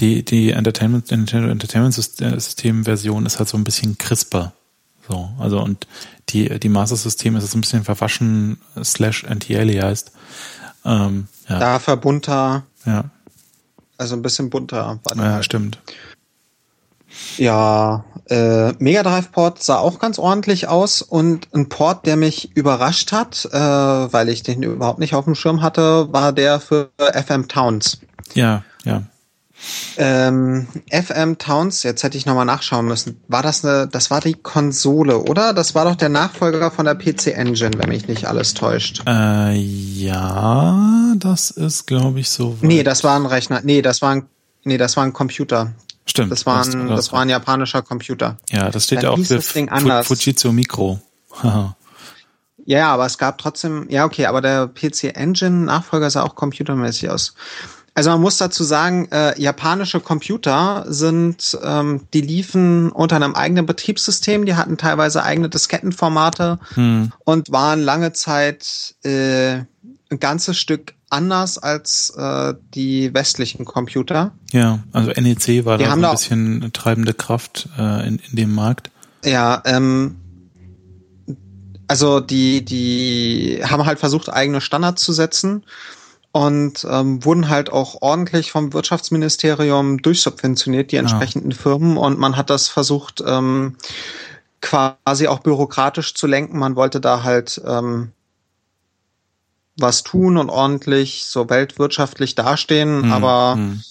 Die 0.00 0.24
die 0.24 0.52
Entertainment 0.52 1.12
Entertainment 1.12 1.92
System 1.92 2.84
Version 2.84 3.26
ist 3.26 3.38
halt 3.38 3.48
so 3.50 3.58
ein 3.58 3.64
bisschen 3.64 3.98
crisper. 3.98 4.54
So, 5.08 5.30
also 5.38 5.60
und 5.60 5.86
die, 6.28 6.58
die 6.58 6.68
Master-System 6.68 7.36
ist 7.36 7.54
ein 7.54 7.60
bisschen 7.60 7.84
verwaschen 7.84 8.58
slash 8.82 9.24
anti-aliased. 9.24 10.12
Ähm, 10.84 11.28
ja. 11.48 11.58
Dafür 11.58 11.96
bunter. 11.96 12.64
Ja. 12.86 13.04
Also 13.98 14.16
ein 14.16 14.22
bisschen 14.22 14.50
bunter. 14.50 14.98
Ja, 15.14 15.22
halt. 15.22 15.44
stimmt. 15.44 15.78
Ja, 17.36 18.04
äh, 18.28 18.72
Mega 18.78 19.02
Drive 19.02 19.32
Port 19.32 19.62
sah 19.62 19.78
auch 19.78 19.98
ganz 19.98 20.18
ordentlich 20.18 20.68
aus 20.68 21.02
und 21.02 21.48
ein 21.54 21.68
Port, 21.68 22.06
der 22.06 22.16
mich 22.16 22.56
überrascht 22.56 23.12
hat, 23.12 23.44
äh, 23.52 23.58
weil 23.58 24.28
ich 24.28 24.42
den 24.42 24.62
überhaupt 24.62 24.98
nicht 24.98 25.14
auf 25.14 25.26
dem 25.26 25.34
Schirm 25.34 25.60
hatte, 25.60 26.12
war 26.12 26.32
der 26.32 26.58
für 26.60 26.90
FM 26.98 27.48
Towns. 27.48 28.00
Ja, 28.34 28.64
ja. 28.84 29.02
Ähm, 29.96 30.66
FM 30.90 31.38
Towns, 31.38 31.82
jetzt 31.82 32.02
hätte 32.02 32.18
ich 32.18 32.26
nochmal 32.26 32.44
nachschauen 32.44 32.86
müssen. 32.86 33.20
War 33.28 33.42
das 33.42 33.64
eine, 33.64 33.86
das 33.86 34.10
war 34.10 34.20
die 34.20 34.34
Konsole, 34.34 35.18
oder? 35.18 35.52
Das 35.52 35.74
war 35.74 35.84
doch 35.84 35.96
der 35.96 36.08
Nachfolger 36.08 36.70
von 36.70 36.84
der 36.84 36.94
PC 36.94 37.28
Engine, 37.28 37.72
wenn 37.76 37.88
mich 37.88 38.08
nicht 38.08 38.26
alles 38.26 38.54
täuscht. 38.54 39.02
Äh, 39.06 39.54
ja, 39.54 41.14
das 41.16 41.50
ist, 41.50 41.86
glaube 41.86 42.20
ich, 42.20 42.30
so. 42.30 42.54
Weit. 42.54 42.62
Nee, 42.62 42.82
das 42.82 43.04
war 43.04 43.16
ein 43.16 43.26
Rechner. 43.26 43.60
Nee, 43.62 43.82
das 43.82 44.02
war 44.02 44.10
ein, 44.10 44.26
nee, 44.64 44.78
das 44.78 44.96
war 44.96 45.04
ein 45.04 45.12
Computer. 45.12 45.72
Stimmt. 46.06 46.32
Das 46.32 46.46
war 46.46 46.64
ein, 46.64 46.88
das, 46.88 46.96
das 46.96 47.12
war 47.12 47.20
ein 47.20 47.28
japanischer 47.28 47.82
Computer. 47.82 48.36
Ja, 48.50 48.70
das 48.70 48.84
steht 48.84 48.98
Dann 48.98 49.04
ja 49.04 49.10
auch 49.12 50.04
für 50.04 50.04
Fujitsu 50.04 50.52
Mikro. 50.52 51.00
Ja, 52.64 52.92
aber 52.92 53.06
es 53.06 53.18
gab 53.18 53.38
trotzdem, 53.38 53.86
ja, 53.90 54.04
okay, 54.04 54.26
aber 54.26 54.40
der 54.40 54.68
PC 54.68 55.16
Engine 55.16 55.64
Nachfolger 55.64 56.08
sah 56.10 56.22
auch 56.22 56.36
computermäßig 56.36 57.10
aus. 57.10 57.34
Also 57.94 58.10
man 58.10 58.22
muss 58.22 58.38
dazu 58.38 58.64
sagen, 58.64 59.08
äh, 59.12 59.38
japanische 59.40 60.00
Computer 60.00 60.84
sind, 60.88 61.58
ähm, 61.62 62.02
die 62.14 62.22
liefen 62.22 62.90
unter 62.90 63.16
einem 63.16 63.34
eigenen 63.34 63.66
Betriebssystem, 63.66 64.46
die 64.46 64.54
hatten 64.54 64.78
teilweise 64.78 65.22
eigene 65.22 65.50
Diskettenformate 65.50 66.58
hm. 66.74 67.12
und 67.24 67.52
waren 67.52 67.82
lange 67.82 68.14
Zeit 68.14 68.94
äh, 69.04 69.64
ein 70.10 70.20
ganzes 70.20 70.58
Stück 70.58 70.94
anders 71.10 71.58
als 71.58 72.10
äh, 72.16 72.54
die 72.74 73.12
westlichen 73.12 73.66
Computer. 73.66 74.32
Ja, 74.52 74.78
also 74.92 75.10
NEC 75.10 75.66
war 75.66 75.76
die 75.76 75.84
da 75.84 75.94
so 75.94 76.06
ein 76.06 76.12
bisschen 76.12 76.72
treibende 76.72 77.12
Kraft 77.12 77.68
äh, 77.78 78.08
in, 78.08 78.18
in 78.30 78.36
dem 78.36 78.54
Markt. 78.54 78.90
Ja, 79.22 79.60
ähm, 79.66 80.16
also 81.88 82.20
die, 82.20 82.64
die 82.64 83.60
haben 83.62 83.84
halt 83.84 83.98
versucht, 83.98 84.30
eigene 84.30 84.62
Standards 84.62 85.04
zu 85.04 85.12
setzen 85.12 85.64
und 86.32 86.86
ähm, 86.90 87.24
wurden 87.24 87.48
halt 87.48 87.70
auch 87.70 88.00
ordentlich 88.00 88.50
vom 88.50 88.72
Wirtschaftsministerium 88.72 90.00
durchsubventioniert, 90.00 90.90
die 90.90 90.96
entsprechenden 90.96 91.52
ah. 91.52 91.56
Firmen. 91.56 91.96
Und 91.98 92.18
man 92.18 92.36
hat 92.36 92.48
das 92.48 92.68
versucht, 92.68 93.22
ähm, 93.26 93.76
quasi 94.62 95.28
auch 95.28 95.40
bürokratisch 95.40 96.14
zu 96.14 96.26
lenken. 96.26 96.58
Man 96.58 96.74
wollte 96.74 97.00
da 97.00 97.22
halt 97.22 97.60
ähm, 97.66 98.12
was 99.76 100.02
tun 100.02 100.38
und 100.38 100.48
ordentlich 100.48 101.24
so 101.26 101.50
weltwirtschaftlich 101.50 102.34
dastehen, 102.34 103.02
mhm. 103.02 103.12
aber 103.12 103.56
mhm. 103.56 103.82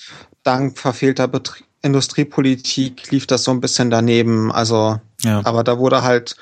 dank 0.44 0.78
verfehlter 0.78 1.28
Betrie 1.28 1.64
Industriepolitik 1.84 3.10
lief 3.10 3.26
das 3.26 3.44
so 3.44 3.50
ein 3.50 3.60
bisschen 3.60 3.90
daneben. 3.90 4.52
Also, 4.52 5.00
ja. 5.24 5.42
aber 5.44 5.64
da 5.64 5.80
wurde 5.80 6.04
halt 6.04 6.36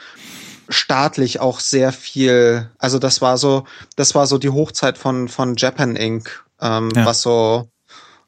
staatlich 0.70 1.40
auch 1.40 1.60
sehr 1.60 1.92
viel, 1.92 2.70
also 2.78 3.00
das 3.00 3.22
war 3.22 3.38
so, 3.38 3.66
das 3.96 4.16
war 4.16 4.28
so 4.28 4.38
die 4.38 4.50
Hochzeit 4.50 4.98
von, 4.98 5.28
von 5.28 5.56
Japan 5.58 5.96
Inc., 5.96 6.46
ähm, 6.62 6.90
ja. 6.96 7.06
was 7.06 7.22
so 7.22 7.68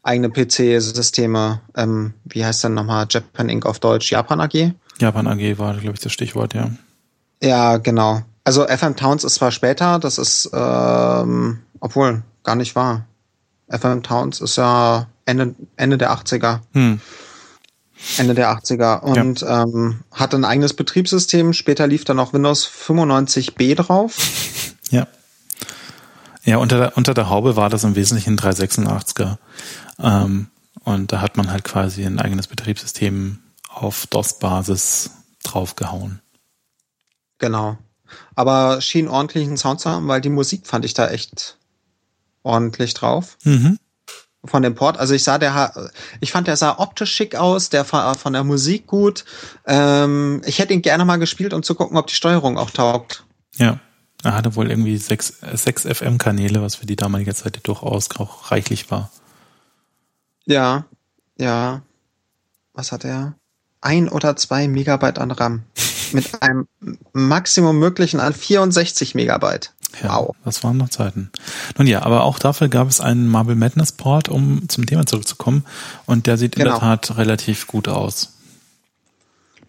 eigene 0.04 0.30
PC-Systeme, 0.30 1.62
ähm, 1.76 2.14
wie 2.26 2.44
heißt 2.44 2.64
denn 2.64 2.74
nochmal 2.74 3.06
Japan 3.10 3.50
Inc. 3.50 3.66
auf 3.66 3.80
Deutsch? 3.80 4.12
Japan 4.12 4.42
AG? 4.42 4.74
Japan 5.00 5.28
AG 5.28 5.58
war, 5.58 5.76
glaube 5.76 5.94
ich, 5.94 6.02
das 6.02 6.12
Stichwort, 6.12 6.54
ja. 6.54 6.72
Ja, 7.42 7.78
genau. 7.78 8.22
Also 8.44 8.68
FM 8.68 8.96
Towns 8.96 9.24
ist 9.24 9.36
zwar 9.36 9.52
später, 9.52 10.00
das 10.00 10.18
ist, 10.18 10.50
ähm, 10.54 11.60
obwohl, 11.80 12.24
gar 12.44 12.56
nicht 12.56 12.76
wahr. 12.76 13.06
FM 13.70 14.04
Towns 14.04 14.42
ist 14.42 14.58
ja 14.58 15.08
Ende, 15.26 15.56
Ende 15.78 15.98
der 15.98 16.12
80er. 16.12 16.60
Hm. 16.74 17.00
Ende 18.18 18.34
der 18.34 18.52
80er 18.52 19.02
und 19.02 19.42
ja. 19.42 19.64
ähm, 19.64 20.02
hatte 20.12 20.36
ein 20.36 20.46
eigenes 20.46 20.74
Betriebssystem. 20.74 21.54
Später 21.54 21.88
lief 21.88 22.04
dann 22.04 22.20
auch 22.20 22.34
Windows 22.34 22.68
95b 22.68 23.76
drauf. 23.76 24.18
Ja. 24.90 25.08
Ja, 26.44 26.58
unter 26.58 26.78
der, 26.78 26.98
unter 26.98 27.14
der 27.14 27.30
Haube 27.30 27.56
war 27.56 27.70
das 27.70 27.86
im 27.86 27.96
Wesentlichen 27.96 28.38
386er. 28.38 29.38
Ähm, 30.00 30.48
und 30.84 31.14
da 31.14 31.22
hat 31.22 31.38
man 31.38 31.50
halt 31.50 31.64
quasi 31.64 32.04
ein 32.04 32.20
eigenes 32.20 32.48
Betriebssystem 32.48 33.40
auf 33.70 34.06
DOS-Basis 34.08 35.12
draufgehauen. 35.44 36.20
Genau. 37.38 37.78
Aber 38.36 38.82
schien 38.82 39.08
ordentlichen 39.08 39.56
Sound 39.56 39.80
zu 39.80 39.90
haben, 39.90 40.10
weil 40.10 40.20
die 40.20 40.28
Musik 40.28 40.68
fand 40.68 40.84
ich 40.84 40.94
da 40.94 41.08
echt 41.08 41.56
ordentlich 42.44 42.94
drauf. 42.94 43.38
Mhm 43.46 43.80
von 44.44 44.64
dem 44.64 44.76
Port. 44.76 44.98
Also 44.98 45.14
ich 45.14 45.24
sah 45.24 45.38
der, 45.38 45.92
ich 46.20 46.32
fand 46.32 46.48
der 46.48 46.58
sah 46.58 46.80
optisch 46.80 47.14
schick 47.14 47.36
aus, 47.36 47.70
der 47.70 47.90
war 47.92 48.16
von 48.16 48.34
der 48.34 48.44
Musik 48.44 48.88
gut. 48.88 49.26
Ähm, 49.66 50.42
ich 50.46 50.60
hätte 50.60 50.74
ihn 50.74 50.82
gerne 50.82 51.06
mal 51.06 51.18
gespielt, 51.18 51.54
um 51.54 51.64
zu 51.64 51.76
gucken, 51.76 51.98
ob 51.98 52.08
die 52.08 52.16
Steuerung 52.16 52.58
auch 52.58 52.72
taugt. 52.72 53.24
Ja, 53.56 53.80
er 54.24 54.34
hatte 54.34 54.56
wohl 54.56 54.70
irgendwie 54.70 54.98
sechs, 54.98 55.34
sechs 55.54 55.84
FM-Kanäle, 55.84 56.62
was 56.62 56.76
für 56.76 56.86
die 56.86 56.96
damalige 56.96 57.34
Zeit 57.36 57.60
durchaus 57.64 58.10
auch 58.18 58.52
reichlich 58.52 58.90
war. 58.92 59.12
Ja, 60.46 60.86
ja. 61.38 61.82
Was 62.74 62.92
hat 62.92 63.04
er? 63.04 63.36
Ein 63.82 64.10
oder 64.10 64.36
zwei 64.36 64.68
Megabyte 64.68 65.20
an 65.20 65.32
RAM. 65.32 65.64
Mit 66.14 66.42
einem 66.42 66.68
Maximum 67.14 67.80
möglichen 67.80 68.20
an 68.20 68.34
64 68.34 69.16
Megabyte. 69.16 69.74
Ja, 70.02 70.18
wow. 70.18 70.36
Das 70.46 70.64
waren 70.64 70.78
noch 70.78 70.90
Zeiten. 70.90 71.32
Nun 71.78 71.88
ja, 71.88 72.04
aber 72.04 72.24
auch 72.24 72.40
dafür 72.40 72.70
gab 72.70 72.88
es 72.88 73.02
einen 73.02 73.28
Marble 73.28 73.56
Madness 73.56 73.92
Port, 73.92 74.30
um 74.30 74.68
zum 74.70 74.86
Thema 74.86 75.06
zurückzukommen. 75.06 75.66
Und 76.06 76.28
der 76.28 76.38
sieht 76.38 76.56
genau. 76.56 76.64
in 76.64 76.72
der 76.72 76.80
genau. 76.80 76.96
Tat 76.96 77.18
relativ 77.18 77.68
gut 77.68 77.88
aus. 77.88 78.34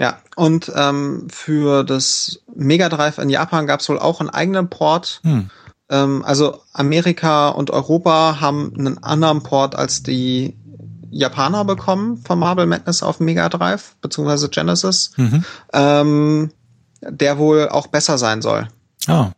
Ja, 0.00 0.18
und 0.36 0.72
ähm, 0.74 1.28
für 1.30 1.84
das 1.84 2.40
Mega 2.54 2.88
Drive 2.88 3.18
in 3.18 3.30
Japan 3.30 3.66
gab 3.66 3.80
es 3.80 3.88
wohl 3.88 3.98
auch 3.98 4.20
einen 4.20 4.30
eigenen 4.30 4.68
Port. 4.68 5.20
Hm. 5.22 5.50
Ähm, 5.90 6.24
also 6.24 6.60
Amerika 6.72 7.50
und 7.50 7.70
Europa 7.70 8.40
haben 8.40 8.72
einen 8.76 9.02
anderen 9.02 9.42
Port 9.42 9.76
als 9.76 10.02
die 10.02 10.56
Japaner 11.10 11.64
bekommen 11.64 12.16
von 12.16 12.38
Marble 12.38 12.66
Madness 12.66 13.02
auf 13.02 13.20
Mega 13.20 13.48
Drive, 13.50 13.94
beziehungsweise 14.00 14.48
Genesis, 14.48 15.12
mhm. 15.18 15.44
ähm, 15.74 16.50
der 17.02 17.36
wohl 17.36 17.68
auch 17.68 17.88
besser 17.88 18.16
sein 18.16 18.40
soll. 18.40 18.68
Ah 19.06 19.32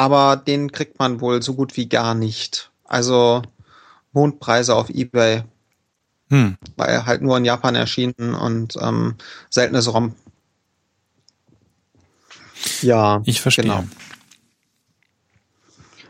aber 0.00 0.36
den 0.36 0.72
kriegt 0.72 0.98
man 0.98 1.20
wohl 1.20 1.42
so 1.42 1.52
gut 1.52 1.76
wie 1.76 1.86
gar 1.86 2.14
nicht. 2.14 2.70
Also 2.84 3.42
Mondpreise 4.12 4.74
auf 4.74 4.88
Ebay. 4.88 5.44
Hm. 6.30 6.56
Weil 6.78 6.88
er 6.88 7.04
halt 7.04 7.20
nur 7.20 7.36
in 7.36 7.44
Japan 7.44 7.74
erschienen 7.74 8.34
und 8.34 8.78
ähm, 8.80 9.16
seltenes 9.50 9.92
ROM. 9.92 10.14
Ja, 12.80 13.20
ich 13.26 13.42
verstehe. 13.42 13.64
Genau. 13.64 13.84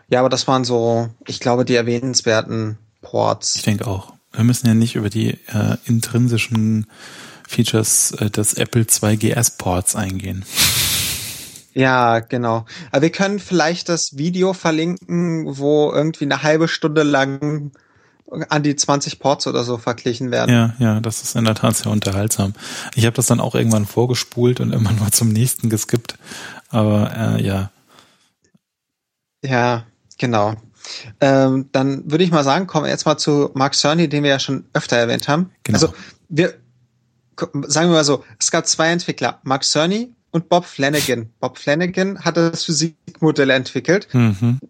Ja, 0.07 0.21
aber 0.21 0.29
das 0.29 0.47
waren 0.47 0.65
so, 0.65 1.09
ich 1.27 1.41
glaube, 1.41 1.65
die 1.65 1.75
erwähnenswerten 1.75 2.79
Ports. 3.03 3.57
Ich 3.57 3.63
denke 3.63 3.89
auch. 3.89 4.13
Wir 4.31 4.45
müssen 4.45 4.69
ja 4.69 4.75
nicht 4.75 4.95
über 4.95 5.11
die 5.11 5.31
äh, 5.49 5.79
intrinsischen 5.87 6.87
Features 7.49 8.13
äh, 8.13 8.31
des 8.31 8.55
Apple 8.55 8.87
2 8.87 9.17
GS 9.17 9.57
Ports 9.57 9.97
eingehen. 9.97 10.45
Ja, 11.73 12.21
genau. 12.21 12.65
Aber 12.91 13.03
wir 13.03 13.13
können 13.13 13.39
vielleicht 13.39 13.89
das 13.89 14.17
Video 14.17 14.53
verlinken, 14.53 15.59
wo 15.59 15.93
irgendwie 15.93 16.25
eine 16.25 16.43
halbe 16.43 16.69
Stunde 16.69 17.03
lang 17.03 17.73
an 18.49 18.63
die 18.63 18.77
20 18.77 19.19
Ports 19.19 19.47
oder 19.47 19.65
so 19.65 19.79
verglichen 19.79 20.31
werden. 20.31 20.55
Ja, 20.55 20.75
ja, 20.79 21.01
das 21.01 21.23
ist 21.23 21.35
in 21.35 21.45
der 21.45 21.55
Tat 21.55 21.77
sehr 21.77 21.91
unterhaltsam. 21.91 22.55
Ich 22.95 23.05
habe 23.05 23.17
das 23.17 23.27
dann 23.27 23.41
auch 23.41 23.55
irgendwann 23.55 23.87
vorgespult 23.87 24.61
und 24.61 24.73
immer 24.73 24.93
nur 24.99 25.11
zum 25.11 25.29
nächsten 25.29 25.69
geskippt. 25.69 26.17
Aber 26.69 27.13
äh, 27.17 27.45
ja. 27.45 27.71
Ja, 29.45 29.85
genau. 30.19 30.55
Ähm, 31.21 31.69
dann 31.73 32.11
würde 32.11 32.25
ich 32.25 32.31
mal 32.31 32.45
sagen, 32.45 32.67
kommen 32.67 32.85
wir 32.85 32.91
jetzt 32.91 33.07
mal 33.07 33.19
zu 33.19 33.51
Mark 33.55 33.75
Cerny, 33.75 34.09
den 34.09 34.23
wir 34.23 34.31
ja 34.31 34.39
schon 34.39 34.65
öfter 34.73 34.97
erwähnt 34.97 35.29
haben. 35.29 35.51
Genau. 35.65 35.77
Also 35.77 35.95
wir 36.29 36.55
sagen 37.67 37.89
wir 37.89 37.95
mal 37.95 38.05
so, 38.05 38.25
es 38.39 38.51
gab 38.51 38.67
zwei 38.67 38.91
Entwickler, 38.91 39.41
Mark 39.45 39.65
Cerny 39.65 40.13
und 40.31 40.49
Bob 40.49 40.65
Flanagan. 40.65 41.31
Bob 41.41 41.59
Flanagan 41.59 42.21
hat 42.21 42.37
das 42.37 42.65
Physikmodell 42.65 43.51
entwickelt. 43.51 44.09
Mhm. 44.13 44.61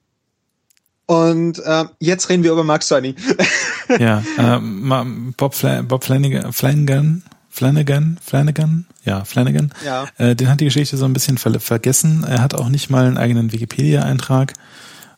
Und 1.06 1.58
äh, 1.64 1.86
jetzt 1.98 2.28
reden 2.28 2.44
wir 2.44 2.52
über 2.52 2.62
Mark 2.62 2.84
Cerny. 2.84 3.16
ja, 3.98 4.22
ähm, 4.38 5.34
Bob, 5.36 5.54
Fla 5.54 5.82
Bob 5.82 6.04
Flanagan, 6.04 6.52
Flanagan, 6.52 7.24
Flanagan, 7.48 8.18
Flanagan, 8.22 8.86
ja, 9.04 9.24
Flanagan. 9.24 9.72
Ja. 9.84 10.06
Äh, 10.18 10.36
den 10.36 10.48
hat 10.48 10.60
die 10.60 10.66
Geschichte 10.66 10.96
so 10.96 11.04
ein 11.04 11.12
bisschen 11.12 11.36
ver 11.36 11.58
vergessen. 11.58 12.24
Er 12.24 12.40
hat 12.40 12.54
auch 12.54 12.68
nicht 12.68 12.90
mal 12.90 13.06
einen 13.06 13.18
eigenen 13.18 13.52
Wikipedia-Eintrag 13.52 14.52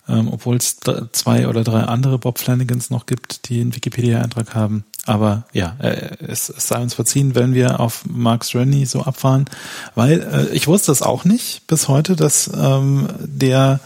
ähm, 0.08 0.28
obwohl 0.30 0.56
es 0.56 0.78
zwei 1.12 1.48
oder 1.48 1.62
drei 1.64 1.82
andere 1.82 2.18
Bob 2.18 2.38
Flanagans 2.38 2.90
noch 2.90 3.06
gibt, 3.06 3.48
die 3.48 3.60
einen 3.60 3.74
Wikipedia-Eintrag 3.74 4.54
haben. 4.54 4.84
Aber 5.04 5.44
ja, 5.52 5.76
äh, 5.80 6.16
es, 6.20 6.48
es 6.48 6.68
sei 6.68 6.80
uns 6.80 6.94
verziehen, 6.94 7.34
wenn 7.34 7.54
wir 7.54 7.80
auf 7.80 8.04
Mark 8.08 8.44
Rennie 8.54 8.86
so 8.86 9.02
abfahren, 9.02 9.46
weil 9.94 10.20
äh, 10.20 10.54
ich 10.54 10.68
wusste 10.68 10.92
es 10.92 11.02
auch 11.02 11.24
nicht 11.24 11.66
bis 11.66 11.88
heute, 11.88 12.14
dass 12.14 12.50
ähm, 12.54 13.08
der 13.20 13.80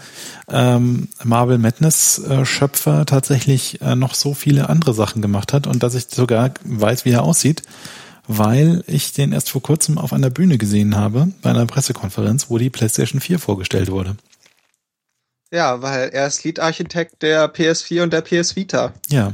ähm, 0.47 1.07
Marvel 1.23 1.57
Madness 1.57 2.19
äh, 2.19 2.45
Schöpfer 2.45 3.05
tatsächlich 3.05 3.81
äh, 3.81 3.95
noch 3.95 4.13
so 4.13 4.35
viele 4.35 4.69
andere 4.69 4.93
Sachen 4.93 5.21
gemacht 5.21 5.53
hat 5.53 5.65
und 5.65 5.81
dass 5.81 5.95
ich 5.95 6.07
sogar 6.09 6.51
weiß, 6.63 7.05
wie 7.05 7.11
er 7.11 7.23
aussieht, 7.23 7.63
weil 8.27 8.83
ich 8.85 9.11
den 9.13 9.31
erst 9.31 9.49
vor 9.49 9.63
kurzem 9.63 9.97
auf 9.97 10.13
einer 10.13 10.29
Bühne 10.29 10.59
gesehen 10.59 10.95
habe, 10.95 11.29
bei 11.41 11.49
einer 11.49 11.65
Pressekonferenz, 11.65 12.49
wo 12.49 12.59
die 12.59 12.69
PlayStation 12.69 13.21
4 13.21 13.39
vorgestellt 13.39 13.89
wurde. 13.89 14.17
Ja, 15.51 15.81
weil 15.81 16.09
er 16.09 16.27
ist 16.27 16.43
Lead-Architekt 16.43 17.21
der 17.21 17.53
PS4 17.53 18.03
und 18.03 18.13
der 18.13 18.21
PS 18.21 18.55
Vita. 18.55 18.93
Ja. 19.09 19.33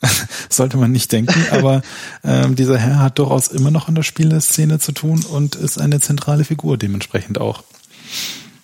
Sollte 0.48 0.76
man 0.76 0.92
nicht 0.92 1.10
denken, 1.10 1.46
aber 1.50 1.82
ähm, 2.24 2.54
dieser 2.54 2.78
Herr 2.78 2.98
hat 2.98 3.18
durchaus 3.18 3.48
immer 3.48 3.70
noch 3.70 3.88
in 3.88 3.94
der 3.94 4.02
Spieleszene 4.02 4.78
zu 4.78 4.92
tun 4.92 5.24
und 5.24 5.54
ist 5.54 5.80
eine 5.80 6.00
zentrale 6.00 6.44
Figur 6.44 6.76
dementsprechend 6.76 7.40
auch. 7.40 7.64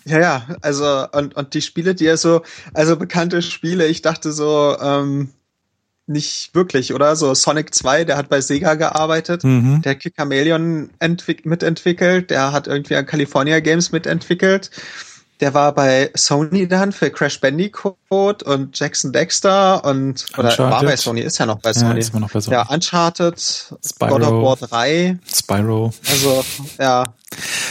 Ja, 0.04 0.20
ja, 0.20 0.46
also 0.62 1.06
und, 1.12 1.36
und 1.36 1.54
die 1.54 1.60
Spiele, 1.60 1.94
die 1.94 2.06
er 2.06 2.16
so, 2.16 2.42
also 2.72 2.96
bekannte 2.96 3.42
Spiele, 3.42 3.86
ich 3.86 4.00
dachte 4.00 4.32
so, 4.32 4.76
ähm, 4.80 5.30
nicht 6.06 6.54
wirklich, 6.54 6.94
oder? 6.94 7.14
So 7.16 7.34
Sonic 7.34 7.74
2, 7.74 8.04
der 8.04 8.16
hat 8.16 8.30
bei 8.30 8.40
Sega 8.40 8.74
gearbeitet, 8.74 9.44
mhm. 9.44 9.82
der 9.82 9.92
hat 9.92 10.00
Kick 10.00 10.16
Chameleon 10.16 10.90
mitentwickelt, 11.44 12.30
der 12.30 12.52
hat 12.52 12.66
irgendwie 12.66 12.96
an 12.96 13.04
California 13.04 13.60
Games 13.60 13.92
mitentwickelt. 13.92 14.70
Der 15.40 15.54
war 15.54 15.72
bei 15.72 16.10
Sony 16.14 16.66
dann 16.66 16.92
für 16.92 17.10
Crash 17.10 17.40
Bandicoot 17.40 18.42
und 18.42 18.78
Jackson 18.78 19.12
Dexter 19.12 19.84
und 19.84 20.26
oder 20.36 20.50
Uncharted. 20.50 20.58
war 20.58 20.82
bei 20.82 20.96
Sony, 20.96 21.20
ist 21.20 21.38
ja 21.38 21.46
noch 21.46 21.60
bei 21.60 21.72
Sony. 21.72 21.92
Ja, 21.92 21.96
ist 21.96 22.14
noch 22.14 22.30
bei 22.30 22.40
Sony. 22.40 22.56
ja 22.56 22.68
Uncharted, 22.68 23.38
Spyro, 23.38 24.18
God 24.18 24.22
of 24.22 24.60
War 24.60 24.68
3. 24.68 25.18
Spyro. 25.32 25.92
Also, 26.08 26.44
ja. 26.78 27.04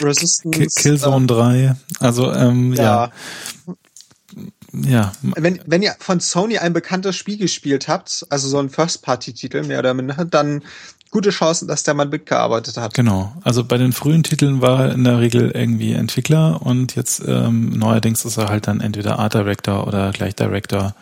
Resistance. 0.02 0.68
Killzone 0.82 1.26
äh, 1.26 1.28
3. 1.28 1.76
Also, 2.00 2.32
ähm, 2.34 2.74
ja. 2.74 2.84
ja. 2.84 3.12
Ja. 4.74 5.14
Wenn, 5.22 5.60
wenn 5.66 5.82
ihr 5.82 5.96
von 6.00 6.20
Sony 6.20 6.58
ein 6.58 6.74
bekanntes 6.74 7.16
Spiel 7.16 7.38
gespielt 7.38 7.88
habt, 7.88 8.26
also 8.30 8.48
so 8.48 8.60
ein 8.60 8.70
First-Party-Titel 8.70 9.64
mehr 9.64 9.80
oder 9.80 9.94
minder, 9.94 10.26
dann 10.26 10.64
gute 11.12 11.30
Chancen, 11.30 11.68
dass 11.68 11.84
der 11.84 11.94
Mann 11.94 12.10
mitgearbeitet 12.10 12.78
hat. 12.78 12.94
Genau. 12.94 13.34
Also 13.44 13.64
bei 13.64 13.78
den 13.78 13.94
frühen 13.94 14.24
Titeln 14.24 14.62
war 14.62 14.86
er 14.86 14.94
in 14.94 15.04
der 15.04 15.20
Regel 15.20 15.52
irgendwie 15.52 15.94
Entwickler 15.94 16.62
und 16.62 16.96
jetzt 16.96 17.22
ähm, 17.26 17.72
neuerdings 17.72 18.26
ist 18.26 18.38
er 18.38 18.50
halt 18.50 18.68
dann 18.68 18.82
entweder 18.82 19.20
Art 19.20 19.34
Director 19.34 19.88
oder 19.88 20.12
gleich 20.12 20.36
Director. 20.36 20.96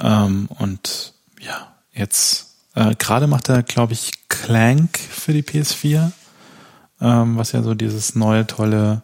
Ähm, 0.00 0.48
und 0.58 1.14
ja, 1.40 1.74
jetzt 1.92 2.54
äh, 2.74 2.94
gerade 2.96 3.26
macht 3.26 3.48
er, 3.48 3.62
glaube 3.62 3.92
ich, 3.92 4.28
Clank 4.28 4.98
für 4.98 5.32
die 5.32 5.42
PS4, 5.42 6.10
ähm, 7.00 7.36
was 7.36 7.52
ja 7.52 7.62
so 7.62 7.74
dieses 7.74 8.14
neue 8.14 8.46
tolle 8.46 9.02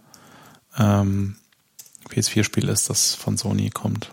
ähm, 0.78 1.36
PS4-Spiel 2.08 2.68
ist, 2.68 2.90
das 2.90 3.14
von 3.14 3.36
Sony 3.36 3.70
kommt. 3.70 4.12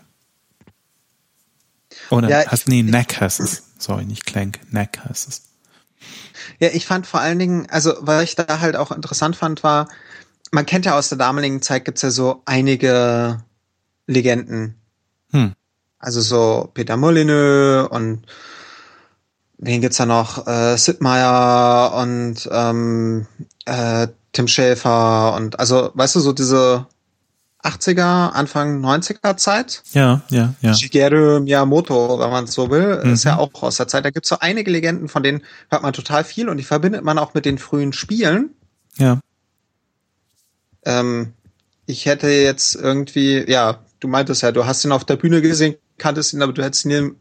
Oder 2.09 2.29
ja, 2.29 2.51
heißt, 2.51 2.67
nee, 2.67 2.83
Knack 2.83 3.19
heißt 3.19 3.39
es. 3.39 3.63
Sorry, 3.79 4.05
nicht 4.05 4.25
Clank, 4.25 4.59
Knack 4.69 4.99
heißt 5.05 5.27
es. 5.27 5.46
Ja, 6.59 6.69
ich 6.69 6.85
fand 6.85 7.05
vor 7.05 7.19
allen 7.19 7.39
Dingen, 7.39 7.67
also 7.69 7.93
was 7.99 8.23
ich 8.23 8.35
da 8.35 8.59
halt 8.59 8.75
auch 8.75 8.91
interessant 8.91 9.35
fand, 9.35 9.63
war, 9.63 9.87
man 10.51 10.65
kennt 10.65 10.85
ja 10.85 10.97
aus 10.97 11.09
der 11.09 11.17
damaligen 11.17 11.61
Zeit 11.61 11.85
gibt's 11.85 12.01
ja 12.01 12.09
so 12.09 12.41
einige 12.45 13.43
Legenden. 14.07 14.75
Hm. 15.31 15.53
Also 15.99 16.21
so 16.21 16.69
Peter 16.73 16.97
Molyneux 16.97 17.87
und 17.89 18.25
wen 19.57 19.81
gibt's 19.81 19.97
da 19.97 20.05
noch? 20.05 20.47
Äh, 20.47 20.77
Sid 20.77 21.01
Meier 21.01 21.93
und 21.95 22.47
ähm, 22.51 23.27
äh, 23.65 24.07
Tim 24.31 24.47
Schäfer 24.47 25.33
und 25.35 25.59
also, 25.59 25.91
weißt 25.95 26.15
du, 26.15 26.19
so 26.19 26.33
diese 26.33 26.87
80er, 27.67 28.31
Anfang 28.31 28.83
90er 28.83 29.37
Zeit. 29.37 29.83
Ja, 29.91 30.21
ja, 30.29 30.53
ja. 30.61 30.73
Shigeru 30.73 31.39
Miyamoto, 31.41 32.19
wenn 32.19 32.29
man 32.29 32.45
es 32.45 32.53
so 32.53 32.69
will, 32.69 33.01
mhm. 33.03 33.13
ist 33.13 33.25
ja 33.25 33.37
auch 33.37 33.51
aus 33.61 33.77
der 33.77 33.87
Zeit. 33.87 34.05
Da 34.05 34.09
gibt's 34.09 34.29
so 34.29 34.37
einige 34.39 34.71
Legenden, 34.71 35.09
von 35.09 35.23
denen 35.23 35.43
hört 35.69 35.83
man 35.83 35.93
total 35.93 36.23
viel 36.23 36.49
und 36.49 36.57
die 36.57 36.63
verbindet 36.63 37.03
man 37.03 37.17
auch 37.17 37.33
mit 37.33 37.45
den 37.45 37.57
frühen 37.57 37.93
Spielen. 37.93 38.51
Ja. 38.97 39.19
Ähm, 40.85 41.33
ich 41.85 42.05
hätte 42.05 42.29
jetzt 42.29 42.75
irgendwie, 42.75 43.49
ja, 43.49 43.79
du 43.99 44.07
meintest 44.07 44.41
ja, 44.41 44.51
du 44.51 44.65
hast 44.65 44.85
ihn 44.85 44.91
auf 44.91 45.05
der 45.05 45.17
Bühne 45.17 45.41
gesehen, 45.41 45.75
kanntest 45.97 46.33
ihn, 46.33 46.41
aber 46.41 46.53
du 46.53 46.63
hättest 46.63 46.85
ihn 46.85 47.15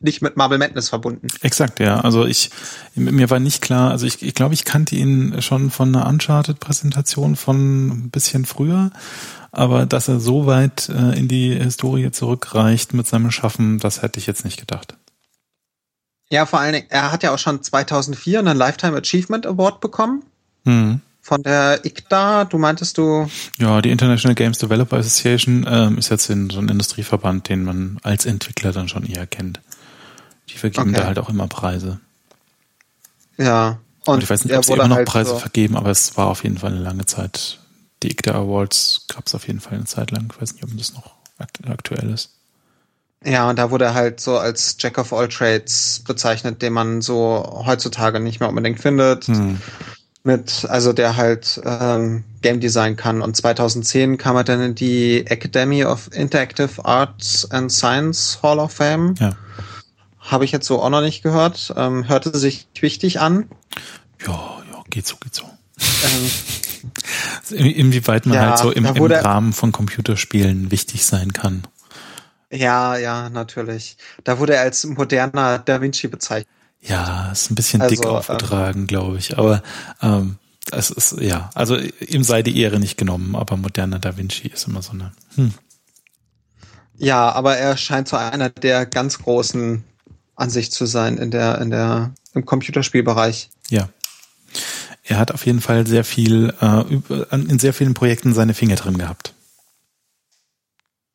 nicht 0.00 0.22
mit 0.22 0.36
Marvel 0.36 0.58
Madness 0.58 0.88
verbunden. 0.88 1.26
Exakt, 1.42 1.78
ja. 1.80 2.00
Also 2.00 2.24
ich, 2.24 2.50
mir 2.94 3.30
war 3.30 3.38
nicht 3.38 3.60
klar, 3.60 3.90
also 3.90 4.06
ich, 4.06 4.22
ich 4.22 4.34
glaube, 4.34 4.54
ich 4.54 4.64
kannte 4.64 4.96
ihn 4.96 5.40
schon 5.42 5.70
von 5.70 5.94
einer 5.94 6.06
Uncharted-Präsentation 6.08 7.36
von 7.36 7.88
ein 7.88 8.10
bisschen 8.10 8.46
früher 8.46 8.90
aber 9.52 9.86
dass 9.86 10.08
er 10.08 10.20
so 10.20 10.46
weit 10.46 10.88
äh, 10.88 11.18
in 11.18 11.28
die 11.28 11.54
Historie 11.54 12.10
zurückreicht 12.10 12.94
mit 12.94 13.06
seinem 13.06 13.30
Schaffen, 13.30 13.78
das 13.78 14.02
hätte 14.02 14.18
ich 14.18 14.26
jetzt 14.26 14.44
nicht 14.44 14.58
gedacht. 14.58 14.96
Ja, 16.30 16.46
vor 16.46 16.60
allen 16.60 16.72
Dingen, 16.72 16.86
er 16.90 17.10
hat 17.10 17.22
ja 17.22 17.34
auch 17.34 17.38
schon 17.38 17.62
2004 17.62 18.38
einen 18.38 18.56
Lifetime 18.56 18.96
Achievement 18.96 19.46
Award 19.46 19.80
bekommen. 19.80 20.22
Mhm. 20.64 21.00
Von 21.22 21.42
der 21.42 21.84
ICDA, 21.84 22.44
du 22.44 22.58
meintest 22.58 22.96
du? 22.96 23.28
Ja, 23.58 23.82
die 23.82 23.90
International 23.90 24.34
Games 24.34 24.58
Developer 24.58 24.96
Association 24.96 25.66
ähm, 25.68 25.98
ist 25.98 26.08
jetzt 26.08 26.30
in 26.30 26.48
so 26.50 26.60
ein 26.60 26.68
Industrieverband, 26.68 27.48
den 27.48 27.64
man 27.64 27.98
als 28.02 28.26
Entwickler 28.26 28.72
dann 28.72 28.88
schon 28.88 29.04
eher 29.04 29.26
kennt. 29.26 29.60
Die 30.52 30.58
vergeben 30.58 30.90
okay. 30.90 31.00
da 31.00 31.06
halt 31.06 31.18
auch 31.18 31.28
immer 31.28 31.48
Preise. 31.48 32.00
Ja. 33.36 33.78
Und, 34.06 34.14
und 34.14 34.22
ich 34.22 34.30
weiß 34.30 34.44
nicht, 34.44 34.56
ob 34.56 34.64
sie 34.64 34.72
immer 34.72 34.88
noch 34.88 34.96
halt 34.96 35.08
Preise 35.08 35.30
so 35.30 35.38
vergeben, 35.38 35.76
aber 35.76 35.90
es 35.90 36.16
war 36.16 36.26
auf 36.26 36.42
jeden 36.42 36.58
Fall 36.58 36.72
eine 36.72 36.80
lange 36.80 37.06
Zeit 37.06 37.60
die 38.02 38.10
IGDA 38.10 38.34
Awards 38.34 39.06
gab 39.08 39.26
es 39.26 39.34
auf 39.34 39.46
jeden 39.46 39.60
Fall 39.60 39.74
eine 39.74 39.84
Zeit 39.84 40.10
lang. 40.10 40.32
Ich 40.32 40.40
weiß 40.40 40.54
nicht, 40.54 40.64
ob 40.64 40.76
das 40.76 40.94
noch 40.94 41.12
aktuell 41.68 42.10
ist. 42.10 42.30
Ja, 43.22 43.50
und 43.50 43.58
da 43.58 43.70
wurde 43.70 43.84
er 43.86 43.94
halt 43.94 44.20
so 44.20 44.38
als 44.38 44.76
Jack 44.78 44.96
of 44.96 45.12
all 45.12 45.28
Trades 45.28 46.02
bezeichnet, 46.06 46.62
den 46.62 46.72
man 46.72 47.02
so 47.02 47.62
heutzutage 47.66 48.18
nicht 48.18 48.40
mehr 48.40 48.48
unbedingt 48.48 48.80
findet. 48.80 49.26
Hm. 49.26 49.60
Mit, 50.22 50.66
also 50.68 50.92
der 50.92 51.16
halt 51.16 51.60
ähm, 51.64 52.24
Game 52.42 52.60
Design 52.60 52.96
kann. 52.96 53.22
Und 53.22 53.36
2010 53.36 54.18
kam 54.18 54.36
er 54.36 54.44
dann 54.44 54.60
in 54.60 54.74
die 54.74 55.26
Academy 55.26 55.84
of 55.84 56.10
Interactive 56.12 56.84
Arts 56.84 57.50
and 57.50 57.72
Science 57.72 58.38
Hall 58.42 58.58
of 58.58 58.72
Fame. 58.72 59.14
Ja. 59.18 59.32
Habe 60.20 60.44
ich 60.44 60.52
jetzt 60.52 60.66
so 60.66 60.80
auch 60.80 60.90
noch 60.90 61.00
nicht 61.00 61.22
gehört. 61.22 61.72
Ähm, 61.76 62.08
hörte 62.08 62.36
sich 62.36 62.68
wichtig 62.80 63.20
an. 63.20 63.48
Ja, 64.24 64.62
ja, 64.70 64.82
geht 64.90 65.06
so, 65.06 65.16
geht 65.16 65.34
so. 65.34 65.44
Ähm, 66.04 66.30
Inwieweit 67.50 68.26
man 68.26 68.34
ja, 68.36 68.48
halt 68.50 68.58
so 68.58 68.70
im, 68.70 68.84
im 68.84 69.04
Rahmen 69.04 69.52
von 69.52 69.72
Computerspielen 69.72 70.70
wichtig 70.70 71.04
sein 71.04 71.32
kann. 71.32 71.64
Ja, 72.50 72.96
ja, 72.96 73.30
natürlich. 73.30 73.96
Da 74.24 74.38
wurde 74.38 74.54
er 74.56 74.62
als 74.62 74.84
moderner 74.84 75.58
Da 75.58 75.80
Vinci 75.80 76.08
bezeichnet. 76.08 76.48
Ja, 76.82 77.30
ist 77.30 77.50
ein 77.50 77.54
bisschen 77.54 77.82
also, 77.82 77.94
dick 77.94 78.06
aufgetragen, 78.06 78.80
ähm, 78.80 78.86
glaube 78.86 79.18
ich. 79.18 79.38
Aber 79.38 79.62
ähm, 80.02 80.36
es 80.72 80.90
ist, 80.90 81.20
ja, 81.20 81.50
also 81.54 81.76
ihm 81.76 82.24
sei 82.24 82.42
die 82.42 82.60
Ehre 82.60 82.78
nicht 82.78 82.96
genommen, 82.96 83.36
aber 83.36 83.56
moderner 83.56 83.98
Da 83.98 84.16
Vinci 84.16 84.48
ist 84.48 84.66
immer 84.66 84.82
so 84.82 84.92
eine. 84.92 85.12
Hm. 85.36 85.54
Ja, 86.96 87.32
aber 87.32 87.56
er 87.56 87.76
scheint 87.76 88.08
so 88.08 88.16
einer 88.16 88.50
der 88.50 88.86
ganz 88.86 89.18
großen 89.18 89.84
Ansicht 90.40 90.72
zu 90.72 90.86
sein 90.86 91.18
in 91.18 91.30
der, 91.30 91.60
in 91.60 91.70
der, 91.70 92.12
im 92.34 92.44
Computerspielbereich. 92.44 93.50
Ja 93.68 93.88
er 95.10 95.18
hat 95.18 95.32
auf 95.32 95.44
jeden 95.44 95.60
Fall 95.60 95.86
sehr 95.86 96.04
viel, 96.04 96.54
äh, 96.60 97.34
in 97.34 97.58
sehr 97.58 97.74
vielen 97.74 97.94
Projekten 97.94 98.32
seine 98.32 98.54
Finger 98.54 98.76
drin 98.76 98.96
gehabt. 98.96 99.34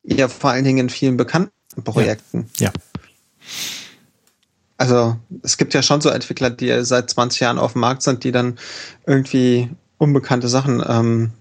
Ja, 0.02 0.28
vor 0.28 0.50
allen 0.50 0.64
Dingen 0.64 0.78
in 0.78 0.90
vielen 0.90 1.16
bekannten 1.16 1.50
Projekten. 1.82 2.50
Ja. 2.58 2.66
ja. 2.66 2.72
Also 4.76 5.16
es 5.42 5.56
gibt 5.56 5.72
ja 5.72 5.82
schon 5.82 6.02
so 6.02 6.10
Entwickler, 6.10 6.50
die 6.50 6.84
seit 6.84 7.08
20 7.08 7.40
Jahren 7.40 7.58
auf 7.58 7.72
dem 7.72 7.80
Markt 7.80 8.02
sind, 8.02 8.22
die 8.22 8.32
dann 8.32 8.58
irgendwie 9.06 9.70
unbekannte 9.96 10.48
Sachen. 10.48 10.84
Ähm, 10.86 11.32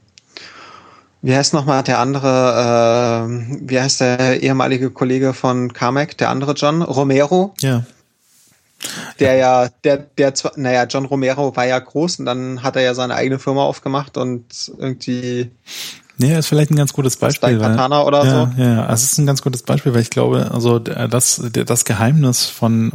wie 1.26 1.36
heißt 1.36 1.56
nochmal 1.56 1.82
der 1.82 1.98
andere, 1.98 3.28
äh, 3.28 3.68
wie 3.68 3.82
heißt 3.82 4.00
der 4.00 4.44
ehemalige 4.44 4.92
Kollege 4.92 5.34
von 5.34 5.74
Carmack, 5.74 6.16
der 6.20 6.30
andere 6.30 6.54
John? 6.54 6.84
Romero? 6.84 7.56
Ja. 7.62 7.84
Der 9.20 9.36
ja, 9.36 9.70
der, 9.84 9.98
der 9.98 10.36
zwar, 10.36 10.52
naja, 10.56 10.84
John 10.84 11.06
Romero 11.06 11.56
war 11.56 11.66
ja 11.66 11.80
groß 11.80 12.20
und 12.20 12.26
dann 12.26 12.62
hat 12.62 12.76
er 12.76 12.84
ja 12.84 12.94
seine 12.94 13.16
eigene 13.16 13.40
Firma 13.40 13.64
aufgemacht 13.64 14.18
und 14.18 14.72
irgendwie. 14.78 15.50
Nee, 16.20 16.38
ist 16.38 16.46
vielleicht 16.46 16.70
ein 16.70 16.76
ganz 16.76 16.94
gutes 16.94 17.18
Beispiel. 17.18 17.60
Weil, 17.60 17.74
oder 17.74 18.24
ja, 18.24 18.52
so. 18.56 18.62
Ja, 18.62 18.94
es 18.94 19.02
ist 19.02 19.18
ein 19.18 19.26
ganz 19.26 19.42
gutes 19.42 19.64
Beispiel, 19.64 19.96
weil 19.96 20.04
ich 20.04 20.12
glaube, 20.12 20.52
also 20.52 20.78
das, 20.78 21.42
das 21.52 21.86
Geheimnis 21.86 22.46
von 22.46 22.92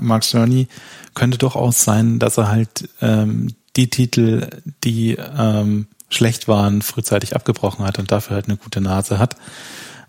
Mark 0.00 0.24
Cerny 0.24 0.68
könnte 1.12 1.36
doch 1.36 1.54
auch 1.54 1.74
sein, 1.74 2.18
dass 2.18 2.38
er 2.38 2.48
halt 2.48 2.88
ähm, 3.02 3.48
die 3.76 3.90
Titel, 3.90 4.48
die 4.82 5.16
ähm, 5.16 5.88
schlecht 6.08 6.48
waren, 6.48 6.82
frühzeitig 6.82 7.34
abgebrochen 7.34 7.84
hat 7.84 7.98
und 7.98 8.10
dafür 8.10 8.36
halt 8.36 8.46
eine 8.46 8.56
gute 8.56 8.80
Nase 8.80 9.18
hat. 9.18 9.36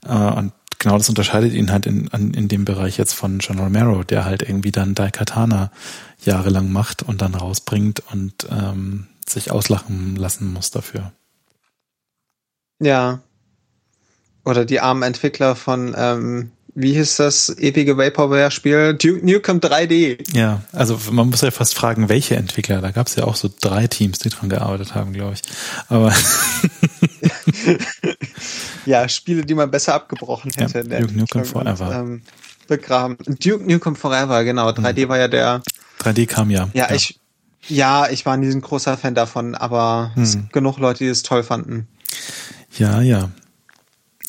Äh, 0.05 0.13
und 0.13 0.53
genau 0.79 0.97
das 0.97 1.09
unterscheidet 1.09 1.53
ihn 1.53 1.71
halt 1.71 1.85
in, 1.85 2.11
an, 2.11 2.33
in 2.33 2.47
dem 2.47 2.65
Bereich 2.65 2.97
jetzt 2.97 3.13
von 3.13 3.39
John 3.39 3.59
Romero, 3.59 4.03
der 4.03 4.25
halt 4.25 4.41
irgendwie 4.41 4.71
dann 4.71 4.95
Daikatana 4.95 5.71
jahrelang 6.23 6.71
macht 6.71 7.03
und 7.03 7.21
dann 7.21 7.35
rausbringt 7.35 8.03
und 8.11 8.47
ähm, 8.49 9.07
sich 9.27 9.51
auslachen 9.51 10.15
lassen 10.15 10.53
muss 10.53 10.71
dafür. 10.71 11.11
Ja. 12.79 13.21
Oder 14.45 14.65
die 14.65 14.79
armen 14.79 15.03
Entwickler 15.03 15.55
von, 15.55 15.93
ähm, 15.97 16.51
wie 16.80 16.93
hieß 16.93 17.15
das 17.15 17.57
ewige 17.57 17.97
Vaporware-Spiel? 17.97 18.93
Duke 18.93 19.25
Nukem 19.25 19.57
3D. 19.57 20.38
Ja, 20.38 20.61
also 20.71 20.99
man 21.09 21.28
muss 21.28 21.41
ja 21.41 21.49
fast 21.49 21.73
fragen, 21.73 22.07
welche 22.07 22.36
Entwickler. 22.36 22.82
Da 22.82 22.91
gab 22.91 23.07
es 23.07 23.15
ja 23.15 23.23
auch 23.23 23.36
so 23.36 23.49
drei 23.61 23.88
Teams, 23.88 24.19
die 24.19 24.30
dran 24.30 24.47
gearbeitet 24.47 24.93
haben, 24.93 25.11
glaube 25.11 25.34
ich. 25.34 25.41
Aber 25.89 26.13
ja, 28.86 29.09
Spiele, 29.09 29.43
die 29.43 29.55
man 29.55 29.71
besser 29.71 29.95
abgebrochen 29.95 30.51
hätte. 30.55 30.84
Ja, 30.88 30.99
Duke 30.99 31.17
Nukem 31.17 31.45
Forever. 31.45 31.91
Ähm, 31.91 32.21
begraben. 32.67 33.17
Duke 33.25 33.65
Nukem 33.65 33.95
Forever, 33.95 34.43
genau. 34.43 34.69
3D 34.69 35.05
mhm. 35.05 35.09
war 35.09 35.17
ja 35.17 35.28
der. 35.28 35.63
3D 36.01 36.28
kam 36.28 36.51
ja. 36.51 36.69
Ja, 36.75 36.89
ja. 36.89 36.95
ich, 36.95 37.19
ja, 37.67 38.07
ich 38.07 38.23
war 38.28 38.38
nie 38.38 38.51
ein 38.51 38.61
großer 38.61 38.97
Fan 38.97 39.15
davon, 39.15 39.55
aber 39.55 40.11
mhm. 40.13 40.21
es 40.21 40.36
gibt 40.36 40.53
genug 40.53 40.78
Leute, 40.78 41.05
die 41.05 41.09
es 41.09 41.23
toll 41.23 41.41
fanden. 41.41 41.88
Ja, 42.78 43.01
ja. 43.01 43.32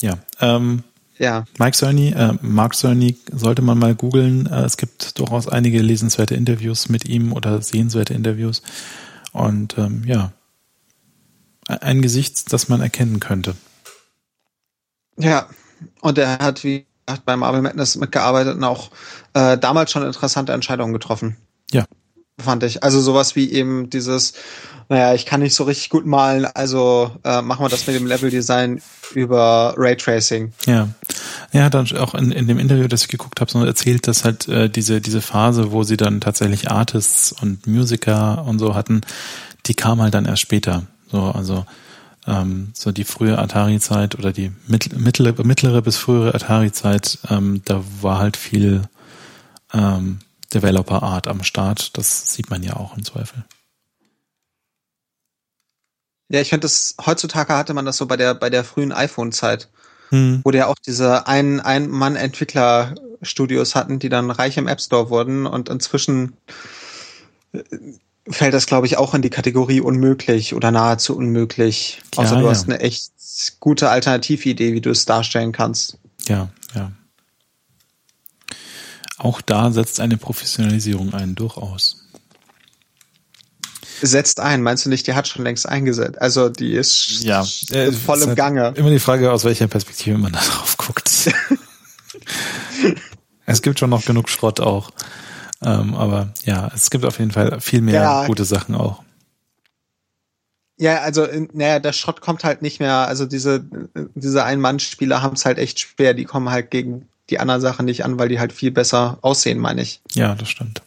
Ja. 0.00 0.16
Ähm, 0.40 0.82
ja. 1.18 1.44
Mike 1.58 1.76
Cerny, 1.76 2.12
äh, 2.12 2.34
Mark 2.42 2.74
Cerny 2.74 3.16
sollte 3.32 3.62
man 3.62 3.78
mal 3.78 3.94
googeln. 3.94 4.46
Äh, 4.46 4.62
es 4.62 4.76
gibt 4.76 5.18
durchaus 5.18 5.48
einige 5.48 5.80
lesenswerte 5.80 6.34
Interviews 6.34 6.88
mit 6.88 7.08
ihm 7.08 7.32
oder 7.32 7.60
sehenswerte 7.62 8.14
Interviews. 8.14 8.62
Und 9.32 9.76
ähm, 9.78 10.04
ja, 10.06 10.32
ein 11.68 12.02
Gesicht, 12.02 12.52
das 12.52 12.68
man 12.68 12.80
erkennen 12.80 13.20
könnte. 13.20 13.54
Ja, 15.16 15.46
und 16.00 16.18
er 16.18 16.38
hat, 16.38 16.64
wie 16.64 16.86
gesagt, 17.06 17.24
bei 17.24 17.36
Marvel 17.36 17.62
Madness 17.62 17.96
mitgearbeitet 17.96 18.56
und 18.56 18.64
auch 18.64 18.90
äh, 19.34 19.58
damals 19.58 19.90
schon 19.90 20.04
interessante 20.04 20.52
Entscheidungen 20.52 20.92
getroffen. 20.92 21.36
Ja. 21.70 21.84
Fand 22.42 22.62
ich. 22.62 22.84
Also 22.84 23.00
sowas 23.00 23.34
wie 23.36 23.50
eben 23.50 23.90
dieses, 23.90 24.34
naja, 24.88 25.14
ich 25.14 25.26
kann 25.26 25.40
nicht 25.40 25.54
so 25.54 25.64
richtig 25.64 25.90
gut 25.90 26.06
malen, 26.06 26.46
also 26.46 27.10
äh, 27.24 27.42
machen 27.42 27.64
wir 27.64 27.68
das 27.68 27.86
mit 27.86 27.96
dem 27.96 28.06
Level-Design 28.06 28.80
über 29.14 29.74
Raytracing. 29.76 30.52
Ja. 30.66 30.88
Hat 31.52 31.74
dann 31.74 31.90
auch 31.96 32.14
in, 32.14 32.30
in 32.30 32.46
dem 32.46 32.58
Interview, 32.58 32.86
das 32.86 33.02
ich 33.02 33.08
geguckt 33.08 33.40
habe, 33.40 33.50
so 33.50 33.64
erzählt, 33.64 34.06
dass 34.06 34.24
halt 34.24 34.46
äh, 34.48 34.70
diese, 34.70 35.00
diese 35.00 35.20
Phase, 35.20 35.72
wo 35.72 35.82
sie 35.82 35.96
dann 35.96 36.20
tatsächlich 36.20 36.70
Artists 36.70 37.32
und 37.32 37.66
Musiker 37.66 38.44
und 38.46 38.58
so 38.58 38.74
hatten, 38.74 39.00
die 39.66 39.74
kam 39.74 40.00
halt 40.00 40.14
dann 40.14 40.24
erst 40.24 40.42
später. 40.42 40.86
So, 41.10 41.22
also 41.22 41.66
ähm, 42.26 42.68
so 42.74 42.92
die 42.92 43.04
frühe 43.04 43.38
Atari-Zeit 43.38 44.16
oder 44.16 44.32
die 44.32 44.52
mittlere, 44.66 45.44
mittlere 45.44 45.82
bis 45.82 45.96
frühere 45.96 46.34
Atari-Zeit, 46.34 47.18
ähm, 47.30 47.62
da 47.64 47.82
war 48.00 48.18
halt 48.18 48.36
viel 48.36 48.82
ähm, 49.72 50.18
Developer-Art 50.54 51.28
am 51.28 51.42
Start. 51.44 51.96
Das 51.96 52.32
sieht 52.32 52.50
man 52.50 52.62
ja 52.62 52.76
auch 52.76 52.96
im 52.96 53.04
Zweifel. 53.04 53.44
Ja, 56.30 56.40
ich 56.40 56.50
finde 56.50 56.62
das, 56.62 56.94
heutzutage 57.04 57.54
hatte 57.54 57.74
man 57.74 57.86
das 57.86 57.96
so 57.96 58.06
bei 58.06 58.16
der, 58.16 58.34
bei 58.34 58.50
der 58.50 58.64
frühen 58.64 58.92
iPhone-Zeit, 58.92 59.68
hm. 60.10 60.42
wo 60.44 60.50
ja 60.50 60.66
auch 60.66 60.76
diese 60.86 61.26
ein, 61.26 61.60
ein 61.60 61.88
Mann-Entwickler-Studios 61.88 63.74
hatten, 63.74 63.98
die 63.98 64.10
dann 64.10 64.30
reich 64.30 64.58
im 64.58 64.68
App 64.68 64.80
Store 64.80 65.08
wurden 65.08 65.46
und 65.46 65.70
inzwischen 65.70 66.36
äh, 67.52 67.62
fällt 68.28 68.52
das, 68.52 68.66
glaube 68.66 68.86
ich, 68.86 68.98
auch 68.98 69.14
in 69.14 69.22
die 69.22 69.30
Kategorie 69.30 69.80
unmöglich 69.80 70.54
oder 70.54 70.70
nahezu 70.70 71.16
unmöglich. 71.16 72.02
Ja, 72.14 72.24
Außer 72.24 72.36
du 72.36 72.44
ja. 72.44 72.50
hast 72.50 72.68
eine 72.68 72.80
echt 72.80 73.10
gute 73.58 73.88
Alternatividee, 73.88 74.74
wie 74.74 74.82
du 74.82 74.90
es 74.90 75.06
darstellen 75.06 75.52
kannst. 75.52 75.98
Ja, 76.26 76.50
ja. 76.74 76.92
Auch 79.18 79.40
da 79.40 79.72
setzt 79.72 80.00
eine 80.00 80.16
Professionalisierung 80.16 81.12
ein, 81.12 81.34
durchaus. 81.34 82.04
Setzt 84.00 84.38
ein, 84.38 84.62
meinst 84.62 84.86
du 84.86 84.90
nicht, 84.90 85.08
die 85.08 85.14
hat 85.14 85.26
schon 85.26 85.42
längst 85.42 85.68
eingesetzt? 85.68 86.22
Also 86.22 86.48
die 86.48 86.72
ist 86.72 87.24
ja, 87.24 87.44
äh, 87.70 87.90
voll 87.90 88.22
im 88.22 88.36
Gange. 88.36 88.72
Immer 88.76 88.90
die 88.90 89.00
Frage, 89.00 89.32
aus 89.32 89.44
welcher 89.44 89.66
Perspektive 89.66 90.16
man 90.18 90.32
da 90.32 90.38
drauf 90.48 90.76
guckt. 90.76 91.10
es 93.46 93.62
gibt 93.62 93.80
schon 93.80 93.90
noch 93.90 94.04
genug 94.04 94.28
Schrott 94.28 94.60
auch. 94.60 94.90
Ähm, 95.60 95.94
aber 95.96 96.32
ja, 96.44 96.70
es 96.72 96.90
gibt 96.90 97.04
auf 97.04 97.18
jeden 97.18 97.32
Fall 97.32 97.60
viel 97.60 97.80
mehr 97.80 98.02
ja. 98.02 98.26
gute 98.26 98.44
Sachen 98.44 98.76
auch. 98.76 99.02
Ja, 100.76 101.00
also 101.00 101.26
naja, 101.52 101.80
der 101.80 101.92
Schrott 101.92 102.20
kommt 102.20 102.44
halt 102.44 102.62
nicht 102.62 102.78
mehr. 102.78 103.08
Also 103.08 103.26
diese 103.26 103.64
diese 104.14 104.44
Ein-Mann-Spieler 104.44 105.22
haben 105.22 105.34
es 105.34 105.44
halt 105.44 105.58
echt 105.58 105.80
schwer. 105.80 106.14
Die 106.14 106.24
kommen 106.24 106.50
halt 106.50 106.70
gegen 106.70 107.08
die 107.30 107.38
anderen 107.38 107.60
Sachen 107.60 107.86
nicht 107.86 108.04
an, 108.04 108.18
weil 108.18 108.28
die 108.28 108.40
halt 108.40 108.52
viel 108.52 108.70
besser 108.70 109.18
aussehen, 109.22 109.58
meine 109.58 109.82
ich. 109.82 110.00
Ja, 110.14 110.34
das 110.34 110.48
stimmt. 110.48 110.82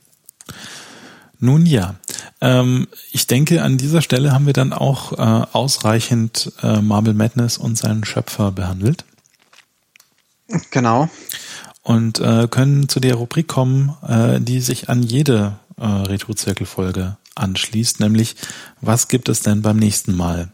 Nun 1.40 1.66
ja, 1.66 1.96
ähm, 2.40 2.88
ich 3.12 3.26
denke, 3.26 3.64
an 3.64 3.78
dieser 3.78 4.02
Stelle 4.02 4.32
haben 4.32 4.46
wir 4.46 4.54
dann 4.54 4.74
auch 4.74 5.14
äh, 5.14 5.46
ausreichend 5.52 6.52
äh, 6.62 6.82
Marble 6.82 7.14
Madness 7.14 7.58
und 7.58 7.78
seinen 7.78 8.06
Schöpfer 8.06 8.52
behandelt. 8.52 9.06
Genau 10.70 11.10
und 11.84 12.20
äh, 12.20 12.48
können 12.50 12.90
zu 12.90 13.00
der 13.00 13.16
Rubrik 13.16 13.48
kommen, 13.48 13.96
äh, 14.08 14.40
die 14.40 14.60
sich 14.60 14.90
an 14.90 15.04
jede 15.04 15.58
äh, 15.78 15.86
Retro-Zirkel-Folge 15.86 17.18
anschließt, 17.36 18.00
nämlich 18.00 18.36
was 18.82 19.08
gibt 19.08 19.30
es 19.30 19.42
denn 19.42 19.62
beim 19.62 19.78
nächsten 19.78 20.16
Mal? 20.16 20.52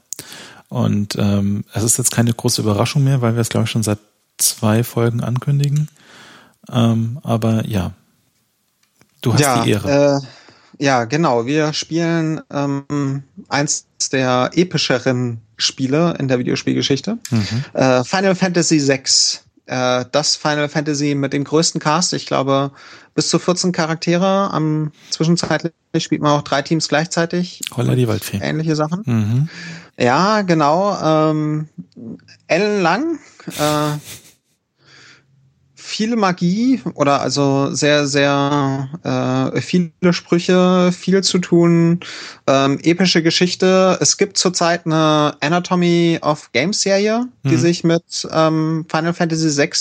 Und 0.69 1.15
ähm, 1.17 1.63
es 1.73 1.83
ist 1.83 1.97
jetzt 1.97 2.11
keine 2.11 2.33
große 2.33 2.61
Überraschung 2.61 3.03
mehr, 3.03 3.21
weil 3.21 3.35
wir 3.35 3.41
es, 3.41 3.49
glaube 3.49 3.65
ich, 3.65 3.71
schon 3.71 3.83
seit 3.83 3.99
zwei 4.37 4.83
Folgen 4.83 5.21
ankündigen. 5.21 5.89
Ähm, 6.71 7.19
aber 7.23 7.65
ja, 7.65 7.91
du 9.21 9.33
hast 9.33 9.41
ja, 9.41 9.63
die 9.63 9.71
Ehre. 9.71 10.21
Äh, 10.21 10.83
ja, 10.83 11.05
genau. 11.05 11.45
Wir 11.45 11.73
spielen 11.73 12.41
ähm, 12.51 13.23
eins 13.49 13.87
der 14.11 14.51
epischeren 14.53 15.41
Spiele 15.57 16.15
in 16.19 16.27
der 16.27 16.39
Videospielgeschichte. 16.39 17.17
Mhm. 17.31 17.63
Äh, 17.73 18.03
Final 18.03 18.35
Fantasy 18.35 18.87
VI 18.87 19.03
äh, 19.67 20.05
das 20.11 20.35
Final 20.35 20.69
Fantasy 20.69 21.13
mit 21.13 21.33
dem 21.33 21.43
größten 21.43 21.79
Cast. 21.79 22.13
Ich 22.13 22.25
glaube, 22.25 22.71
bis 23.15 23.29
zu 23.29 23.37
14 23.37 23.71
Charaktere. 23.71 24.51
Am 24.51 24.91
zwischenzeitlich 25.09 25.73
spielt 25.99 26.21
man 26.21 26.31
auch 26.31 26.43
drei 26.43 26.61
Teams 26.61 26.87
gleichzeitig. 26.87 27.61
Holla 27.75 27.95
die 27.95 28.07
Waldfee. 28.07 28.39
Ähnliche 28.41 28.75
Sachen. 28.75 29.03
Mhm. 29.05 29.49
Ja, 29.99 30.41
genau. 30.43 30.97
Ähm, 31.01 31.69
ellenlang. 32.47 33.19
Äh, 33.47 33.97
viel 35.97 36.15
Magie 36.15 36.79
oder 36.93 37.21
also 37.21 37.73
sehr, 37.73 38.05
sehr 38.05 38.87
äh, 39.01 39.61
viele 39.61 40.13
Sprüche, 40.13 40.91
viel 40.91 41.23
zu 41.23 41.39
tun, 41.39 42.01
ähm, 42.45 42.77
epische 42.83 43.23
Geschichte. 43.23 43.97
Es 43.99 44.17
gibt 44.17 44.37
zurzeit 44.37 44.85
eine 44.85 45.35
Anatomy 45.41 46.19
of 46.21 46.51
Games 46.51 46.81
Serie, 46.81 47.27
die 47.43 47.55
mhm. 47.55 47.57
sich 47.57 47.83
mit 47.83 48.27
ähm, 48.31 48.85
Final 48.91 49.15
Fantasy 49.15 49.57
VI 49.57 49.71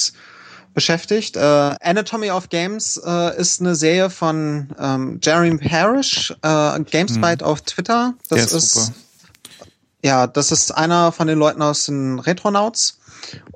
beschäftigt. 0.73 1.37
Äh, 1.37 1.41
Anatomy 1.83 2.31
of 2.31 2.49
Games 2.49 2.99
äh, 3.05 3.39
ist 3.39 3.61
eine 3.61 3.75
Serie 3.75 4.09
von 4.09 4.69
ähm, 4.81 5.21
Jeremy 5.23 5.59
Parrish, 5.59 6.31
äh, 6.41 6.81
Gamespite 6.81 7.45
mhm. 7.45 7.51
auf 7.51 7.61
Twitter. 7.61 8.15
Das 8.31 8.55
ist, 8.55 8.75
ist 8.75 8.93
ja, 10.03 10.27
das 10.27 10.51
ist 10.51 10.71
einer 10.71 11.13
von 11.13 11.27
den 11.27 11.39
Leuten 11.39 11.61
aus 11.61 11.85
den 11.85 12.21
Retronauts. 12.21 13.01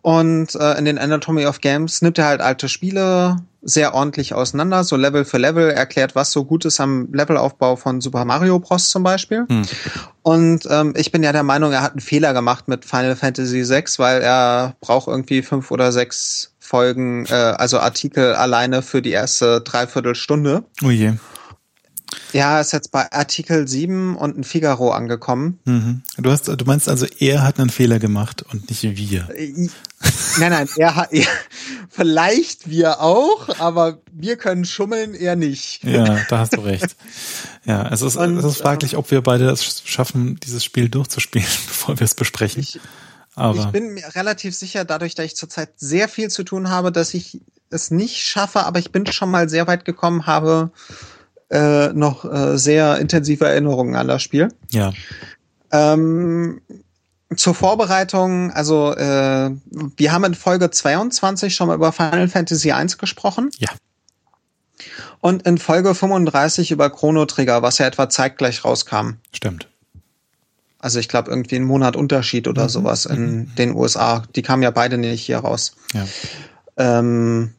Und 0.02 0.54
äh, 0.54 0.78
in 0.78 0.84
den 0.84 0.98
Anatomy 0.98 1.46
of 1.46 1.60
Games 1.60 2.02
nimmt 2.02 2.18
er 2.18 2.26
halt 2.26 2.40
alte 2.40 2.68
Spiele 2.68 3.36
sehr 3.62 3.94
ordentlich 3.94 4.34
auseinander, 4.34 4.84
so 4.84 4.96
Level 4.96 5.24
für 5.24 5.38
Level, 5.38 5.70
erklärt, 5.70 6.14
was 6.14 6.32
so 6.32 6.44
gut 6.44 6.64
ist 6.64 6.80
am 6.80 7.08
Levelaufbau 7.12 7.76
von 7.76 8.00
Super 8.00 8.24
Mario 8.24 8.58
Bros. 8.58 8.88
zum 8.88 9.02
Beispiel. 9.02 9.44
Hm. 9.48 9.62
Und 10.22 10.66
ähm, 10.70 10.94
ich 10.96 11.12
bin 11.12 11.22
ja 11.22 11.32
der 11.32 11.42
Meinung, 11.42 11.72
er 11.72 11.82
hat 11.82 11.92
einen 11.92 12.00
Fehler 12.00 12.32
gemacht 12.32 12.68
mit 12.68 12.84
Final 12.84 13.16
Fantasy 13.16 13.68
VI, 13.68 13.84
weil 13.98 14.22
er 14.22 14.76
braucht 14.80 15.08
irgendwie 15.08 15.42
fünf 15.42 15.70
oder 15.70 15.92
sechs 15.92 16.52
Folgen, 16.58 17.26
äh, 17.26 17.34
also 17.34 17.80
Artikel 17.80 18.34
alleine 18.34 18.80
für 18.82 19.02
die 19.02 19.10
erste 19.10 19.60
Dreiviertelstunde. 19.60 20.64
Oh 20.82 20.90
je. 20.90 21.14
Ja, 22.32 22.60
ist 22.60 22.72
jetzt 22.72 22.90
bei 22.90 23.10
Artikel 23.12 23.66
7 23.66 24.16
und 24.16 24.38
ein 24.38 24.44
Figaro 24.44 24.90
angekommen. 24.92 25.58
Mhm. 25.64 26.02
Du 26.18 26.30
hast, 26.30 26.48
du 26.48 26.64
meinst 26.64 26.88
also, 26.88 27.06
er 27.18 27.42
hat 27.42 27.58
einen 27.58 27.70
Fehler 27.70 27.98
gemacht 27.98 28.44
und 28.52 28.68
nicht 28.68 28.82
wir. 28.82 29.28
Äh, 29.30 29.52
nein, 30.38 30.50
nein, 30.50 30.68
er 30.76 30.96
hat, 30.96 31.12
er, 31.12 31.26
vielleicht 31.88 32.70
wir 32.70 33.00
auch, 33.00 33.48
aber 33.58 33.98
wir 34.12 34.36
können 34.36 34.64
schummeln, 34.64 35.14
er 35.14 35.36
nicht. 35.36 35.84
Ja, 35.84 36.20
da 36.28 36.38
hast 36.38 36.56
du 36.56 36.60
recht. 36.60 36.96
Ja, 37.64 37.88
es 37.88 38.02
ist, 38.02 38.16
und, 38.16 38.38
es 38.38 38.44
ist 38.44 38.58
fraglich, 38.58 38.96
ob 38.96 39.10
wir 39.10 39.22
beide 39.22 39.50
es 39.50 39.82
schaffen, 39.84 40.38
dieses 40.42 40.64
Spiel 40.64 40.88
durchzuspielen, 40.88 41.48
bevor 41.66 41.98
wir 41.98 42.04
es 42.04 42.14
besprechen. 42.14 42.62
Ich, 42.62 42.80
aber. 43.34 43.58
ich 43.58 43.66
bin 43.66 43.94
mir 43.94 44.14
relativ 44.14 44.54
sicher, 44.54 44.84
dadurch, 44.84 45.14
dass 45.14 45.26
ich 45.26 45.36
zurzeit 45.36 45.70
sehr 45.76 46.08
viel 46.08 46.28
zu 46.30 46.44
tun 46.44 46.70
habe, 46.70 46.92
dass 46.92 47.14
ich 47.14 47.40
es 47.70 47.90
nicht 47.90 48.18
schaffe, 48.18 48.64
aber 48.64 48.78
ich 48.78 48.90
bin 48.92 49.06
schon 49.06 49.30
mal 49.30 49.48
sehr 49.48 49.66
weit 49.66 49.84
gekommen, 49.84 50.26
habe 50.26 50.70
äh, 51.50 51.92
noch 51.92 52.24
äh, 52.24 52.56
sehr 52.56 52.98
intensive 52.98 53.46
Erinnerungen 53.46 53.96
an 53.96 54.08
das 54.08 54.22
Spiel. 54.22 54.48
Ja. 54.70 54.92
Ähm, 55.72 56.60
zur 57.36 57.54
Vorbereitung, 57.54 58.50
also 58.52 58.92
äh, 58.94 59.50
wir 59.96 60.12
haben 60.12 60.24
in 60.24 60.34
Folge 60.34 60.70
22 60.70 61.54
schon 61.54 61.68
mal 61.68 61.76
über 61.76 61.92
Final 61.92 62.28
Fantasy 62.28 62.70
I 62.70 62.86
gesprochen. 62.98 63.50
Ja. 63.58 63.68
Und 65.20 65.42
in 65.42 65.58
Folge 65.58 65.94
35 65.94 66.70
über 66.70 66.90
Chrono 66.90 67.26
Trigger, 67.26 67.62
was 67.62 67.78
ja 67.78 67.86
etwa 67.86 68.08
zeitgleich 68.08 68.64
rauskam. 68.64 69.18
Stimmt. 69.32 69.68
Also 70.78 70.98
ich 70.98 71.08
glaube 71.08 71.30
irgendwie 71.30 71.56
ein 71.56 71.64
Monat 71.64 71.94
Unterschied 71.94 72.48
oder 72.48 72.64
mhm. 72.64 72.68
sowas 72.68 73.04
in 73.04 73.36
mhm. 73.36 73.54
den 73.56 73.74
USA. 73.74 74.24
Die 74.34 74.42
kamen 74.42 74.62
ja 74.62 74.70
beide 74.70 74.96
nicht 74.96 75.22
hier 75.22 75.38
raus. 75.38 75.76
Ja. 75.92 76.06
Ähm, 76.78 77.52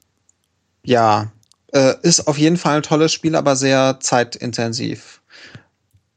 ja, 0.83 1.31
äh, 1.71 1.95
ist 2.01 2.27
auf 2.27 2.37
jeden 2.37 2.57
Fall 2.57 2.77
ein 2.77 2.83
tolles 2.83 3.11
Spiel, 3.11 3.35
aber 3.35 3.55
sehr 3.55 3.99
zeitintensiv. 3.99 5.21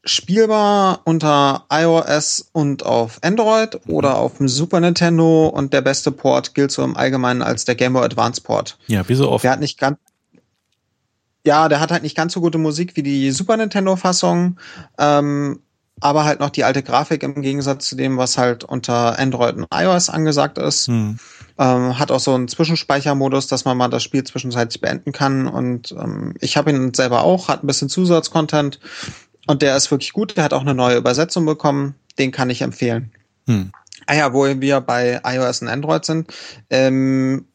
Spielbar 0.07 1.01
unter 1.05 1.65
iOS 1.71 2.51
und 2.53 2.85
auf 2.85 3.19
Android 3.23 3.81
oder 3.87 4.19
auf 4.19 4.37
dem 4.37 4.49
Super 4.49 4.81
Nintendo 4.81 5.49
und 5.49 5.73
der 5.73 5.81
beste 5.81 6.13
Port 6.13 6.55
gilt 6.55 6.73
so 6.73 6.85
im 6.85 6.97
Allgemeinen 6.97 7.41
als 7.41 7.65
der 7.65 7.75
Game 7.75 7.95
Boy 7.95 8.05
Advance 8.05 8.43
Port. 8.43 8.77
Ja, 8.87 9.09
wie 9.09 9.15
so 9.15 9.31
oft. 9.31 9.45
Der 9.45 9.53
hat 9.53 9.61
nicht 9.61 9.79
ganz, 9.79 9.97
ja, 11.47 11.69
der 11.69 11.81
hat 11.81 11.91
halt 11.91 12.03
nicht 12.03 12.17
ganz 12.17 12.35
so 12.35 12.41
gute 12.41 12.59
Musik 12.59 12.97
wie 12.97 13.03
die 13.03 13.31
Super 13.31 13.57
Nintendo 13.57 13.97
Fassung, 13.97 14.59
ähm, 14.99 15.61
aber 16.01 16.25
halt 16.25 16.41
noch 16.41 16.51
die 16.51 16.65
alte 16.65 16.83
Grafik 16.83 17.23
im 17.23 17.41
Gegensatz 17.41 17.89
zu 17.89 17.97
dem, 17.97 18.17
was 18.17 18.37
halt 18.37 18.65
unter 18.65 19.19
Android 19.19 19.57
und 19.57 19.67
iOS 19.73 20.11
angesagt 20.11 20.59
ist. 20.59 20.89
Hm. 20.89 21.19
Ähm, 21.57 21.99
hat 21.99 22.11
auch 22.11 22.21
so 22.21 22.35
einen 22.35 22.49
Zwischenspeichermodus, 22.49 23.47
dass 23.47 23.65
man 23.65 23.77
mal 23.77 23.89
das 23.89 24.03
Spiel 24.03 24.25
zwischenzeitlich 24.25 24.81
beenden 24.81 25.13
kann. 25.13 25.47
Und 25.47 25.93
ähm, 25.93 26.35
ich 26.41 26.57
habe 26.57 26.71
ihn 26.71 26.93
selber 26.95 27.23
auch, 27.23 27.49
hat 27.49 27.63
ein 27.63 27.69
bisschen 27.69 27.89
Zusatzcontent 27.89 28.81
und 29.47 29.63
der 29.63 29.77
ist 29.77 29.91
wirklich 29.91 30.13
gut. 30.13 30.37
Der 30.37 30.45
hat 30.45 30.53
auch 30.53 30.63
eine 30.63 30.75
neue 30.75 30.97
Übersetzung 30.97 31.47
bekommen. 31.47 31.95
Den 32.19 32.33
kann 32.33 32.51
ich 32.51 32.63
empfehlen. 32.63 33.13
Hm. 33.47 33.73
Ah 34.07 34.15
ja, 34.15 34.33
wo 34.33 34.45
wir 34.45 34.81
bei 34.81 35.21
iOS 35.25 35.63
und 35.63 35.69
Android 35.69 36.05
sind. 36.05 36.33
Ähm, 36.71 37.47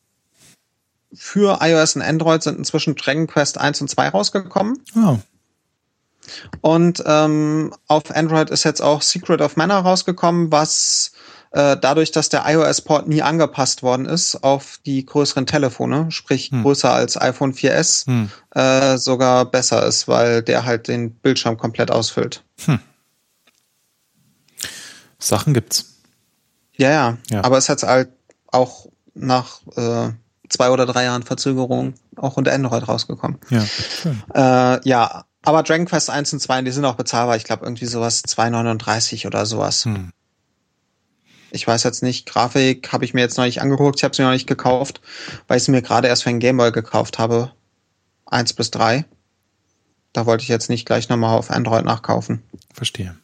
für 1.14 1.60
iOS 1.62 1.96
und 1.96 2.04
Android 2.04 2.42
sind 2.42 2.58
inzwischen 2.58 2.96
Dragon 2.96 3.28
Quest 3.28 3.58
1 3.58 3.82
und 3.82 3.90
2 3.90 4.10
rausgekommen. 4.10 4.80
Oh. 4.96 5.18
Und 6.62 7.04
ähm, 7.06 7.74
auf 7.88 8.16
Android 8.16 8.50
ist 8.50 8.64
jetzt 8.64 8.82
auch 8.82 9.02
Secret 9.02 9.42
of 9.42 9.56
Mana 9.56 9.80
rausgekommen, 9.80 10.52
was 10.52 11.12
äh, 11.52 11.78
dadurch, 11.78 12.12
dass 12.12 12.30
der 12.30 12.44
iOS-Port 12.46 13.08
nie 13.08 13.22
angepasst 13.22 13.82
worden 13.82 14.06
ist 14.06 14.44
auf 14.44 14.80
die 14.86 15.06
größeren 15.06 15.46
Telefone, 15.46 16.12
sprich 16.12 16.52
hm. 16.52 16.62
größer 16.62 16.92
als 16.92 17.20
iPhone 17.20 17.54
4S, 17.54 18.06
hm. 18.06 18.30
äh, 18.52 18.98
sogar 18.98 19.46
besser 19.46 19.86
ist, 19.86 20.08
weil 20.08 20.44
der 20.44 20.66
halt 20.66 20.88
den 20.88 21.12
Bildschirm 21.12 21.58
komplett 21.58 21.92
ausfüllt. 21.92 22.44
Hm. 22.66 22.80
Sachen 25.18 25.54
gibt's. 25.54 25.86
Ja, 26.78 26.92
ja, 26.92 27.18
ja. 27.30 27.44
Aber 27.44 27.58
es 27.58 27.68
hat 27.68 27.84
halt 27.84 28.10
auch 28.48 28.88
nach 29.14 29.62
äh, 29.76 30.12
zwei 30.50 30.70
oder 30.70 30.86
drei 30.86 31.04
Jahren 31.04 31.24
Verzögerung 31.24 31.94
auch 32.16 32.38
unter 32.38 32.54
Android 32.54 32.88
rausgekommen. 32.88 33.40
Ja, 33.50 33.66
Äh, 34.34 34.88
ja, 34.88 35.26
aber 35.44 35.64
Dragon 35.64 35.86
Quest 35.86 36.10
1 36.10 36.34
und 36.34 36.40
2, 36.40 36.64
die 36.64 36.72
sind 36.72 36.86
auch 36.86 36.96
bezahlbar. 36.96 37.38
Ich 37.38 37.44
glaube 37.44 37.66
irgendwie 37.66 37.86
sowas 37.86 38.24
2,39 38.24 39.26
oder 39.26 39.46
sowas. 39.46 39.86
Hm. 39.86 40.12
Ich 41.52 41.66
weiß 41.66 41.84
jetzt 41.84 42.04
nicht, 42.04 42.28
Grafik 42.28 42.92
habe 42.92 43.06
ich 43.06 43.14
mir 43.14 43.22
jetzt 43.22 43.38
noch 43.38 43.46
nicht 43.46 43.62
angeguckt, 43.62 44.00
ich 44.00 44.04
habe 44.04 44.16
sie 44.16 44.22
noch 44.22 44.32
nicht 44.32 44.48
gekauft, 44.48 45.02
weil 45.48 45.58
ich 45.58 45.64
sie 45.64 45.72
mir 45.72 45.82
gerade 45.82 46.08
erst 46.08 46.24
für 46.24 46.30
den 46.30 46.40
Gameboy 46.40 46.72
gekauft 46.72 47.18
habe. 47.18 47.52
Eins 48.26 48.54
bis 48.54 48.70
drei. 48.70 49.06
Da 50.14 50.26
wollte 50.26 50.44
ich 50.44 50.50
jetzt 50.50 50.70
nicht 50.70 50.86
gleich 50.86 51.10
nochmal 51.10 51.38
auf 51.38 51.50
Android 51.50 51.86
nachkaufen. 51.86 52.44
Verstehe. 52.74 53.16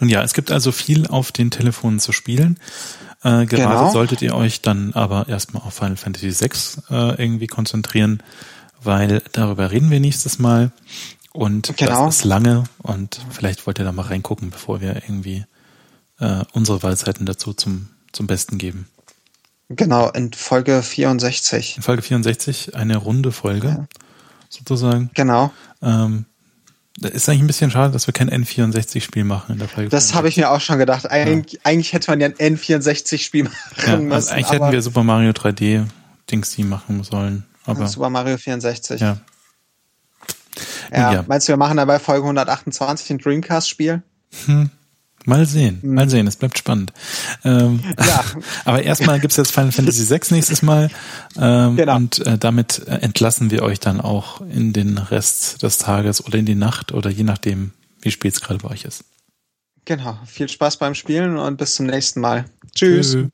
Nun 0.00 0.08
ja, 0.08 0.22
es 0.22 0.32
gibt 0.32 0.50
also 0.50 0.72
viel 0.72 1.06
auf 1.06 1.32
den 1.32 1.50
Telefonen 1.50 2.00
zu 2.00 2.12
spielen. 2.12 2.58
Äh, 3.22 3.46
gerade 3.46 3.62
genau. 3.62 3.90
solltet 3.90 4.22
ihr 4.22 4.34
euch 4.34 4.60
dann 4.62 4.92
aber 4.94 5.28
erstmal 5.28 5.64
auf 5.64 5.74
Final 5.74 5.96
Fantasy 5.96 6.32
VI 6.40 6.50
äh, 6.90 7.20
irgendwie 7.20 7.48
konzentrieren, 7.48 8.22
weil 8.82 9.22
darüber 9.32 9.70
reden 9.70 9.90
wir 9.90 10.00
nächstes 10.00 10.38
Mal. 10.38 10.72
Und 11.32 11.76
genau. 11.76 12.06
das 12.06 12.16
ist 12.16 12.24
lange 12.24 12.64
und 12.78 13.20
vielleicht 13.30 13.66
wollt 13.66 13.78
ihr 13.78 13.84
da 13.84 13.92
mal 13.92 14.02
reingucken, 14.02 14.50
bevor 14.50 14.80
wir 14.80 14.96
irgendwie 14.96 15.44
äh, 16.18 16.44
unsere 16.52 16.82
Wahlzeiten 16.82 17.26
dazu 17.26 17.52
zum, 17.52 17.88
zum 18.12 18.26
Besten 18.26 18.58
geben. 18.58 18.88
Genau, 19.68 20.08
in 20.10 20.32
Folge 20.32 20.82
64. 20.82 21.76
In 21.76 21.82
Folge 21.82 22.02
64, 22.02 22.74
eine 22.74 22.96
runde 22.96 23.32
Folge, 23.32 23.68
ja. 23.68 23.86
sozusagen. 24.48 25.10
Genau. 25.14 25.52
Ähm, 25.82 26.24
ist 27.00 27.28
eigentlich 27.28 27.42
ein 27.42 27.46
bisschen 27.46 27.70
schade, 27.70 27.92
dass 27.92 28.08
wir 28.08 28.14
kein 28.14 28.30
N64-Spiel 28.30 29.24
machen 29.24 29.52
in 29.52 29.58
der 29.58 29.68
Folge. 29.68 29.90
Das 29.90 30.14
habe 30.14 30.28
ich 30.28 30.36
mir 30.36 30.50
auch 30.50 30.60
schon 30.60 30.78
gedacht. 30.78 31.08
Eig 31.10 31.52
ja. 31.52 31.58
Eigentlich 31.62 31.92
hätte 31.92 32.10
man 32.10 32.20
ja 32.20 32.26
ein 32.26 32.56
N64-Spiel 32.56 33.44
machen 33.44 33.56
ja, 33.76 33.92
also 33.92 34.02
müssen. 34.02 34.32
Eigentlich 34.32 34.50
hätten 34.50 34.72
wir 34.72 34.82
Super 34.82 35.04
Mario 35.04 35.30
3D 35.30 35.84
Dings 36.30 36.50
die 36.50 36.64
machen 36.64 37.04
sollen. 37.04 37.44
Aber 37.68 37.86
Super 37.86 38.10
Mario 38.10 38.36
64. 38.36 39.00
Ja. 39.00 39.18
Ja, 40.92 41.12
ja. 41.12 41.24
Meinst 41.26 41.48
du, 41.48 41.52
wir 41.52 41.56
machen 41.56 41.76
dabei 41.76 41.98
Folge 41.98 42.22
128 42.22 43.10
ein 43.10 43.18
Dreamcast-Spiel? 43.18 44.02
Hm. 44.46 44.70
Mal 45.24 45.44
sehen, 45.44 45.82
hm. 45.82 45.94
mal 45.94 46.08
sehen, 46.08 46.26
es 46.26 46.36
bleibt 46.36 46.56
spannend. 46.56 46.92
Ähm, 47.44 47.80
ja. 47.98 48.24
aber 48.64 48.82
erstmal 48.82 49.20
gibt's 49.20 49.36
jetzt 49.36 49.52
Final 49.52 49.72
Fantasy 49.72 50.08
VI 50.08 50.20
nächstes 50.30 50.62
Mal. 50.62 50.90
Ähm, 51.38 51.76
genau. 51.76 51.96
Und 51.96 52.26
äh, 52.26 52.38
damit 52.38 52.86
äh, 52.86 52.96
entlassen 53.00 53.50
wir 53.50 53.62
euch 53.62 53.78
dann 53.78 54.00
auch 54.00 54.40
in 54.40 54.72
den 54.72 54.96
Rest 54.96 55.62
des 55.62 55.76
Tages 55.76 56.24
oder 56.24 56.38
in 56.38 56.46
die 56.46 56.54
Nacht 56.54 56.92
oder 56.92 57.10
je 57.10 57.24
nachdem, 57.24 57.72
wie 58.00 58.10
spät 58.10 58.34
es 58.34 58.40
gerade 58.40 58.60
bei 58.60 58.70
euch 58.70 58.84
ist. 58.84 59.04
Genau. 59.84 60.18
Viel 60.24 60.48
Spaß 60.48 60.78
beim 60.78 60.94
Spielen 60.94 61.36
und 61.36 61.58
bis 61.58 61.74
zum 61.74 61.86
nächsten 61.86 62.20
Mal. 62.20 62.46
Tschüss. 62.74 63.12
Tschüss. 63.12 63.28